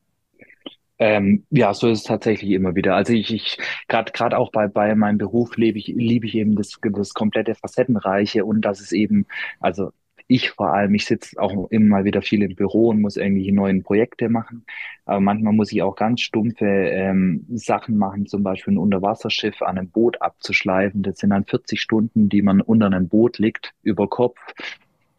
Ähm, 0.98 1.44
ja, 1.48 1.72
so 1.72 1.88
ist 1.88 2.00
es 2.00 2.04
tatsächlich 2.04 2.50
immer 2.50 2.74
wieder. 2.74 2.94
Also 2.94 3.14
ich, 3.14 3.32
ich 3.32 3.56
gerade 3.88 4.12
gerade 4.12 4.36
auch 4.36 4.52
bei 4.52 4.68
bei 4.68 4.94
meinem 4.94 5.16
Beruf 5.16 5.56
lebe 5.56 5.78
ich 5.78 5.86
liebe 5.86 6.26
ich 6.26 6.34
eben 6.34 6.56
das 6.56 6.78
das 6.82 7.14
komplette 7.14 7.54
Facettenreiche 7.54 8.44
und 8.44 8.60
dass 8.60 8.80
es 8.80 8.92
eben 8.92 9.24
also 9.60 9.92
ich 10.30 10.50
vor 10.50 10.72
allem, 10.72 10.94
ich 10.94 11.06
sitze 11.06 11.40
auch 11.40 11.68
immer 11.70 11.86
mal 11.86 12.04
wieder 12.04 12.22
viel 12.22 12.42
im 12.42 12.54
Büro 12.54 12.90
und 12.90 13.00
muss 13.00 13.16
irgendwelche 13.16 13.52
neuen 13.52 13.82
Projekte 13.82 14.28
machen. 14.28 14.64
Aber 15.04 15.20
manchmal 15.20 15.52
muss 15.52 15.72
ich 15.72 15.82
auch 15.82 15.96
ganz 15.96 16.20
stumpfe 16.20 16.66
ähm, 16.66 17.44
Sachen 17.52 17.96
machen, 17.96 18.26
zum 18.26 18.44
Beispiel 18.44 18.74
ein 18.74 18.78
Unterwasserschiff 18.78 19.60
an 19.60 19.76
einem 19.76 19.90
Boot 19.90 20.22
abzuschleifen. 20.22 21.02
Das 21.02 21.18
sind 21.18 21.30
dann 21.30 21.44
40 21.44 21.80
Stunden, 21.80 22.28
die 22.28 22.42
man 22.42 22.60
unter 22.60 22.86
einem 22.86 23.08
Boot 23.08 23.38
liegt, 23.38 23.74
über 23.82 24.08
Kopf 24.08 24.38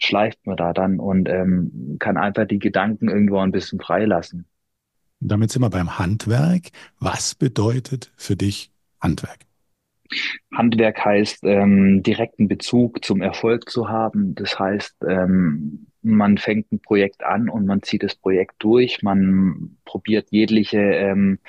schleift 0.03 0.39
man 0.47 0.57
da 0.57 0.73
dann 0.73 0.99
und 0.99 1.29
ähm, 1.29 1.97
kann 1.99 2.17
einfach 2.17 2.47
die 2.47 2.57
Gedanken 2.57 3.07
irgendwo 3.07 3.37
ein 3.37 3.51
bisschen 3.51 3.79
freilassen. 3.79 4.45
Damit 5.19 5.51
sind 5.51 5.61
wir 5.61 5.69
beim 5.69 5.99
Handwerk. 5.99 6.69
Was 6.99 7.35
bedeutet 7.35 8.11
für 8.15 8.35
dich 8.35 8.71
Handwerk? 8.99 9.50
Handwerk 10.53 11.03
heißt, 11.03 11.43
ähm, 11.43 12.03
direkten 12.03 12.47
Bezug 12.47 13.03
zum 13.03 13.21
Erfolg 13.21 13.69
zu 13.69 13.89
haben. 13.89 14.35
Das 14.35 14.59
heißt, 14.59 14.97
ähm, 15.07 15.87
man 16.01 16.37
fängt 16.37 16.71
ein 16.71 16.81
Projekt 16.81 17.23
an 17.23 17.49
und 17.49 17.65
man 17.65 17.81
zieht 17.83 18.03
das 18.03 18.15
Projekt 18.15 18.55
durch. 18.59 19.03
Man 19.03 19.77
probiert 19.85 20.27
jegliche 20.31 20.79
ähm, 20.79 21.39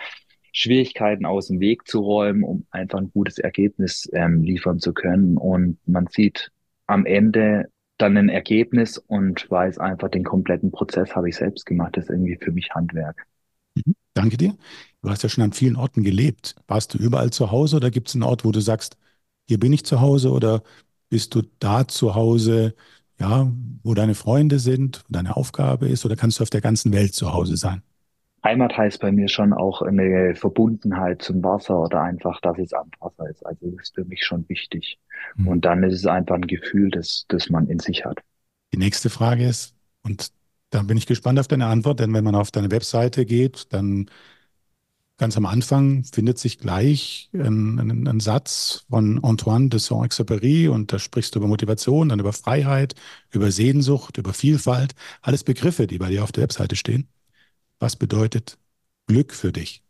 Schwierigkeiten 0.53 1.25
aus 1.25 1.49
dem 1.49 1.61
Weg 1.61 1.87
zu 1.89 2.01
räumen, 2.01 2.45
um 2.45 2.67
einfach 2.71 2.99
ein 2.99 3.11
gutes 3.11 3.39
Ergebnis 3.39 4.09
ähm, 4.13 4.43
liefern 4.43 4.79
zu 4.79 4.93
können. 4.93 5.37
Und 5.39 5.79
man 5.87 6.07
sieht 6.09 6.51
am 6.87 7.07
Ende 7.07 7.71
dann 7.99 8.17
ein 8.17 8.29
Ergebnis 8.29 8.99
und 8.99 9.51
weiß 9.51 9.79
einfach, 9.79 10.09
den 10.09 10.25
kompletten 10.25 10.71
Prozess 10.71 11.15
habe 11.17 11.29
ich 11.29 11.37
selbst 11.37 11.67
gemacht. 11.67 11.97
Das 11.97 12.05
ist 12.05 12.11
irgendwie 12.11 12.37
für 12.37 12.53
mich 12.53 12.71
Handwerk. 12.75 13.27
Mhm. 13.75 13.95
Danke 14.15 14.37
dir. 14.37 14.57
Du 15.03 15.11
hast 15.11 15.23
ja 15.23 15.29
schon 15.29 15.45
an 15.45 15.53
vielen 15.53 15.77
Orten 15.77 16.03
gelebt. 16.03 16.55
Warst 16.67 16.95
du 16.95 16.99
überall 16.99 17.31
zu 17.31 17.51
Hause 17.51 17.77
oder 17.77 17.91
gibt 17.91 18.09
es 18.09 18.15
einen 18.15 18.23
Ort, 18.25 18.45
wo 18.45 18.53
du 18.53 18.61
sagst, 18.61 18.97
hier 19.49 19.59
bin 19.59 19.73
ich 19.73 19.85
zu 19.85 20.01
Hause 20.01 20.31
oder 20.31 20.63
bist 21.09 21.35
du 21.35 21.43
da 21.59 21.87
zu 21.89 22.15
Hause, 22.15 22.75
ja, 23.19 23.51
wo 23.83 23.95
deine 23.95 24.15
Freunde 24.15 24.59
sind, 24.59 25.03
wo 25.09 25.13
deine 25.13 25.37
Aufgabe 25.37 25.89
ist 25.89 26.05
oder 26.05 26.17
kannst 26.17 26.39
du 26.39 26.43
auf 26.43 26.51
der 26.51 26.61
ganzen 26.61 26.93
Welt 26.93 27.15
zu 27.15 27.33
Hause 27.33 27.57
sein? 27.57 27.83
Heimat 28.45 28.77
heißt 28.77 29.01
bei 29.01 29.13
mir 29.13 29.29
schon 29.29 29.53
auch 29.53 29.83
eine 29.83 30.35
Verbundenheit 30.35 31.23
zum 31.23 31.45
Wasser 31.45 31.79
oder 31.79 32.03
einfach, 32.03 32.41
dass 32.41 32.59
es 32.59 32.73
am 32.73 32.91
Wasser 32.99 33.31
ist. 33.31 33.47
Also 33.47 33.71
das 33.71 33.83
ist 33.83 33.95
für 33.95 34.05
mich 34.05 34.25
schon 34.25 34.49
wichtig. 34.49 34.99
Mhm. 35.37 35.49
Und 35.49 35.65
dann 35.65 35.85
ist 35.85 35.95
es 35.95 36.07
einfach 36.07 36.35
ein 36.35 36.47
Gefühl, 36.49 36.91
das, 36.91 37.25
das 37.29 37.51
man 37.51 37.69
in 37.69 37.79
sich 37.79 38.05
hat. 38.05 38.19
Die 38.73 38.79
nächste 38.79 39.11
Frage 39.11 39.47
ist, 39.47 39.75
und 40.03 40.33
da 40.73 40.83
bin 40.83 40.97
ich 40.97 41.07
gespannt 41.07 41.39
auf 41.39 41.49
deine 41.49 41.67
Antwort, 41.67 42.01
denn 42.01 42.15
wenn 42.15 42.25
man 42.25 42.35
auf 42.35 42.51
deine 42.51 42.71
Webseite 42.71 43.27
geht, 43.27 43.73
dann 43.75 44.07
ganz 45.19 45.37
am 45.37 45.45
Anfang 45.45 46.03
findet 46.05 46.39
sich 46.39 46.59
gleich 46.59 47.29
ein, 47.35 47.79
ein, 47.79 48.09
ein 48.09 48.21
Satz 48.21 48.87
von 48.89 49.23
Antoine 49.23 49.69
de 49.69 49.79
Saint-Exupéry 49.79 50.71
und 50.71 50.91
da 50.93 50.99
sprichst 50.99 51.35
du 51.35 51.41
über 51.41 51.47
Motivation, 51.47 52.09
dann 52.09 52.21
über 52.21 52.33
Freiheit, 52.33 52.95
über 53.31 53.51
Sehnsucht, 53.51 54.17
über 54.17 54.33
Vielfalt. 54.33 54.95
Alles 55.21 55.45
Begriffe, 55.45 55.87
die 55.87 55.99
bei 55.99 56.09
dir 56.09 56.25
auf 56.25 56.33
der 56.33 56.45
Webseite 56.45 56.75
stehen. 56.75 57.07
Was 57.79 57.95
bedeutet 57.95 58.59
Glück 59.07 59.35
für 59.35 59.53
dich? 59.53 59.83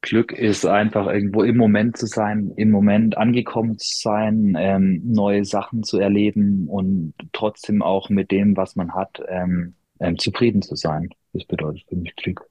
Glück 0.00 0.30
ist 0.30 0.64
einfach 0.64 1.08
irgendwo 1.08 1.42
im 1.42 1.56
Moment 1.56 1.96
zu 1.96 2.06
sein, 2.06 2.52
im 2.56 2.70
Moment 2.70 3.18
angekommen 3.18 3.78
zu 3.78 4.00
sein, 4.00 4.54
ähm, 4.56 5.02
neue 5.04 5.44
Sachen 5.44 5.82
zu 5.82 5.98
erleben 5.98 6.68
und 6.68 7.14
trotzdem 7.32 7.82
auch 7.82 8.10
mit 8.10 8.30
dem, 8.30 8.56
was 8.56 8.76
man 8.76 8.94
hat, 8.94 9.20
ähm, 9.28 9.74
ähm, 10.00 10.18
zufrieden 10.18 10.62
zu 10.62 10.76
sein. 10.76 11.10
Das 11.32 11.44
bedeutet 11.44 11.84
für 11.88 11.96
mich 11.96 12.14
Glück. 12.16 12.48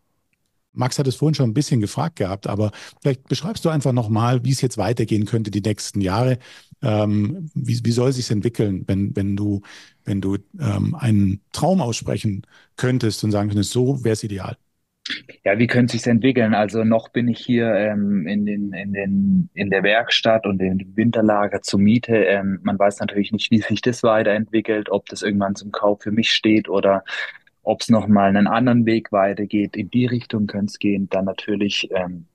Max 0.73 0.97
hat 0.97 1.07
es 1.07 1.15
vorhin 1.15 1.35
schon 1.35 1.49
ein 1.49 1.53
bisschen 1.53 1.81
gefragt 1.81 2.15
gehabt, 2.15 2.47
aber 2.47 2.71
vielleicht 3.01 3.27
beschreibst 3.27 3.63
du 3.63 3.69
einfach 3.69 3.91
nochmal, 3.91 4.43
wie 4.43 4.51
es 4.51 4.61
jetzt 4.61 4.77
weitergehen 4.77 5.25
könnte 5.25 5.51
die 5.51 5.61
nächsten 5.61 6.01
Jahre. 6.01 6.39
Ähm, 6.81 7.49
wie, 7.53 7.79
wie 7.83 7.91
soll 7.91 8.11
sich 8.11 8.29
entwickeln, 8.31 8.83
wenn, 8.87 9.15
wenn 9.15 9.35
du, 9.37 9.61
wenn 10.03 10.19
du 10.19 10.37
ähm, 10.59 10.95
einen 10.95 11.41
Traum 11.51 11.79
aussprechen 11.79 12.45
könntest 12.75 13.23
und 13.23 13.31
sagen 13.31 13.49
könntest, 13.49 13.71
so 13.71 14.03
wäre 14.03 14.13
es 14.13 14.23
ideal? 14.23 14.57
Ja, 15.43 15.59
wie 15.59 15.67
könnte 15.67 15.97
sich 15.97 16.07
entwickeln? 16.07 16.53
Also 16.53 16.83
noch 16.85 17.09
bin 17.09 17.27
ich 17.27 17.39
hier 17.39 17.73
ähm, 17.73 18.25
in 18.25 18.45
den 18.45 18.73
in 18.73 18.93
den 18.93 19.49
in 19.53 19.69
der 19.69 19.83
Werkstatt 19.83 20.45
und 20.45 20.61
im 20.61 20.79
Winterlager 20.95 21.61
zur 21.61 21.79
Miete. 21.79 22.15
Ähm, 22.15 22.59
man 22.63 22.79
weiß 22.79 22.99
natürlich 22.99 23.31
nicht, 23.33 23.51
wie 23.51 23.61
sich 23.61 23.81
das 23.81 24.03
weiterentwickelt, 24.03 24.89
ob 24.89 25.07
das 25.07 25.21
irgendwann 25.21 25.55
zum 25.55 25.71
Kauf 25.71 26.01
für 26.03 26.11
mich 26.11 26.31
steht 26.31 26.69
oder 26.69 27.03
ob 27.63 27.81
es 27.81 27.89
noch 27.89 28.07
mal 28.07 28.29
einen 28.29 28.47
anderen 28.47 28.85
Weg 28.85 29.11
weitergeht. 29.11 29.75
In 29.75 29.89
die 29.89 30.05
Richtung 30.05 30.47
könnte 30.47 30.67
es 30.67 30.79
gehen. 30.79 31.09
Dann 31.09 31.25
natürlich 31.25 31.89
ähm, 31.91 32.25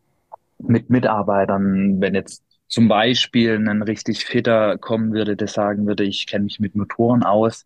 mit 0.59 0.91
Mitarbeitern, 0.91 2.01
wenn 2.01 2.15
jetzt 2.15 2.43
zum 2.69 2.89
Beispiel 2.89 3.57
ein 3.57 3.83
richtig 3.83 4.25
fitter 4.27 4.77
kommen 4.79 5.13
würde, 5.13 5.37
der 5.37 5.49
sagen 5.49 5.87
würde, 5.87 6.05
ich 6.05 6.27
kenne 6.27 6.45
mich 6.45 6.61
mit 6.61 6.75
Motoren 6.75 7.23
aus, 7.23 7.65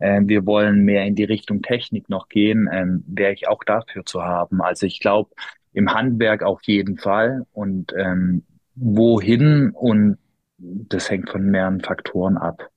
äh, 0.00 0.20
wir 0.24 0.44
wollen 0.46 0.84
mehr 0.84 1.04
in 1.06 1.14
die 1.14 1.24
Richtung 1.24 1.62
Technik 1.62 2.08
noch 2.08 2.28
gehen, 2.28 2.68
ähm, 2.72 3.04
wäre 3.06 3.32
ich 3.32 3.48
auch 3.48 3.62
dafür 3.64 4.04
zu 4.04 4.22
haben. 4.22 4.60
Also 4.60 4.86
ich 4.86 5.00
glaube, 5.00 5.30
im 5.72 5.94
Handwerk 5.94 6.42
auf 6.42 6.62
jeden 6.64 6.98
Fall 6.98 7.46
und 7.52 7.92
ähm, 7.96 8.42
wohin 8.74 9.70
und 9.70 10.18
das 10.58 11.10
hängt 11.10 11.30
von 11.30 11.42
mehreren 11.44 11.80
Faktoren 11.80 12.36
ab. 12.36 12.70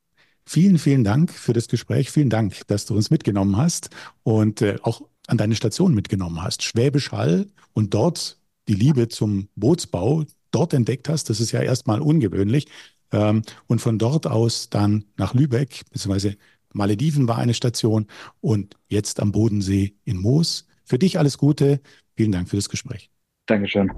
Vielen, 0.46 0.78
vielen 0.78 1.04
Dank 1.04 1.32
für 1.32 1.54
das 1.54 1.68
Gespräch. 1.68 2.12
Vielen 2.12 2.30
Dank, 2.30 2.68
dass 2.68 2.86
du 2.86 2.96
uns 2.96 3.10
mitgenommen 3.10 3.58
hast 3.58 3.90
und 4.24 4.62
äh, 4.62 4.76
auch 4.84 5.02
an 5.28 5.38
deine 5.38 5.56
Station 5.56 5.94
mitgenommen 5.94 6.44
hast. 6.44 6.64
Schwäbisch 6.64 7.12
Hall 7.12 7.48
und 7.74 7.94
dort 7.94 8.38
die 8.68 8.74
Liebe 8.74 9.08
zum 9.08 9.48
Bootsbau 9.56 10.26
dort 10.52 10.74
entdeckt 10.74 11.10
hast. 11.10 11.30
Das 11.30 11.40
ist 11.40 11.52
ja 11.52 11.62
erstmal 11.62 12.02
ungewöhnlich. 12.02 12.68
Ähm, 13.12 13.44
und 13.68 13.80
von 13.80 14.00
dort 14.00 14.28
aus 14.28 14.70
dann 14.70 15.06
nach 15.18 15.34
Lübeck, 15.34 15.82
beziehungsweise 15.92 16.36
Malediven 16.74 17.28
war 17.28 17.38
eine 17.38 17.54
Station 17.54 18.08
und 18.42 18.76
jetzt 18.88 19.20
am 19.20 19.32
Bodensee 19.32 19.96
in 20.04 20.18
Moos. 20.18 20.66
Für 20.84 21.00
dich 21.00 21.18
alles 21.18 21.38
Gute. 21.38 21.80
Vielen 22.16 22.32
Dank 22.32 22.50
für 22.50 22.58
das 22.58 22.70
Gespräch. 22.70 23.10
Dankeschön. 23.46 23.92